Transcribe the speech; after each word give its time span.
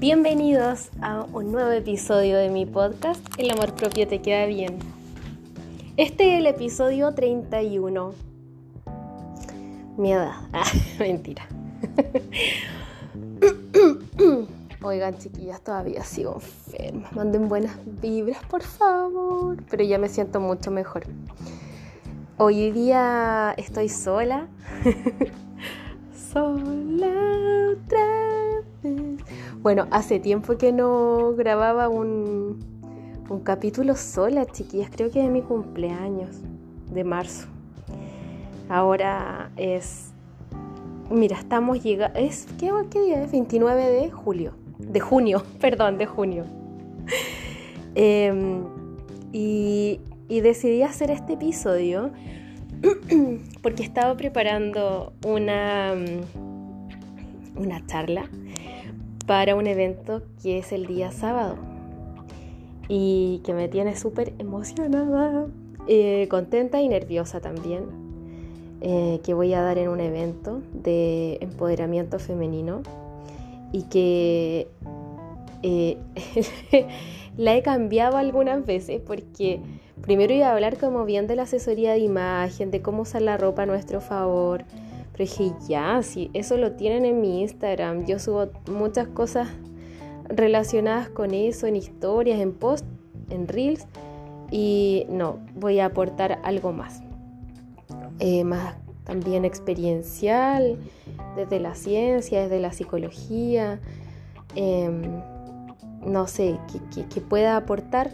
Bienvenidos 0.00 0.88
a 1.02 1.26
un 1.30 1.52
nuevo 1.52 1.70
episodio 1.72 2.38
de 2.38 2.48
mi 2.48 2.64
podcast 2.64 3.20
El 3.36 3.50
amor 3.50 3.74
propio 3.74 4.08
te 4.08 4.22
queda 4.22 4.46
bien. 4.46 4.78
Este 5.98 6.32
es 6.32 6.38
el 6.38 6.46
episodio 6.46 7.12
31. 7.12 8.14
Mi 9.98 10.14
edad. 10.14 10.32
Ah, 10.54 10.64
mentira. 10.98 11.46
Oigan, 14.82 15.18
chiquillas, 15.18 15.60
todavía 15.60 16.02
sigo 16.02 16.36
enferma. 16.36 17.10
Manden 17.12 17.50
buenas 17.50 17.76
vibras, 18.00 18.42
por 18.44 18.62
favor. 18.62 19.62
Pero 19.68 19.84
ya 19.84 19.98
me 19.98 20.08
siento 20.08 20.40
mucho 20.40 20.70
mejor. 20.70 21.04
Hoy 22.38 22.70
día 22.70 23.52
estoy 23.58 23.90
sola. 23.90 24.48
sola 26.32 27.74
otra. 27.74 28.29
Bueno, 29.62 29.86
hace 29.90 30.20
tiempo 30.20 30.56
que 30.56 30.72
no 30.72 31.34
grababa 31.36 31.88
un, 31.88 32.58
un 33.28 33.40
capítulo 33.40 33.94
sola, 33.94 34.46
chiquillas. 34.46 34.90
Creo 34.90 35.10
que 35.10 35.20
de 35.20 35.28
mi 35.28 35.42
cumpleaños, 35.42 36.36
de 36.90 37.04
marzo. 37.04 37.46
Ahora 38.68 39.50
es. 39.56 40.12
Mira, 41.10 41.38
estamos 41.38 41.82
llegando. 41.82 42.18
Es, 42.18 42.46
¿qué, 42.58 42.70
¿Qué 42.90 43.00
día 43.02 43.22
es? 43.22 43.32
29 43.32 43.90
de 43.90 44.10
julio. 44.10 44.52
De 44.78 45.00
junio, 45.00 45.42
perdón, 45.60 45.98
de 45.98 46.06
junio. 46.06 46.44
Em, 47.94 48.64
y, 49.32 50.00
y 50.28 50.40
decidí 50.40 50.82
hacer 50.82 51.10
este 51.10 51.34
episodio 51.34 52.12
porque 53.62 53.82
estaba 53.82 54.16
preparando 54.16 55.12
una, 55.26 55.94
una 57.56 57.84
charla 57.86 58.30
para 59.26 59.54
un 59.54 59.66
evento 59.66 60.22
que 60.42 60.58
es 60.58 60.72
el 60.72 60.86
día 60.86 61.12
sábado 61.12 61.56
y 62.88 63.40
que 63.44 63.54
me 63.54 63.68
tiene 63.68 63.96
súper 63.96 64.32
emocionada, 64.38 65.46
eh, 65.86 66.26
contenta 66.28 66.80
y 66.80 66.88
nerviosa 66.88 67.40
también, 67.40 67.84
eh, 68.80 69.20
que 69.22 69.34
voy 69.34 69.54
a 69.54 69.62
dar 69.62 69.78
en 69.78 69.88
un 69.88 70.00
evento 70.00 70.60
de 70.72 71.38
empoderamiento 71.40 72.18
femenino 72.18 72.82
y 73.72 73.82
que 73.84 74.68
eh, 75.62 75.98
la 77.36 77.56
he 77.56 77.62
cambiado 77.62 78.16
algunas 78.16 78.64
veces 78.66 79.00
porque 79.06 79.60
primero 80.02 80.34
iba 80.34 80.48
a 80.48 80.52
hablar 80.52 80.78
como 80.78 81.04
bien 81.04 81.26
de 81.26 81.36
la 81.36 81.42
asesoría 81.42 81.92
de 81.92 81.98
imagen, 81.98 82.70
de 82.70 82.82
cómo 82.82 83.02
usar 83.02 83.22
la 83.22 83.36
ropa 83.36 83.62
a 83.62 83.66
nuestro 83.66 84.00
favor. 84.00 84.64
Pero 85.20 85.28
dije, 85.28 85.52
ya, 85.68 86.02
si 86.02 86.30
eso 86.32 86.56
lo 86.56 86.72
tienen 86.72 87.04
en 87.04 87.20
mi 87.20 87.42
Instagram, 87.42 88.06
yo 88.06 88.18
subo 88.18 88.48
muchas 88.72 89.06
cosas 89.06 89.48
relacionadas 90.30 91.10
con 91.10 91.34
eso, 91.34 91.66
en 91.66 91.76
historias, 91.76 92.40
en 92.40 92.54
posts, 92.54 92.88
en 93.28 93.46
reels. 93.46 93.86
Y 94.50 95.04
no, 95.10 95.38
voy 95.54 95.78
a 95.80 95.84
aportar 95.84 96.40
algo 96.42 96.72
más. 96.72 97.02
Eh, 98.18 98.44
más 98.44 98.76
también 99.04 99.44
experiencial, 99.44 100.78
desde 101.36 101.60
la 101.60 101.74
ciencia, 101.74 102.40
desde 102.40 102.58
la 102.58 102.72
psicología. 102.72 103.78
Em, 104.54 105.02
no 106.00 106.28
sé, 106.28 106.58
que 107.12 107.20
pueda 107.20 107.58
aportar 107.58 108.12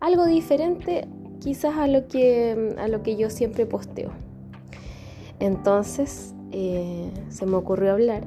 algo 0.00 0.26
diferente 0.26 1.08
quizás 1.40 1.78
a 1.78 1.86
lo 1.86 2.06
que, 2.08 2.74
a 2.76 2.88
lo 2.88 3.02
que 3.02 3.16
yo 3.16 3.30
siempre 3.30 3.64
posteo. 3.64 4.25
Entonces 5.40 6.34
eh, 6.52 7.10
se 7.28 7.46
me 7.46 7.56
ocurrió 7.56 7.92
hablar 7.92 8.24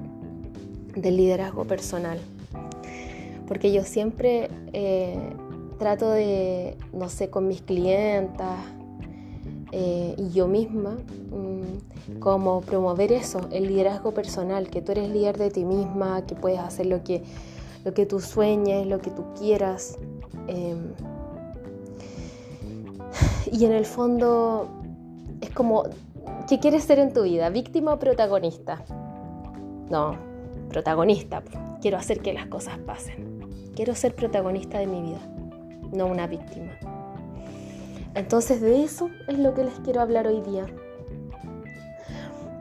del 0.95 1.17
liderazgo 1.17 1.65
personal, 1.65 2.19
porque 3.47 3.71
yo 3.71 3.83
siempre 3.83 4.49
eh, 4.73 5.17
trato 5.77 6.11
de, 6.11 6.77
no 6.93 7.09
sé, 7.09 7.29
con 7.29 7.47
mis 7.47 7.61
clientas 7.61 8.59
eh, 9.71 10.15
y 10.17 10.31
yo 10.31 10.47
misma, 10.47 10.97
mm, 11.31 12.19
como 12.19 12.61
promover 12.61 13.11
eso, 13.11 13.47
el 13.51 13.67
liderazgo 13.67 14.13
personal, 14.13 14.69
que 14.69 14.81
tú 14.81 14.91
eres 14.91 15.09
líder 15.09 15.37
de 15.37 15.51
ti 15.51 15.63
misma, 15.63 16.25
que 16.25 16.35
puedes 16.35 16.59
hacer 16.59 16.87
lo 16.87 17.03
que, 17.03 17.23
lo 17.85 17.93
que 17.93 18.05
tú 18.05 18.19
sueñes, 18.19 18.87
lo 18.87 18.99
que 18.99 19.11
tú 19.11 19.25
quieras. 19.37 19.97
Em, 20.47 20.93
y 23.51 23.65
en 23.65 23.71
el 23.71 23.85
fondo 23.85 24.67
es 25.41 25.49
como, 25.51 25.83
¿qué 26.47 26.59
quieres 26.59 26.83
ser 26.83 26.99
en 26.99 27.13
tu 27.13 27.23
vida? 27.23 27.49
¿Víctima 27.49 27.93
o 27.93 27.99
protagonista? 27.99 28.83
No, 29.89 30.17
protagonista. 30.69 31.41
Quiero 31.81 31.97
hacer 31.97 32.21
que 32.21 32.33
las 32.33 32.47
cosas 32.47 32.77
pasen. 32.79 33.39
Quiero 33.75 33.95
ser 33.95 34.13
protagonista 34.13 34.79
de 34.79 34.87
mi 34.87 35.01
vida, 35.01 35.19
no 35.91 36.07
una 36.07 36.27
víctima. 36.27 36.71
Entonces 38.15 38.61
de 38.61 38.83
eso 38.83 39.09
es 39.27 39.37
lo 39.39 39.53
que 39.53 39.63
les 39.63 39.79
quiero 39.79 40.01
hablar 40.01 40.27
hoy 40.27 40.41
día. 40.41 40.65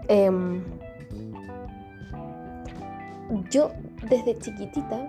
Em, 0.08 0.62
yo 3.50 3.72
desde 4.08 4.38
chiquitita 4.38 5.08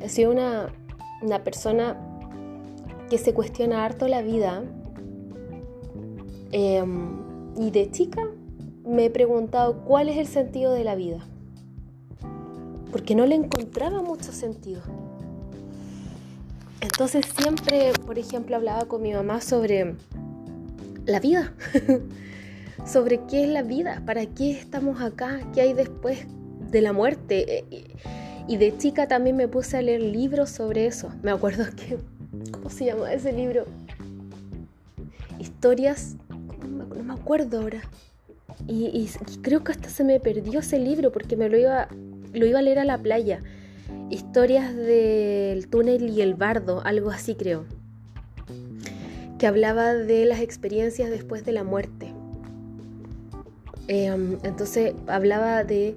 he 0.00 0.08
sido 0.08 0.30
una, 0.32 0.72
una 1.22 1.44
persona 1.44 1.96
que 3.08 3.18
se 3.18 3.32
cuestiona 3.32 3.84
harto 3.84 4.08
la 4.08 4.20
vida 4.22 4.64
Em, 6.52 7.25
y 7.58 7.70
de 7.70 7.90
chica 7.90 8.22
me 8.84 9.06
he 9.06 9.10
preguntado 9.10 9.84
cuál 9.84 10.08
es 10.08 10.18
el 10.18 10.26
sentido 10.26 10.72
de 10.72 10.84
la 10.84 10.94
vida. 10.94 11.26
Porque 12.92 13.14
no 13.14 13.26
le 13.26 13.34
encontraba 13.34 14.02
mucho 14.02 14.32
sentido. 14.32 14.82
Entonces 16.80 17.26
siempre, 17.36 17.92
por 18.06 18.18
ejemplo, 18.18 18.56
hablaba 18.56 18.84
con 18.84 19.02
mi 19.02 19.12
mamá 19.12 19.40
sobre 19.40 19.94
la 21.04 21.20
vida. 21.20 21.52
sobre 22.86 23.20
qué 23.26 23.44
es 23.44 23.50
la 23.50 23.62
vida, 23.62 24.02
para 24.06 24.26
qué 24.26 24.52
estamos 24.52 25.00
acá, 25.00 25.40
qué 25.52 25.62
hay 25.62 25.72
después 25.72 26.26
de 26.70 26.80
la 26.80 26.92
muerte. 26.92 27.64
Y 28.48 28.56
de 28.56 28.76
chica 28.78 29.08
también 29.08 29.36
me 29.36 29.48
puse 29.48 29.76
a 29.76 29.82
leer 29.82 30.02
libros 30.02 30.50
sobre 30.50 30.86
eso. 30.86 31.10
Me 31.22 31.32
acuerdo 31.32 31.64
que, 31.76 31.98
¿cómo 32.52 32.70
se 32.70 32.86
llama 32.86 33.12
ese 33.12 33.32
libro? 33.32 33.64
Historias 35.40 36.16
no 36.66 37.02
me 37.02 37.12
acuerdo 37.12 37.60
ahora. 37.60 37.82
Y, 38.66 39.08
creo 39.42 39.62
que 39.62 39.72
hasta 39.72 39.88
se 39.88 40.04
me 40.04 40.18
perdió 40.20 40.60
ese 40.60 40.78
libro 40.78 41.12
porque 41.12 41.36
me 41.36 41.48
lo 41.48 41.58
iba, 41.58 41.88
lo 42.32 42.46
iba 42.46 42.58
a 42.58 42.62
leer 42.62 42.78
a 42.78 42.84
la 42.84 42.98
playa. 42.98 43.42
Historias 44.10 44.74
del 44.74 45.68
túnel 45.68 46.08
y 46.10 46.20
el 46.20 46.34
bardo, 46.34 46.82
algo 46.84 47.10
así 47.10 47.34
creo. 47.34 47.64
Que 49.38 49.46
hablaba 49.46 49.94
de 49.94 50.24
las 50.24 50.40
experiencias 50.40 51.10
después 51.10 51.44
de 51.44 51.52
la 51.52 51.64
muerte. 51.64 52.12
Em, 53.88 54.38
entonces 54.42 54.94
hablaba 55.06 55.62
de... 55.62 55.94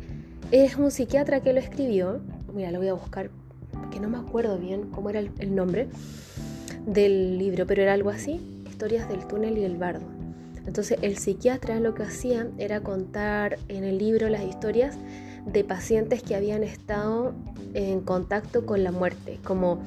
Es 0.52 0.76
un 0.76 0.92
psiquiatra 0.92 1.42
que 1.42 1.54
lo 1.54 1.60
escribió. 1.60 2.22
Mira, 2.54 2.72
lo 2.72 2.80
voy 2.80 2.90
a 2.90 2.94
buscar 2.94 3.30
porque 3.72 4.00
no 4.00 4.10
me 4.10 4.18
acuerdo 4.18 4.58
bien 4.58 4.90
cómo 4.90 5.10
era 5.10 5.20
el 5.20 5.56
nombre 5.56 5.88
del 6.86 7.38
libro, 7.38 7.66
pero 7.66 7.82
era 7.82 7.94
algo 7.94 8.10
así. 8.10 8.42
Historias 8.68 9.08
del 9.08 9.26
túnel 9.28 9.58
y 9.58 9.64
el 9.64 9.78
bardo. 9.78 10.19
Entonces 10.66 11.00
el 11.02 11.18
psiquiatra 11.18 11.80
lo 11.80 11.94
que 11.94 12.04
hacía 12.04 12.48
era 12.58 12.82
contar 12.82 13.60
en 13.68 13.84
el 13.84 13.98
libro 13.98 14.30
las 14.30 14.44
historias 14.44 14.98
de 15.46 15.64
pacientes 15.64 16.22
que 16.22 16.36
habían 16.36 16.64
estado 16.64 17.34
en 17.74 18.02
contacto 18.02 18.66
con 18.66 18.84
la 18.84 18.92
muerte, 18.92 19.40
como 19.44 19.80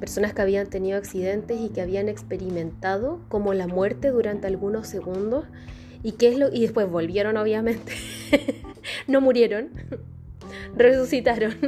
personas 0.00 0.32
que 0.32 0.42
habían 0.42 0.68
tenido 0.68 0.98
accidentes 0.98 1.60
y 1.60 1.68
que 1.68 1.80
habían 1.80 2.08
experimentado 2.08 3.20
como 3.28 3.54
la 3.54 3.66
muerte 3.66 4.08
durante 4.08 4.46
algunos 4.46 4.88
segundos 4.88 5.44
y 6.02 6.12
qué 6.12 6.36
y 6.52 6.62
después 6.62 6.90
volvieron 6.90 7.36
obviamente. 7.36 7.92
no 9.06 9.20
murieron, 9.20 9.70
resucitaron. 10.76 11.54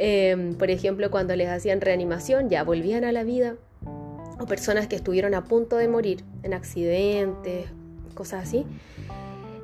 Em, 0.00 0.54
por 0.54 0.70
ejemplo, 0.70 1.10
cuando 1.10 1.34
les 1.34 1.48
hacían 1.48 1.80
reanimación, 1.80 2.48
ya 2.48 2.62
volvían 2.62 3.02
a 3.02 3.10
la 3.10 3.24
vida 3.24 3.56
o 4.38 4.46
personas 4.46 4.86
que 4.86 4.96
estuvieron 4.96 5.34
a 5.34 5.44
punto 5.44 5.76
de 5.76 5.88
morir 5.88 6.24
en 6.42 6.54
accidentes, 6.54 7.66
cosas 8.14 8.44
así, 8.44 8.66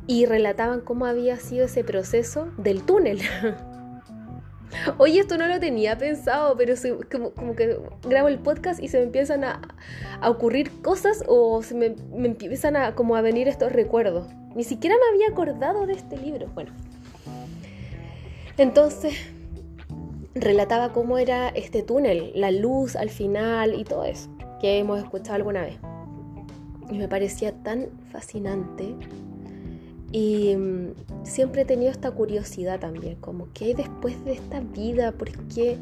y 0.06 0.26
relataban 0.26 0.80
cómo 0.80 1.06
había 1.06 1.36
sido 1.38 1.66
ese 1.66 1.84
proceso 1.84 2.48
del 2.58 2.82
túnel. 2.82 3.20
Oye, 4.98 5.20
esto 5.20 5.38
no 5.38 5.46
lo 5.46 5.60
tenía 5.60 5.96
pensado, 5.96 6.56
pero 6.56 6.74
como, 7.10 7.54
que 7.54 7.78
grabo 8.02 8.28
el 8.28 8.38
podcast 8.38 8.82
y 8.82 8.88
se 8.88 8.98
me 8.98 9.04
empiezan 9.04 9.44
a, 9.44 9.60
ocurrir 10.26 10.70
cosas 10.82 11.22
o 11.28 11.62
se 11.62 11.74
me, 11.74 11.94
empiezan 12.26 12.76
a, 12.76 12.94
como 12.94 13.14
a 13.16 13.20
venir 13.20 13.46
estos 13.46 13.72
recuerdos. 13.72 14.26
Ni 14.54 14.64
siquiera 14.64 14.96
me 14.96 15.14
había 15.14 15.32
acordado 15.32 15.86
de 15.86 15.94
este 15.94 16.16
libro. 16.16 16.48
Bueno, 16.54 16.72
entonces 18.56 19.14
relataba 20.34 20.92
cómo 20.92 21.18
era 21.18 21.48
este 21.50 21.82
túnel, 21.82 22.32
la 22.34 22.50
luz 22.50 22.96
al 22.96 23.10
final 23.10 23.74
y 23.74 23.84
todo 23.84 24.04
eso 24.04 24.33
que 24.64 24.78
hemos 24.78 24.98
escuchado 24.98 25.34
alguna 25.34 25.60
vez. 25.60 25.76
Y 26.90 26.96
me 26.96 27.06
parecía 27.06 27.52
tan 27.52 27.88
fascinante 28.10 28.96
Y 30.10 30.56
mm, 30.56 31.24
siempre 31.24 31.62
he 31.62 31.64
tenido 31.66 31.90
esta 31.90 32.10
curiosidad 32.12 32.80
también, 32.80 33.16
como 33.16 33.48
qué 33.52 33.66
hay 33.66 33.74
después 33.74 34.24
de 34.24 34.32
esta 34.32 34.60
vida, 34.60 35.12
por 35.12 35.30
qué, 35.48 35.76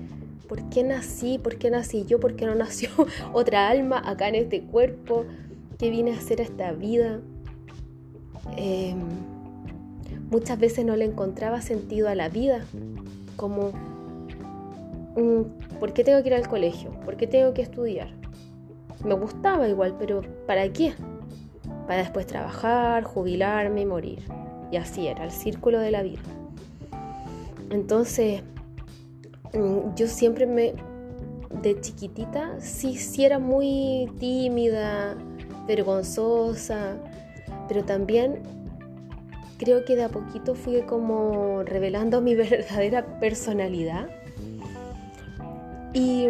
por 0.48 0.68
qué 0.68 0.82
nací, 0.82 1.38
por 1.38 1.58
qué 1.58 1.70
nací 1.70 2.06
yo, 2.06 2.18
por 2.18 2.34
qué 2.34 2.44
no 2.44 2.56
nació 2.56 2.88
otra 3.32 3.68
alma 3.68 4.02
acá 4.04 4.28
en 4.28 4.34
este 4.34 4.62
cuerpo, 4.62 5.26
qué 5.78 5.88
vine 5.90 6.12
a 6.12 6.16
hacer 6.16 6.40
a 6.40 6.42
esta 6.42 6.72
vida. 6.72 7.20
Em, 8.56 8.98
muchas 10.28 10.58
veces 10.58 10.84
no 10.84 10.96
le 10.96 11.04
encontraba 11.04 11.62
sentido 11.62 12.08
a 12.08 12.16
la 12.16 12.28
vida, 12.28 12.64
como, 13.36 13.70
mm, 15.16 15.78
¿por 15.78 15.92
qué 15.92 16.02
tengo 16.02 16.20
que 16.22 16.30
ir 16.30 16.34
al 16.34 16.48
colegio? 16.48 16.90
¿Por 17.04 17.16
qué 17.16 17.28
tengo 17.28 17.54
que 17.54 17.62
estudiar? 17.62 18.21
Me 19.04 19.14
gustaba 19.14 19.68
igual, 19.68 19.96
pero 19.98 20.22
¿para 20.46 20.68
qué? 20.72 20.94
Para 21.86 22.02
después 22.02 22.26
trabajar, 22.26 23.04
jubilarme 23.04 23.82
y 23.82 23.86
morir. 23.86 24.22
Y 24.70 24.76
así 24.76 25.06
era, 25.06 25.24
el 25.24 25.30
círculo 25.30 25.80
de 25.80 25.90
la 25.90 26.02
vida. 26.02 26.20
Entonces, 27.70 28.42
mm, 29.52 29.94
yo 29.96 30.06
siempre 30.06 30.46
me, 30.46 30.74
de 31.62 31.80
chiquitita, 31.80 32.60
sí, 32.60 32.96
sí 32.96 33.24
era 33.24 33.38
muy 33.38 34.10
tímida, 34.18 35.16
vergonzosa, 35.66 36.96
pero 37.68 37.84
también 37.84 38.42
creo 39.58 39.84
que 39.84 39.96
de 39.96 40.04
a 40.04 40.08
poquito 40.08 40.54
fui 40.54 40.82
como 40.82 41.62
revelando 41.64 42.20
mi 42.22 42.34
verdadera 42.34 43.18
personalidad. 43.18 44.08
Y 45.94 46.26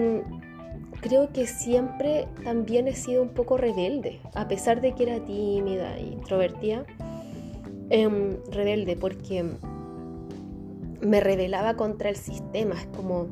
creo 1.03 1.31
que 1.31 1.47
siempre 1.47 2.27
también 2.43 2.89
he 2.89 2.95
sido 2.95 3.23
un 3.23 3.29
poco 3.29 3.59
rebelde, 3.59 4.21
a 4.35 4.49
pesar 4.49 4.81
de 4.81 4.95
que 4.95 5.03
era 5.03 5.23
tímida 5.23 5.99
e 5.99 6.05
introvertida, 6.05 6.87
em, 7.91 8.39
rebelde 8.51 8.97
porque 8.97 9.45
me 11.03 11.21
rebelaba 11.21 11.75
contra 11.75 12.09
el 12.09 12.17
sistema, 12.17 12.77
es 12.77 12.87
como 12.87 13.25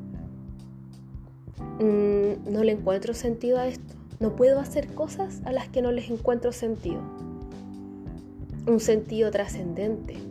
mm, 1.79 2.53
no 2.53 2.63
le 2.63 2.73
encuentro 2.73 3.15
sentido 3.15 3.59
a 3.59 3.69
esto, 3.69 3.95
no 4.19 4.37
puedo 4.37 4.61
hacer 4.61 4.93
cosas 4.93 5.41
a 5.47 5.53
las 5.53 5.69
que 5.69 5.81
no 5.81 5.93
les 5.93 6.11
encuentro 6.11 6.53
sentido 6.53 7.01
un 8.67 8.81
sentido 8.81 9.31
trascendente. 9.31 10.30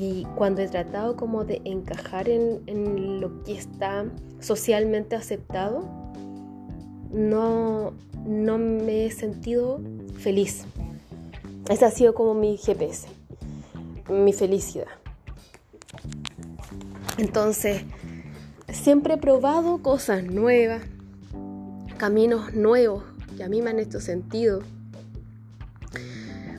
Y 0.00 0.26
cuando 0.36 0.62
he 0.62 0.68
tratado 0.68 1.16
como 1.16 1.44
de 1.44 1.60
encajar 1.64 2.28
en, 2.28 3.20
lo 3.20 3.42
que 3.42 3.58
está 3.58 4.04
socialmente 4.38 5.16
aceptado, 5.16 5.88
no, 7.10 7.92
no 8.24 8.58
me 8.58 9.06
he 9.06 9.10
sentido 9.10 9.80
feliz. 10.18 10.64
Ese 11.68 11.84
ha 11.84 11.90
sido 11.90 12.14
como 12.14 12.34
mi 12.34 12.56
GPS, 12.56 13.08
mi 14.08 14.32
felicidad. 14.32 14.86
Entonces, 17.18 17.82
siempre 18.72 19.14
he 19.14 19.18
probado 19.18 19.82
cosas 19.82 20.22
nuevas, 20.22 20.82
caminos 21.96 22.54
nuevos 22.54 23.02
que 23.36 23.42
a 23.42 23.48
mí 23.48 23.62
me 23.62 23.70
han 23.70 23.80
hecho 23.80 24.00
sentido 24.00 24.62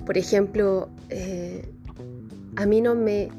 por 0.09 0.17
ejemplo, 0.17 0.89
eh, 1.09 1.71
a 2.59 2.65
mí 2.65 2.81
no 2.81 2.93
me, 2.93 3.29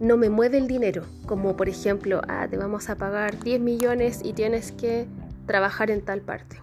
no 0.00 0.16
me 0.16 0.28
mueve 0.28 0.58
el 0.58 0.66
dinero, 0.66 1.04
como 1.26 1.56
por 1.56 1.68
ejemplo, 1.68 2.20
ah, 2.26 2.48
te 2.50 2.56
vamos 2.56 2.90
a 2.90 2.96
pagar 2.96 3.38
10 3.38 3.60
millones 3.60 4.22
y 4.24 4.32
tienes 4.32 4.72
que 4.72 5.06
trabajar 5.46 5.88
en 5.92 6.00
tal 6.00 6.20
parte. 6.20 6.58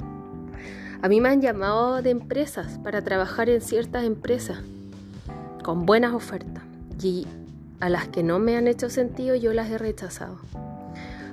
A 1.02 1.08
mí 1.08 1.22
me 1.22 1.30
han 1.30 1.40
llamado 1.40 2.02
de 2.02 2.10
empresas 2.10 2.78
para 2.84 3.02
trabajar 3.02 3.50
en 3.50 3.62
ciertas 3.62 4.04
empresas 4.04 4.58
con 5.64 5.86
buenas 5.86 6.14
ofertas 6.14 6.62
y 7.02 7.26
a 7.80 7.88
las 7.88 8.10
que 8.10 8.22
no 8.22 8.38
me 8.38 8.58
han 8.58 8.68
hecho 8.68 8.90
sentido 8.90 9.36
yo 9.36 9.54
las 9.54 9.70
he 9.70 9.78
rechazado 9.78 10.40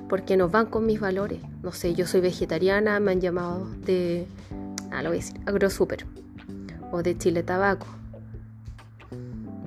porque 0.07 0.37
no 0.37 0.47
van 0.47 0.67
con 0.67 0.85
mis 0.85 1.01
valores. 1.01 1.41
No 1.63 1.73
sé, 1.73 1.95
yo 1.95 2.07
soy 2.07 2.21
vegetariana, 2.21 3.01
me 3.01 3.11
han 3.11 3.19
llamado 3.19 3.67
de, 3.85 4.25
ah, 4.89 5.03
lo 5.03 5.09
voy 5.09 5.19
AgroSuper 5.45 6.05
o 6.93 7.03
de 7.03 7.17
Chile 7.17 7.43
Tabaco 7.43 7.87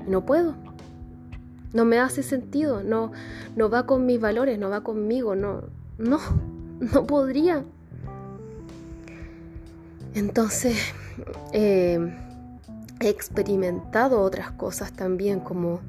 no 0.06 0.24
puedo. 0.24 0.54
No 1.74 1.84
me 1.84 1.98
hace 1.98 2.22
sentido, 2.22 2.82
no, 2.82 3.12
no 3.54 3.68
va 3.68 3.84
con 3.84 4.06
mis 4.06 4.18
valores, 4.18 4.58
no 4.58 4.70
va 4.70 4.82
conmigo, 4.82 5.34
no, 5.34 5.64
no, 5.98 6.18
no 6.80 7.06
podría. 7.06 7.64
Entonces, 10.14 10.78
eh, 11.52 11.98
he 13.00 13.08
experimentado 13.08 14.22
otras 14.22 14.52
cosas 14.52 14.92
también, 14.92 15.40
como 15.40 15.80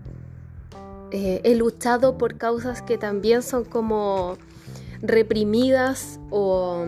eh, 1.12 1.40
he 1.44 1.56
luchado 1.56 2.18
por 2.18 2.38
causas 2.38 2.82
que 2.82 2.98
también 2.98 3.44
son 3.44 3.64
como 3.64 4.38
reprimidas 5.02 6.20
o 6.32 6.86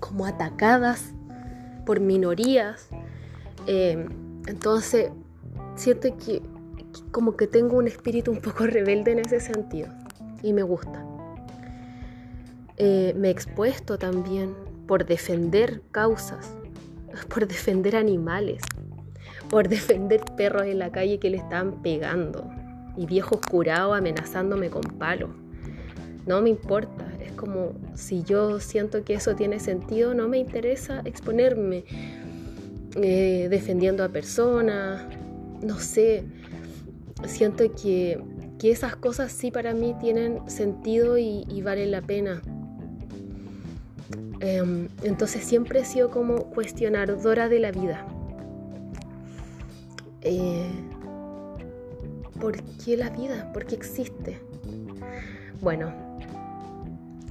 como 0.00 0.26
atacadas 0.26 1.12
por 1.84 2.00
minorías. 2.00 2.88
Eh, 3.66 4.08
entonces, 4.46 5.10
siento 5.76 6.16
que 6.16 6.42
como 7.10 7.36
que 7.36 7.46
tengo 7.46 7.76
un 7.76 7.86
espíritu 7.86 8.30
un 8.30 8.40
poco 8.40 8.66
rebelde 8.66 9.12
en 9.12 9.20
ese 9.20 9.40
sentido 9.40 9.88
y 10.42 10.52
me 10.52 10.62
gusta. 10.62 11.04
Eh, 12.78 13.14
me 13.16 13.28
he 13.28 13.30
expuesto 13.30 13.98
también 13.98 14.54
por 14.86 15.06
defender 15.06 15.82
causas, 15.92 16.54
por 17.28 17.46
defender 17.46 17.96
animales, 17.96 18.62
por 19.48 19.68
defender 19.68 20.20
perros 20.36 20.64
en 20.64 20.78
la 20.78 20.90
calle 20.90 21.18
que 21.18 21.30
le 21.30 21.38
están 21.38 21.82
pegando 21.82 22.48
y 22.96 23.06
viejos 23.06 23.40
curados 23.40 23.96
amenazándome 23.96 24.70
con 24.70 24.82
palos. 24.82 25.30
No 26.26 26.42
me 26.42 26.50
importa, 26.50 27.06
es 27.24 27.32
como 27.32 27.72
si 27.94 28.24
yo 28.24 28.58
siento 28.58 29.04
que 29.04 29.14
eso 29.14 29.36
tiene 29.36 29.60
sentido, 29.60 30.12
no 30.12 30.28
me 30.28 30.38
interesa 30.38 31.02
exponerme 31.04 31.84
eh, 32.96 33.46
defendiendo 33.48 34.02
a 34.02 34.08
personas, 34.08 35.04
no 35.62 35.78
sé, 35.78 36.24
siento 37.24 37.64
que, 37.74 38.22
esas 38.62 38.96
cosas 38.96 39.30
sí 39.30 39.52
para 39.52 39.74
mí 39.74 39.94
tienen 40.00 40.50
sentido 40.50 41.18
y, 41.18 41.62
valen 41.62 41.92
la 41.92 42.02
pena. 42.02 42.42
Em, 44.40 44.88
entonces 45.04 45.44
siempre 45.44 45.80
he 45.80 45.84
sido 45.84 46.10
como 46.10 46.50
cuestionadora 46.50 47.48
de 47.48 47.60
la 47.60 47.70
vida. 47.70 48.04
Eh, 50.22 50.66
¿Por 52.40 52.60
qué 52.84 52.96
la 52.96 53.10
vida? 53.10 53.52
¿Por 53.52 53.66
qué 53.66 53.76
existe? 53.76 54.40
Bueno, 55.60 55.92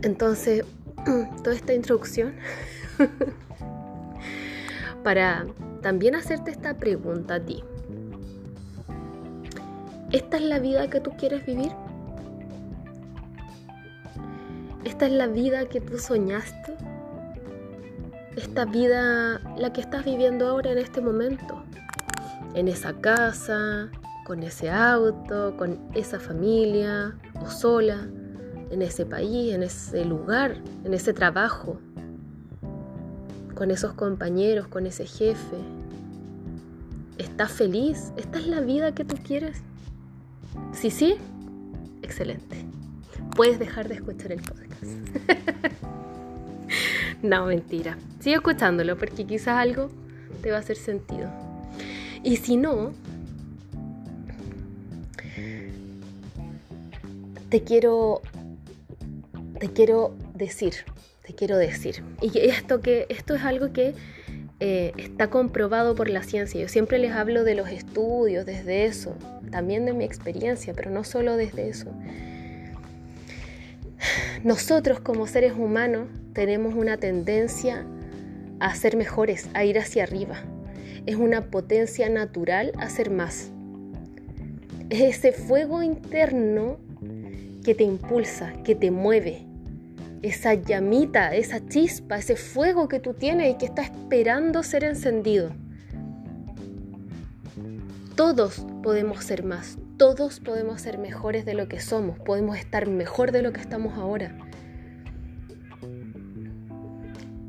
entonces 0.02 0.66
toda 1.44 1.56
esta 1.56 1.74
introducción 1.74 2.34
para 5.04 5.46
también 5.82 6.16
hacerte 6.16 6.52
esta 6.52 6.78
pregunta 6.78 7.36
a 7.36 7.40
ti. 7.40 7.64
¿Esta 10.16 10.38
es 10.38 10.44
la 10.44 10.60
vida 10.60 10.90
que 10.90 11.02
tú 11.02 11.12
quieres 11.18 11.46
vivir? 11.46 11.74
¿Esta 14.86 15.08
es 15.08 15.12
la 15.12 15.28
vida 15.28 15.66
que 15.66 15.82
tú 15.82 15.98
soñaste? 15.98 16.74
¿Esta 18.38 18.64
vida 18.64 19.42
la 19.58 19.74
que 19.74 19.82
estás 19.82 20.06
viviendo 20.06 20.48
ahora 20.48 20.72
en 20.72 20.78
este 20.78 21.02
momento? 21.02 21.62
En 22.54 22.70
esa 22.70 22.94
casa, 22.94 23.90
con 24.26 24.42
ese 24.42 24.72
auto, 24.72 25.58
con 25.58 25.80
esa 25.96 26.18
familia 26.18 27.18
o 27.42 27.50
sola, 27.50 28.08
en 28.72 28.82
ese 28.82 29.06
país, 29.06 29.54
en 29.54 29.64
ese 29.64 30.06
lugar, 30.06 30.62
en 30.86 30.94
ese 30.94 31.12
trabajo, 31.12 31.78
con 33.54 33.70
esos 33.70 33.92
compañeros, 33.92 34.70
con 34.70 34.88
ese 34.88 35.08
jefe. 35.08 35.58
¿Estás 37.18 37.52
feliz? 37.52 38.14
¿Esta 38.16 38.40
es 38.40 38.48
la 38.48 38.62
vida 38.62 38.94
que 38.94 39.04
tú 39.04 39.18
quieres? 39.22 39.62
Si 40.74 40.92
sí, 40.92 41.16
excelente. 42.02 42.58
Puedes 43.36 43.60
dejar 43.60 43.88
de 43.88 43.96
escuchar 43.96 44.32
el 44.32 44.42
podcast. 44.42 44.84
no, 47.22 47.46
mentira. 47.46 47.98
Sigue 48.20 48.36
escuchándolo 48.36 48.98
porque 48.98 49.26
quizás 49.26 49.58
algo 49.58 49.90
te 50.42 50.52
va 50.52 50.58
a 50.58 50.60
hacer 50.60 50.78
sentido. 50.78 51.30
Y 52.24 52.38
si 52.38 52.58
no, 52.58 52.92
te 57.50 57.64
quiero 57.64 58.22
te 59.60 59.72
quiero 59.72 60.14
decir, 60.34 60.74
te 61.26 61.34
quiero 61.34 61.58
decir. 61.58 62.04
Y 62.22 62.40
esto 62.40 62.82
que 62.82 63.06
esto 63.10 63.36
es 63.36 63.44
algo 63.44 63.72
que 63.72 63.94
eh, 64.60 64.94
está 64.98 65.30
comprobado 65.30 65.96
por 65.96 66.10
la 66.10 66.24
ciencia. 66.24 66.62
Yo 66.62 66.68
siempre 66.68 66.98
les 66.98 67.12
hablo 67.12 67.44
de 67.44 67.56
los 67.56 67.70
estudios, 67.70 68.46
desde 68.46 68.86
eso, 68.86 69.16
también 69.52 69.86
de 69.86 69.94
mi 69.94 70.06
experiencia, 70.06 70.74
pero 70.74 70.92
no 70.92 71.04
solo 71.04 71.36
desde 71.36 71.70
eso. 71.70 71.92
Nosotros 74.44 75.00
como 75.00 75.28
seres 75.28 75.54
humanos 75.54 76.08
tenemos 76.34 76.76
una 76.76 76.98
tendencia 76.98 77.86
a 78.60 78.76
ser 78.76 78.96
mejores, 78.96 79.50
a 79.54 79.66
ir 79.66 79.78
hacia 79.78 80.04
arriba. 80.04 80.38
Es 81.06 81.16
una 81.16 81.46
potencia 81.46 82.10
natural 82.10 82.72
a 82.78 82.90
ser 82.90 83.10
más. 83.10 83.52
Es 84.90 85.18
ese 85.18 85.32
fuego 85.32 85.84
interno 85.84 86.78
que 87.64 87.76
te 87.76 87.84
impulsa, 87.84 88.54
que 88.64 88.76
te 88.76 88.92
mueve. 88.92 89.42
Esa 90.26 90.56
llamita, 90.56 91.36
esa 91.36 91.64
chispa, 91.68 92.18
ese 92.18 92.36
fuego 92.36 92.88
que 92.88 93.00
tú 93.00 93.14
tienes 93.14 93.54
y 93.54 93.58
que 93.60 93.68
está 93.68 93.84
esperando 93.84 94.64
ser 94.64 94.84
encendido. 94.84 95.52
Todos 98.16 98.66
podemos 98.82 99.24
ser 99.24 99.44
más, 99.44 99.78
todos 99.98 100.40
podemos 100.40 100.82
ser 100.82 100.98
mejores 100.98 101.46
de 101.46 101.54
lo 101.54 101.68
que 101.68 101.80
somos, 101.80 102.18
podemos 102.18 102.58
estar 102.58 102.88
mejor 102.88 103.32
de 103.32 103.44
lo 103.44 103.54
que 103.54 103.62
estamos 103.62 104.00
ahora. 104.00 104.36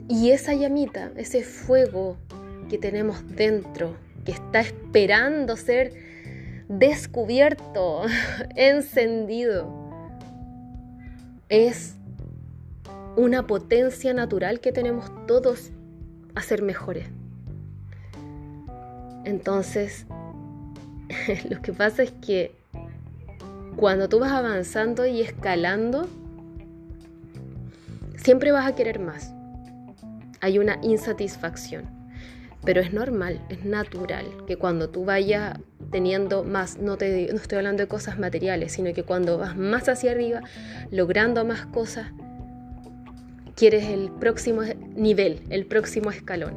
Y 0.06 0.32
esa 0.32 0.52
llamita, 0.52 1.12
ese 1.16 1.44
fuego 1.44 2.18
que 2.68 2.76
tenemos 2.76 3.26
dentro, 3.36 3.96
que 4.26 4.32
está 4.32 4.60
esperando 4.60 5.56
ser 5.56 5.94
descubierto, 6.68 8.02
encendido, 8.54 9.86
es 11.48 11.95
una 13.16 13.46
potencia 13.46 14.12
natural 14.12 14.60
que 14.60 14.72
tenemos 14.72 15.10
todos 15.26 15.70
a 16.34 16.42
ser 16.42 16.62
mejores. 16.62 17.08
Entonces, 19.24 20.06
lo 21.48 21.60
que 21.62 21.72
pasa 21.72 22.02
es 22.02 22.12
que 22.12 22.54
cuando 23.76 24.08
tú 24.08 24.20
vas 24.20 24.32
avanzando 24.32 25.06
y 25.06 25.20
escalando, 25.20 26.08
siempre 28.16 28.52
vas 28.52 28.66
a 28.66 28.74
querer 28.74 29.00
más 29.00 29.32
hay 30.40 30.58
una 30.58 30.78
insatisfacción. 30.82 31.84
Pero 32.64 32.80
es 32.80 32.92
normal, 32.92 33.40
es 33.48 33.64
natural 33.64 34.26
que 34.46 34.56
cuando 34.56 34.88
tú 34.88 35.04
vayas 35.04 35.58
teniendo 35.90 36.42
más, 36.42 36.78
no, 36.78 36.96
te, 36.96 37.28
no 37.32 37.36
estoy 37.36 37.58
hablando 37.58 37.82
de 37.82 37.88
cosas 37.88 38.18
materiales, 38.18 38.72
sino 38.72 38.92
que 38.92 39.04
cuando 39.04 39.38
vas 39.38 39.56
más 39.56 39.88
hacia 39.88 40.12
arriba, 40.12 40.42
logrando 40.90 41.44
más 41.44 41.66
cosas, 41.66 42.12
quieres 43.56 43.86
el 43.86 44.10
próximo 44.10 44.62
nivel, 44.94 45.42
el 45.50 45.66
próximo 45.66 46.10
escalón. 46.10 46.54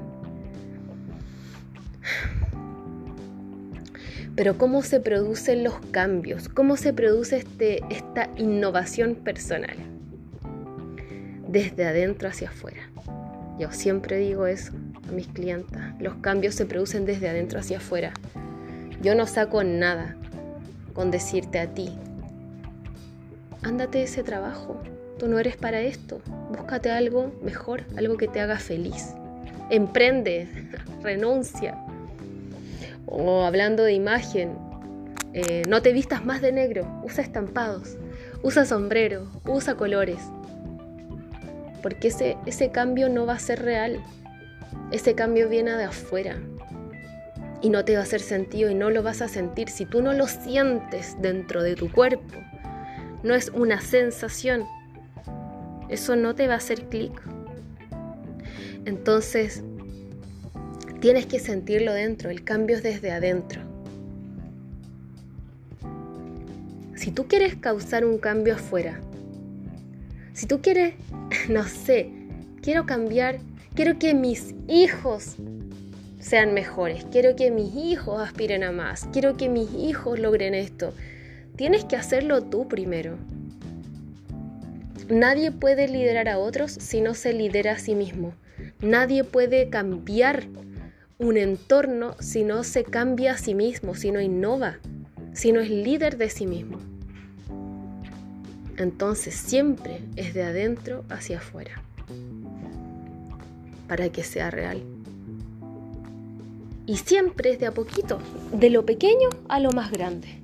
Pero 4.35 4.57
¿cómo 4.57 4.83
se 4.83 4.99
producen 4.99 5.63
los 5.63 5.79
cambios? 5.91 6.47
¿Cómo 6.47 6.77
se 6.77 6.93
produce 6.93 7.37
este, 7.37 7.81
esta 7.89 8.29
innovación 8.37 9.15
personal? 9.15 9.75
Desde 11.47 11.85
adentro 11.85 12.29
hacia 12.29 12.49
afuera. 12.49 12.89
Yo 13.57 13.71
siempre 13.71 14.17
digo 14.17 14.45
eso 14.45 14.71
a 15.07 15.11
mis 15.11 15.27
clientes. 15.27 15.77
Los 15.99 16.15
cambios 16.17 16.55
se 16.55 16.65
producen 16.65 17.05
desde 17.05 17.27
adentro 17.27 17.59
hacia 17.59 17.77
afuera. 17.79 18.13
Yo 19.01 19.15
no 19.15 19.25
saco 19.27 19.63
nada 19.63 20.15
con 20.93 21.11
decirte 21.11 21.59
a 21.59 21.73
ti, 21.73 21.97
ándate 23.61 24.03
ese 24.03 24.23
trabajo. 24.23 24.81
Tú 25.19 25.27
no 25.27 25.37
eres 25.37 25.57
para 25.57 25.81
esto. 25.81 26.21
Búscate 26.49 26.89
algo 26.89 27.31
mejor, 27.43 27.83
algo 27.97 28.17
que 28.17 28.27
te 28.27 28.39
haga 28.41 28.57
feliz. 28.57 29.13
Emprende, 29.69 30.47
renuncia. 31.03 31.77
O 33.05 33.43
hablando 33.43 33.83
de 33.83 33.93
imagen, 33.93 34.57
eh, 35.33 35.61
no 35.67 35.81
te 35.83 35.93
vistas 35.93 36.25
más 36.25 36.41
de 36.41 36.51
negro, 36.51 36.87
usa 37.03 37.23
estampados, 37.23 37.97
usa 38.41 38.65
sombrero, 38.65 39.27
usa 39.45 39.75
colores 39.75 40.19
porque 41.81 42.09
ese, 42.09 42.37
ese 42.45 42.71
cambio 42.71 43.09
no 43.09 43.25
va 43.25 43.33
a 43.33 43.39
ser 43.39 43.63
real. 43.63 43.99
Ese 44.91 45.15
cambio 45.15 45.49
viene 45.49 45.71
de 45.73 45.85
afuera 45.85 46.37
y 47.61 47.69
no 47.69 47.83
te 47.83 47.93
va 47.93 47.99
a 47.99 48.03
hacer 48.03 48.21
sentido 48.21 48.69
y 48.69 48.75
no 48.75 48.89
lo 48.89 49.03
vas 49.03 49.21
a 49.21 49.27
sentir 49.27 49.69
si 49.69 49.85
tú 49.85 50.01
no 50.01 50.13
lo 50.13 50.27
sientes 50.27 51.17
dentro 51.21 51.63
de 51.63 51.75
tu 51.75 51.91
cuerpo. 51.91 52.39
No 53.23 53.35
es 53.35 53.49
una 53.49 53.81
sensación. 53.81 54.65
Eso 55.89 56.15
no 56.15 56.35
te 56.35 56.47
va 56.47 56.53
a 56.53 56.57
hacer 56.57 56.83
clic. 56.85 57.11
Entonces, 58.85 59.63
tienes 60.99 61.25
que 61.25 61.39
sentirlo 61.39 61.93
dentro. 61.93 62.29
El 62.29 62.43
cambio 62.43 62.75
es 62.75 62.83
desde 62.83 63.11
adentro. 63.11 63.61
Si 66.95 67.11
tú 67.11 67.27
quieres 67.27 67.55
causar 67.55 68.05
un 68.05 68.17
cambio 68.17 68.55
afuera, 68.55 68.99
si 70.33 70.45
tú 70.45 70.61
quieres, 70.61 70.95
no 71.49 71.63
sé, 71.65 72.11
quiero 72.61 72.85
cambiar, 72.85 73.39
quiero 73.73 73.97
que 73.97 74.13
mis 74.13 74.53
hijos 74.67 75.35
sean 76.19 76.53
mejores, 76.53 77.05
quiero 77.11 77.35
que 77.35 77.51
mis 77.51 77.73
hijos 77.75 78.21
aspiren 78.21 78.63
a 78.63 78.71
más, 78.71 79.07
quiero 79.13 79.37
que 79.37 79.49
mis 79.49 79.73
hijos 79.73 80.19
logren 80.19 80.53
esto. 80.53 80.93
Tienes 81.55 81.85
que 81.85 81.95
hacerlo 81.95 82.43
tú 82.43 82.67
primero. 82.67 83.17
Nadie 85.09 85.51
puede 85.51 85.87
liderar 85.87 86.29
a 86.29 86.37
otros 86.37 86.71
si 86.71 87.01
no 87.01 87.15
se 87.15 87.33
lidera 87.33 87.73
a 87.73 87.79
sí 87.79 87.95
mismo. 87.95 88.33
Nadie 88.79 89.23
puede 89.23 89.69
cambiar 89.69 90.45
un 91.17 91.35
entorno 91.35 92.15
si 92.19 92.43
no 92.43 92.63
se 92.63 92.83
cambia 92.83 93.33
a 93.33 93.37
sí 93.39 93.55
mismo, 93.55 93.95
si 93.95 94.11
no 94.11 94.21
innova, 94.21 94.77
si 95.33 95.51
no 95.51 95.61
es 95.61 95.69
líder 95.71 96.17
de 96.17 96.29
sí 96.29 96.45
mismo. 96.45 96.77
Entonces 98.77 99.33
siempre 99.33 99.99
es 100.15 100.35
de 100.35 100.43
adentro 100.43 101.03
hacia 101.09 101.39
afuera, 101.39 101.81
para 103.87 104.09
que 104.09 104.23
sea 104.23 104.51
real. 104.51 104.83
Y 106.85 106.97
siempre 106.97 107.49
es 107.51 107.59
de 107.59 107.65
a 107.65 107.71
poquito, 107.71 108.19
de 108.53 108.69
lo 108.69 108.85
pequeño 108.85 109.29
a 109.47 109.59
lo 109.59 109.71
más 109.71 109.91
grande. 109.91 110.38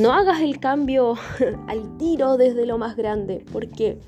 No 0.00 0.12
hagas 0.12 0.40
el 0.40 0.58
cambio 0.60 1.14
al 1.68 1.96
tiro 1.98 2.36
desde 2.36 2.66
lo 2.66 2.78
más 2.78 2.96
grande, 2.96 3.44
porque 3.52 4.00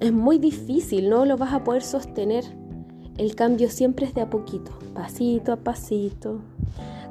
es 0.00 0.12
muy 0.12 0.38
difícil, 0.38 1.10
no 1.10 1.24
lo 1.24 1.36
vas 1.36 1.52
a 1.52 1.62
poder 1.64 1.82
sostener. 1.82 2.44
El 3.18 3.34
cambio 3.34 3.68
siempre 3.68 4.06
es 4.06 4.14
de 4.14 4.22
a 4.22 4.30
poquito, 4.30 4.72
pasito 4.94 5.52
a 5.52 5.56
pasito, 5.56 6.40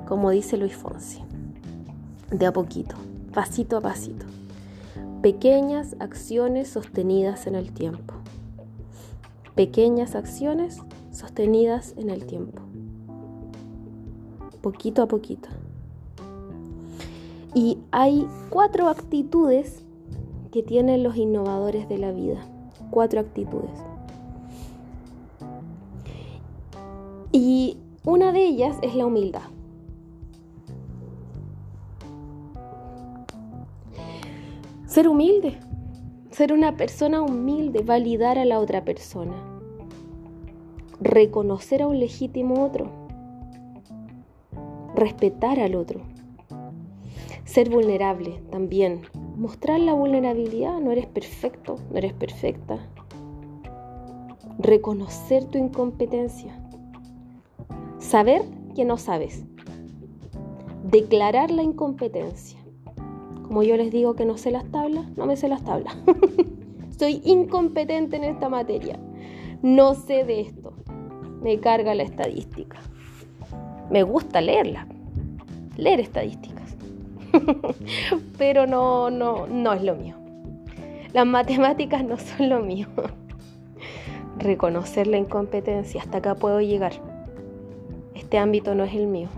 como 0.07 0.31
dice 0.31 0.57
Luis 0.57 0.75
Fonsi. 0.75 1.21
De 2.31 2.45
a 2.45 2.51
poquito, 2.53 2.95
pasito 3.33 3.77
a 3.77 3.81
pasito 3.81 4.25
pequeñas 5.21 5.95
acciones 5.99 6.67
sostenidas 6.67 7.45
en 7.45 7.53
el 7.53 7.71
tiempo. 7.71 8.15
Pequeñas 9.53 10.15
acciones 10.15 10.81
sostenidas 11.11 11.93
en 11.97 12.09
el 12.09 12.25
tiempo. 12.25 12.63
Poquito 14.61 15.03
a 15.03 15.07
poquito. 15.07 15.49
Y 17.53 17.79
hay 17.91 18.27
cuatro 18.49 18.87
actitudes 18.87 19.83
que 20.51 20.63
tienen 20.63 21.03
los 21.03 21.17
innovadores 21.17 21.89
de 21.89 21.97
la 21.97 22.11
vida. 22.11 22.45
Cuatro 22.89 23.19
actitudes. 23.19 23.71
Y 27.31 27.77
una 28.03 28.31
de 28.31 28.45
ellas 28.45 28.77
es 28.81 28.95
la 28.95 29.05
humildad. 29.05 29.43
Ser 34.85 35.07
humilde, 35.07 35.57
ser 36.31 36.51
una 36.51 36.75
persona 36.75 37.21
humilde, 37.21 37.81
validar 37.81 38.37
a 38.37 38.43
la 38.43 38.59
otra 38.59 38.83
persona, 38.83 39.33
reconocer 40.99 41.81
a 41.81 41.87
un 41.87 41.99
legítimo 41.99 42.65
otro, 42.65 42.91
respetar 44.93 45.61
al 45.61 45.75
otro, 45.75 46.01
ser 47.51 47.69
vulnerable 47.69 48.41
también, 48.49 49.01
mostrar 49.35 49.79
la 49.79 49.93
vulnerabilidad, 49.93 50.79
no 50.79 50.91
eres 50.91 51.05
perfecto, 51.05 51.77
no 51.91 51.97
eres 51.97 52.13
perfecta, 52.13 52.79
reconocer 54.57 55.45
tu 55.45 55.57
incompetencia, 55.57 56.53
saber 57.99 58.43
que 58.75 58.85
no 58.85 58.97
sabes, 58.97 59.43
declarar 60.83 61.51
la 61.51 61.63
incompetencia 61.63 62.61
como 63.51 63.63
yo 63.63 63.75
les 63.75 63.91
digo 63.91 64.15
que 64.15 64.23
no 64.23 64.37
sé 64.37 64.49
las 64.49 64.63
tablas, 64.71 65.09
no 65.17 65.25
me 65.25 65.35
sé 65.35 65.49
las 65.49 65.61
tablas. 65.65 65.93
Soy 66.97 67.21
incompetente 67.25 68.15
en 68.15 68.23
esta 68.23 68.47
materia. 68.47 68.97
No 69.61 69.93
sé 69.93 70.23
de 70.23 70.39
esto. 70.39 70.71
Me 71.41 71.59
carga 71.59 71.93
la 71.93 72.03
estadística. 72.03 72.79
Me 73.89 74.03
gusta 74.03 74.39
leerla. 74.39 74.87
Leer 75.75 75.99
estadísticas. 75.99 76.60
Pero 78.37 78.67
no, 78.67 79.09
no, 79.09 79.47
no 79.47 79.73
es 79.73 79.83
lo 79.83 79.95
mío. 79.95 80.15
Las 81.13 81.25
matemáticas 81.25 82.03
no 82.03 82.17
son 82.17 82.49
lo 82.49 82.59
mío. 82.59 82.87
Reconocer 84.37 85.07
la 85.07 85.17
incompetencia, 85.17 86.01
hasta 86.01 86.19
acá 86.19 86.35
puedo 86.35 86.61
llegar. 86.61 86.93
Este 88.15 88.37
ámbito 88.37 88.75
no 88.75 88.83
es 88.83 88.93
el 88.93 89.07
mío. 89.07 89.29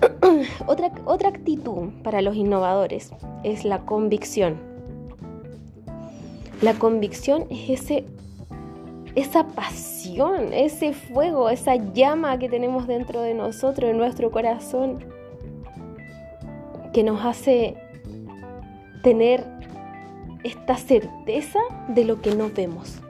otra, 0.66 0.92
otra 1.04 1.28
actitud 1.28 1.90
para 2.02 2.22
los 2.22 2.36
innovadores 2.36 3.12
es 3.44 3.64
la 3.64 3.80
convicción. 3.84 4.56
La 6.60 6.74
convicción 6.74 7.46
es 7.50 7.70
ese, 7.70 8.04
esa 9.16 9.48
pasión, 9.48 10.52
ese 10.52 10.92
fuego, 10.92 11.50
esa 11.50 11.74
llama 11.74 12.38
que 12.38 12.48
tenemos 12.48 12.86
dentro 12.86 13.20
de 13.20 13.34
nosotros, 13.34 13.90
en 13.90 13.98
nuestro 13.98 14.30
corazón, 14.30 15.04
que 16.92 17.02
nos 17.02 17.24
hace 17.24 17.76
tener 19.02 19.44
esta 20.44 20.76
certeza 20.76 21.60
de 21.88 22.04
lo 22.04 22.20
que 22.20 22.34
no 22.34 22.50
vemos, 22.54 23.00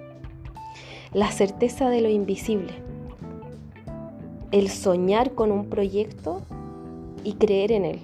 la 1.12 1.30
certeza 1.30 1.88
de 1.90 2.00
lo 2.00 2.08
invisible, 2.08 2.72
el 4.50 4.68
soñar 4.68 5.32
con 5.32 5.50
un 5.50 5.66
proyecto 5.66 6.42
y 7.24 7.34
creer 7.34 7.72
en 7.72 7.84
él. 7.84 8.00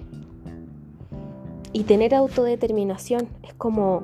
Y 1.71 1.83
tener 1.83 2.15
autodeterminación 2.15 3.27
es 3.43 3.53
como, 3.53 4.03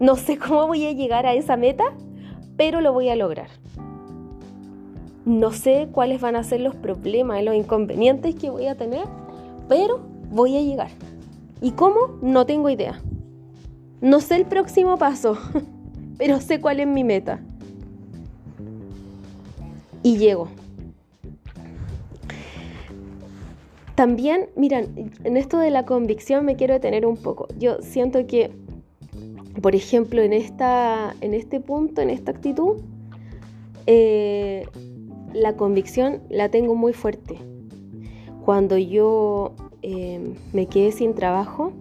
no 0.00 0.16
sé 0.16 0.38
cómo 0.46 0.66
voy 0.66 0.86
a 0.86 0.92
llegar 0.92 1.26
a 1.26 1.34
esa 1.34 1.56
meta, 1.56 1.84
pero 2.56 2.80
lo 2.80 2.92
voy 2.92 3.08
a 3.08 3.16
lograr. 3.16 3.48
No 5.24 5.52
sé 5.52 5.88
cuáles 5.92 6.20
van 6.20 6.34
a 6.34 6.42
ser 6.42 6.60
los 6.60 6.74
problemas, 6.74 7.44
los 7.44 7.54
inconvenientes 7.54 8.34
que 8.34 8.50
voy 8.50 8.66
a 8.66 8.74
tener, 8.74 9.06
pero 9.68 10.11
voy 10.32 10.56
a 10.56 10.62
llegar. 10.62 10.90
¿Y 11.60 11.72
cómo? 11.72 12.18
No 12.22 12.46
tengo 12.46 12.70
idea. 12.70 13.00
No 14.00 14.20
sé 14.20 14.36
el 14.36 14.46
próximo 14.46 14.96
paso, 14.96 15.38
pero 16.18 16.40
sé 16.40 16.60
cuál 16.60 16.80
es 16.80 16.86
mi 16.88 17.04
meta. 17.04 17.40
Y 20.02 20.16
llego. 20.16 20.48
También, 23.94 24.48
miran, 24.56 25.12
en 25.22 25.36
esto 25.36 25.58
de 25.58 25.70
la 25.70 25.84
convicción 25.84 26.44
me 26.44 26.56
quiero 26.56 26.74
detener 26.74 27.06
un 27.06 27.16
poco. 27.16 27.46
Yo 27.58 27.80
siento 27.82 28.26
que, 28.26 28.50
por 29.60 29.76
ejemplo, 29.76 30.22
en, 30.22 30.32
esta, 30.32 31.14
en 31.20 31.34
este 31.34 31.60
punto, 31.60 32.00
en 32.00 32.10
esta 32.10 32.32
actitud, 32.32 32.78
eh, 33.86 34.66
la 35.34 35.56
convicción 35.56 36.22
la 36.30 36.48
tengo 36.48 36.74
muy 36.74 36.94
fuerte. 36.94 37.36
Cuando 38.44 38.76
yo 38.76 39.54
eh, 39.82 40.34
me 40.52 40.66
quedé 40.66 40.92
sin 40.92 41.14
trabajo 41.14 41.72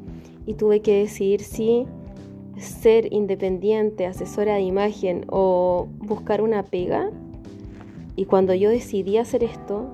y 0.45 0.55
tuve 0.55 0.81
que 0.81 0.99
decidir 0.99 1.41
si 1.41 1.85
ser 2.57 3.11
independiente, 3.13 4.05
asesora 4.05 4.55
de 4.55 4.61
imagen 4.61 5.25
o 5.29 5.87
buscar 5.99 6.41
una 6.41 6.63
pega. 6.63 7.09
Y 8.15 8.25
cuando 8.25 8.53
yo 8.53 8.69
decidí 8.69 9.17
hacer 9.17 9.43
esto, 9.43 9.87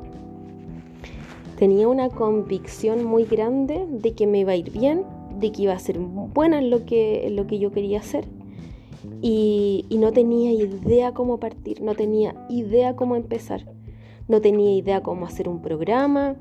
tenía 1.58 1.88
una 1.88 2.10
convicción 2.10 3.04
muy 3.04 3.26
grande 3.26 3.86
de 3.90 4.14
que 4.14 4.28
me 4.28 4.40
iba 4.40 4.54
a 4.54 4.56
ir 4.56 4.72
bien, 4.72 5.04
de 5.40 5.52
que 5.52 5.64
iba 5.64 5.74
a 5.74 5.80
ser 5.80 6.00
buena 6.00 6.60
en 6.60 6.70
lo 6.70 6.86
que, 6.86 7.28
en 7.28 7.36
lo 7.36 7.48
que 7.48 7.60
yo 7.60 7.72
quería 7.72 8.00
hacer 8.00 8.26
y, 9.22 9.86
no 10.00 10.12
tenía 10.12 10.52
idea 10.52 11.14
cómo 11.14 11.40
partir, 11.40 11.82
no 11.82 11.96
tenía 11.96 12.36
idea 12.50 12.96
cómo 12.96 13.16
empezar, 13.16 13.66
no 14.28 14.42
tenía 14.42 14.76
idea 14.76 15.02
cómo 15.02 15.26
hacer 15.26 15.50
un 15.50 15.62
programa, 15.62 16.36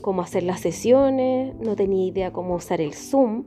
cómo 0.00 0.22
hacer 0.22 0.42
las 0.42 0.60
sesiones, 0.60 1.54
no 1.60 1.76
tenía 1.76 2.06
idea 2.06 2.32
cómo 2.32 2.54
usar 2.54 2.80
el 2.80 2.94
Zoom, 2.94 3.44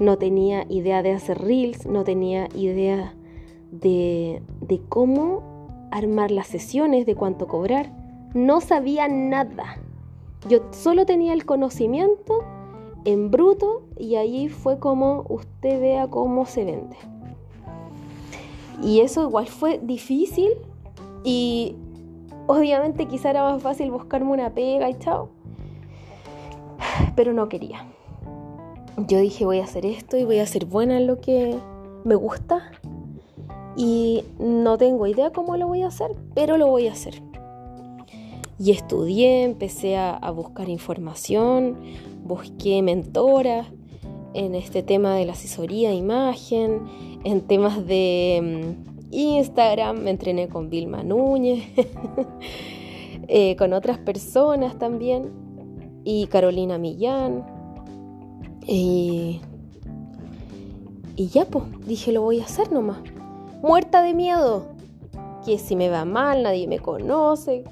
no 0.00 0.18
tenía 0.18 0.64
idea 0.68 1.02
de 1.02 1.12
hacer 1.12 1.38
reels, 1.38 1.86
no 1.86 2.04
tenía 2.04 2.48
idea 2.54 3.14
de, 3.70 4.42
de 4.60 4.80
cómo 4.88 5.42
armar 5.90 6.30
las 6.30 6.46
sesiones, 6.46 7.06
de 7.06 7.14
cuánto 7.14 7.46
cobrar, 7.46 7.92
no 8.34 8.60
sabía 8.60 9.08
nada. 9.08 9.78
Yo 10.48 10.60
solo 10.70 11.06
tenía 11.06 11.32
el 11.32 11.44
conocimiento 11.44 12.44
en 13.04 13.30
bruto 13.30 13.82
y 13.98 14.16
ahí 14.16 14.48
fue 14.48 14.78
como 14.78 15.24
usted 15.28 15.80
vea 15.80 16.08
cómo 16.08 16.46
se 16.46 16.64
vende. 16.64 16.96
Y 18.82 19.00
eso 19.00 19.24
igual 19.24 19.46
fue 19.46 19.78
difícil 19.78 20.50
y 21.24 21.74
obviamente 22.46 23.06
quizá 23.06 23.30
era 23.30 23.42
más 23.42 23.62
fácil 23.62 23.90
buscarme 23.90 24.32
una 24.32 24.50
pega 24.50 24.88
y 24.88 24.98
chao. 24.98 25.30
Pero 27.16 27.32
no 27.32 27.48
quería. 27.48 27.84
Yo 29.06 29.18
dije 29.18 29.44
voy 29.44 29.60
a 29.60 29.64
hacer 29.64 29.86
esto 29.86 30.16
y 30.16 30.24
voy 30.24 30.38
a 30.38 30.46
ser 30.46 30.66
buena 30.66 30.96
en 30.96 31.06
lo 31.06 31.20
que 31.20 31.56
me 32.04 32.14
gusta. 32.14 32.70
Y 33.76 34.24
no 34.40 34.76
tengo 34.76 35.06
idea 35.06 35.30
cómo 35.30 35.56
lo 35.56 35.68
voy 35.68 35.82
a 35.82 35.88
hacer, 35.88 36.10
pero 36.34 36.56
lo 36.56 36.66
voy 36.66 36.88
a 36.88 36.92
hacer. 36.92 37.22
Y 38.58 38.72
estudié, 38.72 39.44
empecé 39.44 39.96
a, 39.96 40.18
buscar 40.32 40.68
información, 40.68 41.76
busqué 42.24 42.82
mentoras 42.82 43.68
en 44.34 44.56
este 44.56 44.82
tema 44.82 45.14
de 45.14 45.26
la 45.26 45.32
asesoría 45.32 45.94
imagen, 45.94 46.82
en 47.22 47.42
temas 47.42 47.86
de 47.86 48.74
mm, 48.74 49.14
Instagram, 49.14 50.02
me 50.02 50.10
entrené 50.10 50.48
con 50.48 50.70
Vilma 50.70 51.04
Núñez, 51.04 51.64
eh, 53.28 53.54
con 53.56 53.72
otras 53.72 53.98
personas 53.98 54.76
también, 54.76 55.30
y 56.10 56.26
Carolina 56.26 56.78
Millán. 56.78 57.44
Y, 58.66 59.42
y 61.16 61.28
ya, 61.28 61.44
pues, 61.44 61.64
dije, 61.86 62.12
lo 62.12 62.22
voy 62.22 62.40
a 62.40 62.44
hacer 62.44 62.72
nomás. 62.72 63.00
Muerta 63.60 64.00
de 64.00 64.14
miedo. 64.14 64.68
Que 65.44 65.58
si 65.58 65.76
me 65.76 65.90
va 65.90 66.06
mal, 66.06 66.44
nadie 66.44 66.66
me 66.66 66.78
conoce. 66.78 67.64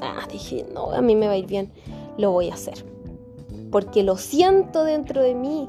Ah, 0.00 0.26
dije, 0.32 0.66
no, 0.74 0.90
a 0.90 1.00
mí 1.00 1.14
me 1.14 1.28
va 1.28 1.34
a 1.34 1.36
ir 1.36 1.46
bien. 1.46 1.70
Lo 2.18 2.32
voy 2.32 2.50
a 2.50 2.54
hacer. 2.54 2.84
Porque 3.70 4.02
lo 4.02 4.16
siento 4.16 4.82
dentro 4.82 5.22
de 5.22 5.36
mí. 5.36 5.68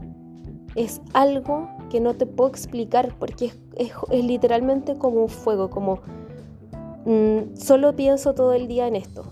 Es 0.74 1.04
algo 1.14 1.70
que 1.92 2.00
no 2.00 2.16
te 2.16 2.26
puedo 2.26 2.50
explicar 2.50 3.16
porque 3.20 3.52
es, 3.76 3.92
literalmente 4.10 4.98
como 4.98 5.22
un 5.22 5.30
fuego, 5.30 5.70
como 5.70 6.00
mm, 7.06 7.56
solo 7.56 7.96
pienso 7.96 8.34
todo 8.34 8.54
el 8.54 8.68
día 8.68 8.88
en 8.88 8.96
esto 8.96 9.32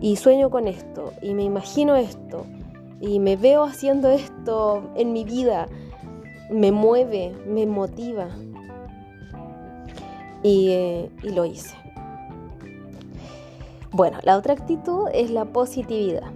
y 0.00 0.16
sueño 0.16 0.50
con 0.50 0.68
esto 0.68 1.12
y 1.22 1.34
me 1.34 1.44
imagino 1.44 1.96
esto 1.96 2.44
y 3.00 3.18
me 3.18 3.36
veo 3.36 3.64
haciendo 3.64 4.10
esto 4.10 4.90
en 4.94 5.12
mi 5.12 5.24
vida, 5.24 5.68
me 6.50 6.72
mueve, 6.72 7.34
me 7.46 7.66
motiva 7.66 8.28
y, 10.42 10.70
eh, 10.70 11.10
y 11.22 11.30
lo 11.30 11.44
hice. 11.44 11.74
Bueno, 13.92 14.18
la 14.22 14.36
otra 14.36 14.52
actitud 14.52 15.08
es 15.12 15.30
la 15.30 15.46
positividad. 15.46 16.30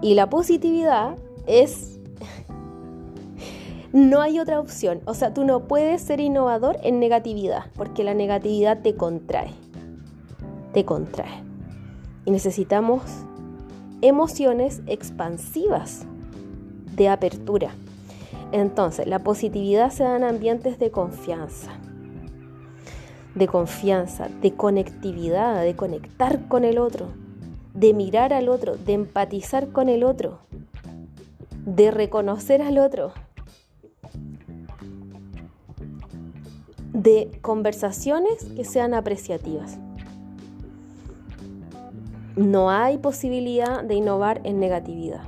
Y 0.00 0.14
la 0.14 0.28
positividad 0.28 1.16
es 1.46 1.98
no 3.92 4.20
hay 4.20 4.38
otra 4.38 4.60
opción. 4.60 5.00
O 5.04 5.14
sea, 5.14 5.34
tú 5.34 5.44
no 5.44 5.64
puedes 5.64 6.02
ser 6.02 6.20
innovador 6.20 6.78
en 6.82 7.00
negatividad, 7.00 7.66
porque 7.74 8.04
la 8.04 8.14
negatividad 8.14 8.82
te 8.82 8.94
contrae. 8.94 9.50
Te 10.72 10.84
contrae. 10.84 11.47
Y 12.28 12.30
necesitamos 12.30 13.00
emociones 14.02 14.82
expansivas 14.86 16.04
de 16.94 17.08
apertura. 17.08 17.70
Entonces, 18.52 19.06
la 19.06 19.20
positividad 19.20 19.90
se 19.90 20.04
da 20.04 20.14
en 20.14 20.24
ambientes 20.24 20.78
de 20.78 20.90
confianza. 20.90 21.70
De 23.34 23.48
confianza, 23.48 24.28
de 24.42 24.52
conectividad, 24.52 25.62
de 25.62 25.74
conectar 25.74 26.46
con 26.48 26.66
el 26.66 26.76
otro, 26.76 27.06
de 27.72 27.94
mirar 27.94 28.34
al 28.34 28.50
otro, 28.50 28.76
de 28.76 28.92
empatizar 28.92 29.68
con 29.68 29.88
el 29.88 30.04
otro, 30.04 30.40
de 31.64 31.90
reconocer 31.90 32.60
al 32.60 32.76
otro 32.76 33.14
de 36.92 37.38
conversaciones 37.40 38.44
que 38.54 38.66
sean 38.66 38.92
apreciativas. 38.92 39.78
No 42.38 42.70
hay 42.70 42.98
posibilidad 42.98 43.82
de 43.82 43.96
innovar 43.96 44.40
en 44.44 44.60
negatividad. 44.60 45.22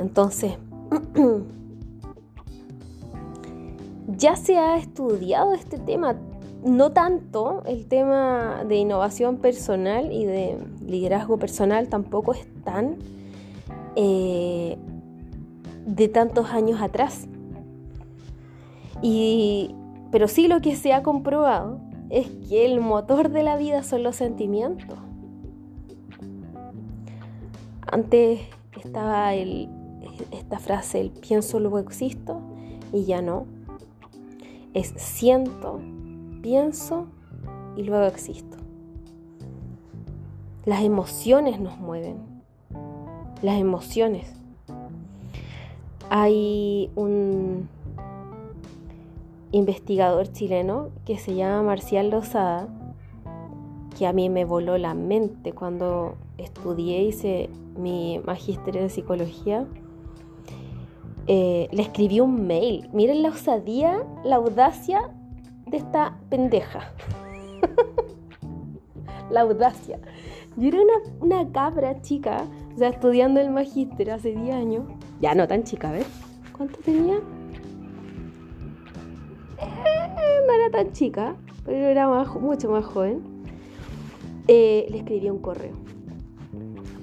Entonces, 0.00 0.54
ya 4.08 4.34
se 4.34 4.58
ha 4.58 4.76
estudiado 4.78 5.54
este 5.54 5.78
tema, 5.78 6.16
no 6.64 6.90
tanto 6.90 7.62
el 7.66 7.86
tema 7.86 8.64
de 8.66 8.76
innovación 8.78 9.36
personal 9.36 10.10
y 10.10 10.24
de 10.24 10.58
liderazgo 10.84 11.38
personal 11.38 11.88
tampoco 11.88 12.32
es 12.32 12.46
tan 12.64 12.96
eh, 13.94 14.76
de 15.86 16.08
tantos 16.08 16.50
años 16.50 16.82
atrás. 16.82 17.28
Y 19.02 19.76
pero 20.10 20.26
sí 20.26 20.48
lo 20.48 20.60
que 20.60 20.74
se 20.74 20.92
ha 20.92 21.04
comprobado 21.04 21.78
es 22.10 22.28
que 22.48 22.66
el 22.66 22.80
motor 22.80 23.30
de 23.30 23.44
la 23.44 23.56
vida 23.56 23.84
son 23.84 24.02
los 24.02 24.16
sentimientos. 24.16 25.03
Antes 27.94 28.40
estaba 28.82 29.32
esta 29.34 30.58
frase, 30.58 31.00
el 31.00 31.10
pienso 31.10 31.60
luego 31.60 31.78
existo, 31.78 32.40
y 32.92 33.04
ya 33.04 33.22
no. 33.22 33.46
Es 34.72 34.92
siento, 34.96 35.80
pienso 36.42 37.06
y 37.76 37.84
luego 37.84 38.04
existo. 38.06 38.56
Las 40.64 40.82
emociones 40.82 41.60
nos 41.60 41.78
mueven. 41.78 42.16
Las 43.42 43.60
emociones. 43.60 44.34
Hay 46.10 46.90
un 46.96 47.68
investigador 49.52 50.32
chileno 50.32 50.88
que 51.06 51.16
se 51.16 51.36
llama 51.36 51.62
Marcial 51.62 52.10
Lozada, 52.10 52.66
que 53.96 54.08
a 54.08 54.12
mí 54.12 54.28
me 54.30 54.44
voló 54.44 54.78
la 54.78 54.94
mente 54.94 55.52
cuando 55.52 56.16
estudié, 56.38 57.02
hice 57.02 57.50
mi 57.76 58.20
magíster 58.24 58.76
en 58.76 58.90
psicología, 58.90 59.66
eh, 61.26 61.68
le 61.72 61.82
escribí 61.82 62.20
un 62.20 62.46
mail. 62.46 62.88
Miren 62.92 63.22
la 63.22 63.30
osadía, 63.30 64.04
la 64.24 64.36
audacia 64.36 65.10
de 65.66 65.78
esta 65.78 66.18
pendeja. 66.28 66.92
la 69.30 69.40
audacia. 69.40 69.98
Yo 70.56 70.68
era 70.68 70.80
una, 71.20 71.50
cabra 71.50 72.00
chica, 72.02 72.44
o 72.74 72.78
sea, 72.78 72.90
estudiando 72.90 73.40
el 73.40 73.50
magíster 73.50 74.10
hace 74.10 74.32
10 74.32 74.54
años. 74.54 74.84
Ya 75.20 75.34
no 75.34 75.48
tan 75.48 75.64
chica, 75.64 75.90
¿ves? 75.90 76.06
¿Cuánto 76.56 76.78
tenía? 76.80 77.16
Eh, 79.58 80.40
no 80.46 80.52
era 80.52 80.70
tan 80.70 80.92
chica, 80.92 81.34
pero 81.64 81.86
era 81.86 82.06
mucho 82.38 82.70
más 82.70 82.84
joven. 82.84 83.22
Eh, 84.46 84.86
le 84.90 84.98
escribí 84.98 85.30
un 85.30 85.38
correo 85.38 85.83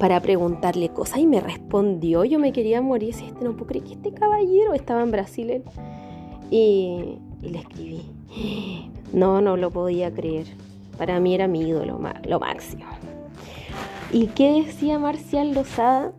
para 0.02 0.20
preguntarle 0.20 0.90
cosas 0.90 1.20
y 1.20 1.28
me 1.28 1.40
respondió. 1.40 2.26
Yo 2.26 2.40
me 2.40 2.52
quería 2.52 2.82
morir. 2.82 3.14
Si 3.14 3.26
este 3.26 3.46
no 3.46 3.52
puedo 3.52 3.68
creer 3.68 3.86
que 3.86 3.94
este 3.94 4.12
caballero 4.12 4.74
estaba 4.74 5.04
en 5.04 5.12
Brasil. 5.12 5.62
Y, 6.50 7.20
le 7.44 7.60
escribí. 7.60 8.02
No, 9.14 9.42
no 9.42 9.58
lo 9.58 9.70
podía 9.70 10.12
creer. 10.12 10.48
Para 10.98 11.20
mí 11.20 11.36
era 11.36 11.48
mi 11.48 11.68
ídolo, 11.68 12.00
lo 12.28 12.40
máximo. 12.40 12.86
¿Y 14.12 14.26
qué 14.28 14.64
decía 14.66 14.98
Marcial 14.98 15.54
Lozada? 15.54 16.14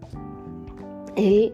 Él, 1.16 1.52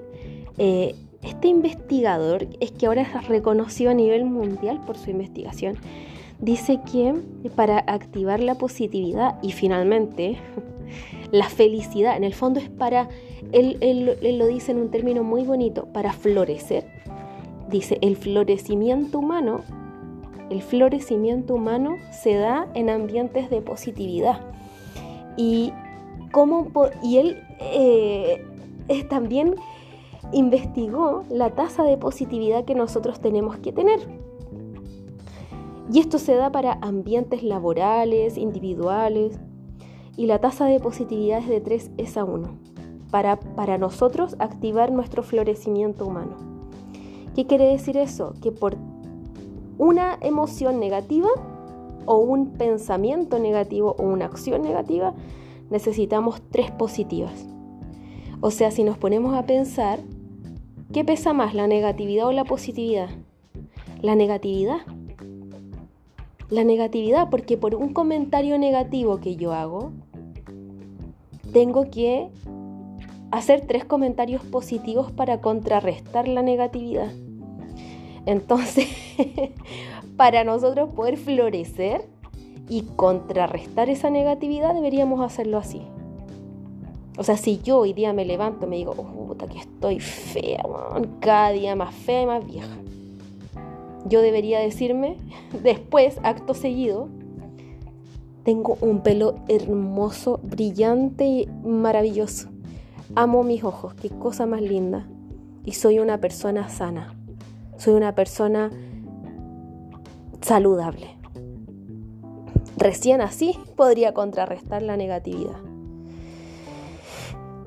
eh, 0.58 0.94
este 1.22 1.48
investigador 1.48 2.46
es 2.60 2.72
que 2.72 2.86
ahora 2.86 3.02
es 3.02 3.28
reconocido 3.28 3.90
a 3.90 3.94
nivel 3.94 4.26
mundial 4.26 4.82
por 4.84 4.98
su 4.98 5.10
investigación. 5.10 5.76
Dice 6.40 6.80
que 6.92 7.14
para 7.56 7.78
activar 7.78 8.40
la 8.40 8.56
positividad 8.56 9.38
y 9.42 9.52
finalmente 9.52 10.36
la 11.30 11.48
felicidad, 11.48 12.16
en 12.16 12.24
el 12.24 12.34
fondo 12.34 12.60
es 12.60 12.70
para, 12.70 13.08
él, 13.52 14.38
lo 14.38 14.46
dice 14.46 14.72
en 14.72 14.78
un 14.78 14.90
término 14.90 15.22
muy 15.22 15.42
bonito, 15.44 15.86
para 15.92 16.12
florecer. 16.12 16.86
Dice, 17.68 17.98
el 18.00 18.16
florecimiento 18.16 19.18
humano, 19.18 19.60
el 20.50 20.62
florecimiento 20.62 21.54
humano 21.54 21.96
se 22.10 22.34
da 22.34 22.68
en 22.74 22.88
ambientes 22.88 23.50
de 23.50 23.60
positividad. 23.60 24.40
Y, 25.36 25.72
cómo, 26.32 26.68
y 27.02 27.18
él 27.18 27.42
eh, 27.60 28.44
también 29.10 29.54
investigó 30.32 31.24
la 31.30 31.50
tasa 31.50 31.84
de 31.84 31.96
positividad 31.96 32.64
que 32.64 32.74
nosotros 32.74 33.20
tenemos 33.20 33.58
que 33.58 33.72
tener. 33.72 34.00
Y 35.92 36.00
esto 36.00 36.18
se 36.18 36.34
da 36.34 36.52
para 36.52 36.78
ambientes 36.82 37.42
laborales, 37.42 38.36
individuales, 38.36 39.38
y 40.18 40.26
la 40.26 40.40
tasa 40.40 40.66
de 40.66 40.80
positividad 40.80 41.38
es 41.38 41.48
de 41.48 41.60
3 41.60 41.92
es 41.96 42.16
a 42.16 42.24
1, 42.24 42.48
para, 43.12 43.38
para 43.38 43.78
nosotros 43.78 44.34
activar 44.40 44.90
nuestro 44.90 45.22
florecimiento 45.22 46.04
humano. 46.04 46.36
¿Qué 47.36 47.46
quiere 47.46 47.66
decir 47.66 47.96
eso? 47.96 48.34
Que 48.42 48.50
por 48.50 48.76
una 49.78 50.18
emoción 50.20 50.80
negativa 50.80 51.28
o 52.04 52.16
un 52.16 52.50
pensamiento 52.54 53.38
negativo 53.38 53.94
o 53.96 54.02
una 54.02 54.24
acción 54.24 54.62
negativa, 54.62 55.14
necesitamos 55.70 56.42
tres 56.50 56.72
positivas. 56.72 57.46
O 58.40 58.50
sea, 58.50 58.72
si 58.72 58.82
nos 58.82 58.98
ponemos 58.98 59.36
a 59.36 59.46
pensar, 59.46 60.00
¿qué 60.92 61.04
pesa 61.04 61.32
más, 61.32 61.54
la 61.54 61.68
negatividad 61.68 62.26
o 62.26 62.32
la 62.32 62.44
positividad? 62.44 63.08
La 64.02 64.16
negatividad. 64.16 64.78
La 66.50 66.64
negatividad, 66.64 67.30
porque 67.30 67.56
por 67.56 67.76
un 67.76 67.92
comentario 67.92 68.58
negativo 68.58 69.18
que 69.18 69.36
yo 69.36 69.52
hago, 69.52 69.92
tengo 71.52 71.90
que 71.90 72.28
hacer 73.30 73.66
tres 73.66 73.84
comentarios 73.84 74.42
positivos 74.42 75.12
para 75.12 75.40
contrarrestar 75.40 76.28
la 76.28 76.42
negatividad. 76.42 77.12
Entonces, 78.26 78.86
para 80.16 80.44
nosotros 80.44 80.90
poder 80.90 81.16
florecer 81.16 82.08
y 82.68 82.82
contrarrestar 82.96 83.88
esa 83.88 84.10
negatividad, 84.10 84.74
deberíamos 84.74 85.20
hacerlo 85.20 85.58
así. 85.58 85.82
O 87.16 87.24
sea, 87.24 87.36
si 87.36 87.60
yo 87.60 87.78
hoy 87.78 87.94
día 87.94 88.12
me 88.12 88.24
levanto 88.24 88.66
y 88.66 88.68
me 88.68 88.76
digo, 88.76 88.94
oh, 88.96 89.26
puta, 89.26 89.46
que 89.48 89.58
estoy 89.58 89.98
fea, 89.98 90.62
cada 91.20 91.50
día 91.50 91.74
más 91.74 91.94
fea 91.94 92.22
y 92.22 92.26
más 92.26 92.46
vieja. 92.46 92.76
Yo 94.06 94.22
debería 94.22 94.60
decirme, 94.60 95.16
después, 95.62 96.18
acto 96.22 96.54
seguido, 96.54 97.08
tengo 98.44 98.78
un 98.80 99.02
pelo 99.02 99.36
hermoso, 99.48 100.40
brillante 100.42 101.26
y 101.26 101.46
maravilloso. 101.64 102.48
Amo 103.14 103.42
mis 103.42 103.64
ojos, 103.64 103.94
qué 103.94 104.10
cosa 104.10 104.46
más 104.46 104.62
linda. 104.62 105.06
Y 105.64 105.72
soy 105.72 105.98
una 105.98 106.18
persona 106.18 106.68
sana. 106.68 107.14
Soy 107.76 107.94
una 107.94 108.14
persona 108.14 108.70
saludable. 110.40 111.18
Recién 112.76 113.20
así 113.20 113.58
podría 113.76 114.14
contrarrestar 114.14 114.82
la 114.82 114.96
negatividad. 114.96 115.58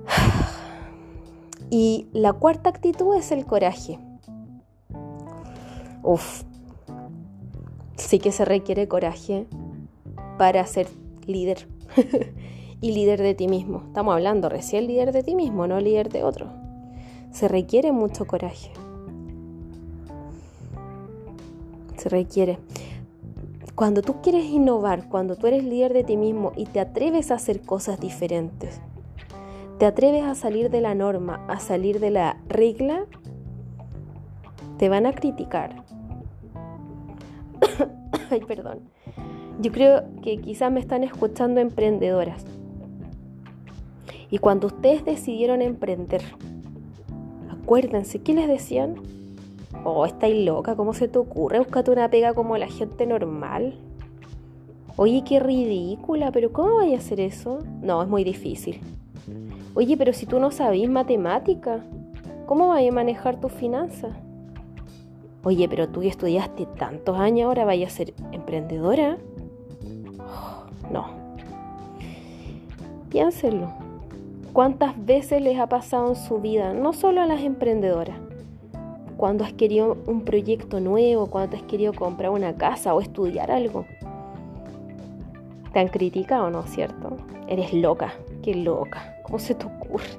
Y 1.74 2.10
la 2.12 2.34
cuarta 2.34 2.70
actitud 2.70 3.16
es 3.16 3.32
el 3.32 3.46
coraje. 3.46 3.98
Uf, 6.04 6.44
sí 7.96 8.20
que 8.20 8.34
se 8.34 8.44
requiere 8.44 8.90
coraje 8.90 9.48
para 10.42 10.66
ser 10.66 10.88
líder 11.28 11.68
y 12.82 12.94
líder 12.94 13.22
de 13.22 13.36
ti 13.36 13.48
mismo. 13.48 13.84
Estamos 13.86 14.16
hablando 14.16 14.50
recién 14.50 14.88
líder 14.88 15.12
de 15.12 15.22
ti 15.22 15.36
mismo, 15.36 15.68
no 15.68 15.80
líder 15.80 16.10
de 16.10 16.24
otro. 16.24 16.48
Se 17.30 17.48
requiere 17.48 17.92
mucho 17.92 18.26
coraje. 18.26 18.72
Se 21.96 22.10
requiere. 22.10 22.58
Cuando 23.76 24.02
tú 24.02 24.20
quieres 24.24 24.46
innovar, 24.46 25.10
cuando 25.10 25.36
tú 25.36 25.46
eres 25.46 25.64
líder 25.64 25.94
de 25.94 26.04
ti 26.04 26.18
mismo 26.18 26.54
y 26.56 26.66
te 26.66 26.80
atreves 26.80 27.30
a 27.30 27.36
hacer 27.36 27.62
cosas 27.62 28.00
diferentes, 28.00 28.82
te 29.78 29.86
atreves 29.86 30.24
a 30.24 30.34
salir 30.34 30.72
de 30.72 30.82
la 30.82 30.96
norma, 30.96 31.46
a 31.50 31.60
salir 31.60 32.00
de 32.00 32.10
la 32.10 32.42
regla, 32.48 33.06
te 34.80 34.90
van 34.90 35.06
a 35.06 35.14
criticar. 35.14 35.84
Ay, 38.32 38.40
perdón. 38.40 38.91
Yo 39.62 39.72
creo 39.72 40.06
que 40.24 40.38
quizás 40.38 40.72
me 40.72 40.80
están 40.80 41.04
escuchando 41.04 41.62
emprendedoras. 41.62 42.44
Y 44.32 44.40
cuando 44.40 44.66
ustedes 44.66 45.06
decidieron 45.06 45.62
emprender, 45.62 46.24
acuérdense, 47.48 48.20
¿qué 48.24 48.34
les 48.34 48.48
decían? 48.48 48.96
Oh, 49.84 50.04
estáis 50.08 50.44
loca, 50.46 50.76
¿cómo 50.76 50.96
se 50.96 51.08
te 51.08 51.20
ocurre? 51.20 51.60
Búscate 51.60 51.92
una 51.92 52.10
pega 52.10 52.34
como 52.34 52.58
la 52.58 52.68
gente 52.70 53.06
normal. 53.06 53.76
Oye, 54.96 55.24
qué 55.24 55.40
ridícula, 55.40 56.32
pero 56.32 56.52
¿cómo 56.52 56.78
vais 56.78 56.96
a 56.96 56.98
hacer 56.98 57.20
eso? 57.20 57.60
No, 57.84 58.02
es 58.02 58.10
muy 58.10 58.24
difícil. 58.24 58.80
Oye, 59.76 59.96
pero 59.96 60.12
si 60.12 60.26
tú 60.26 60.40
no 60.40 60.50
sabís 60.50 60.90
matemática, 60.90 61.86
¿cómo 62.48 62.70
vais 62.70 62.90
a 62.90 62.96
manejar 62.96 63.40
tus 63.40 63.52
finanzas? 63.52 64.16
Oye, 65.44 65.70
pero 65.70 65.88
tú 65.88 66.02
estudiaste 66.02 66.66
tantos 66.66 67.20
años, 67.20 67.46
ahora 67.46 67.64
vais 67.66 67.86
a 67.86 67.90
ser 67.92 68.16
emprendedora. 68.32 69.20
No. 70.92 71.06
Piénsenlo. 73.10 73.72
¿Cuántas 74.54 75.06
veces 75.06 75.42
les 75.42 75.58
ha 75.60 75.68
pasado 75.68 76.10
en 76.10 76.16
su 76.16 76.40
vida, 76.40 76.74
no 76.74 76.92
solo 76.92 77.22
a 77.22 77.26
las 77.26 77.42
emprendedoras, 77.42 78.18
cuando 79.16 79.46
has 79.46 79.54
querido 79.54 79.98
un 80.08 80.22
proyecto 80.22 80.82
nuevo, 80.82 81.28
cuando 81.28 81.56
has 81.56 81.64
querido 81.64 81.94
comprar 81.94 82.32
una 82.32 82.56
casa 82.56 82.94
o 82.94 83.00
estudiar 83.00 83.50
algo? 83.50 83.86
Te 85.72 85.80
han 85.80 85.88
criticado, 85.88 86.50
¿no 86.50 86.66
es 86.66 86.72
cierto? 86.72 87.16
Eres 87.48 87.74
loca, 87.74 88.14
qué 88.44 88.56
loca, 88.56 89.16
¿cómo 89.24 89.40
se 89.40 89.56
te 89.56 89.66
ocurre? 89.66 90.10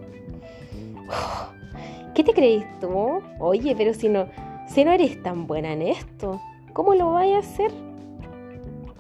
¿Qué 2.15 2.25
te 2.25 2.33
crees 2.33 2.65
tú? 2.81 3.21
Oye, 3.39 3.75
pero 3.77 3.93
si 3.93 4.09
no, 4.09 4.27
si 4.67 4.85
no 4.85 4.93
eres 4.93 5.23
tan 5.23 5.47
buena 5.47 5.75
en 5.75 5.83
esto, 5.83 6.41
¿cómo 6.73 6.95
lo 6.95 7.13
vas 7.13 7.27
a 7.27 7.39
hacer? 7.39 7.92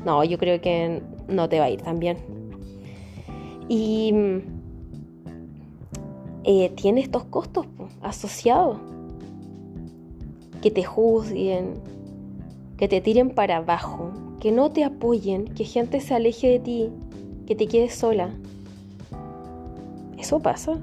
No, 0.05 0.25
yo 0.25 0.39
creo 0.39 0.61
que 0.61 1.03
no 1.29 1.49
te 1.49 1.59
va 1.59 1.67
a 1.67 1.71
ir 1.71 1.83
tan 1.83 1.99
bien. 1.99 2.17
Y 3.69 4.13
eh, 6.45 6.71
tiene 6.75 7.01
estos 7.01 7.25
costos 7.25 7.67
asociados. 8.01 8.79
Que 10.61 10.71
te 10.71 10.85
juzguen, 10.85 11.75
que 12.77 12.89
te 12.89 13.01
tiren 13.01 13.31
para 13.31 13.59
abajo, 13.59 14.11
que 14.41 14.53
no 14.53 14.71
te 14.71 14.85
apoyen, 14.85 15.47
que 15.47 15.65
gente 15.65 16.01
se 16.01 16.15
aleje 16.15 16.49
de 16.49 16.59
ti, 16.59 16.91
que 17.47 17.55
te 17.55 17.67
quedes 17.67 17.95
sola. 17.95 18.31
Eso 20.19 20.41
pasa. 20.41 20.79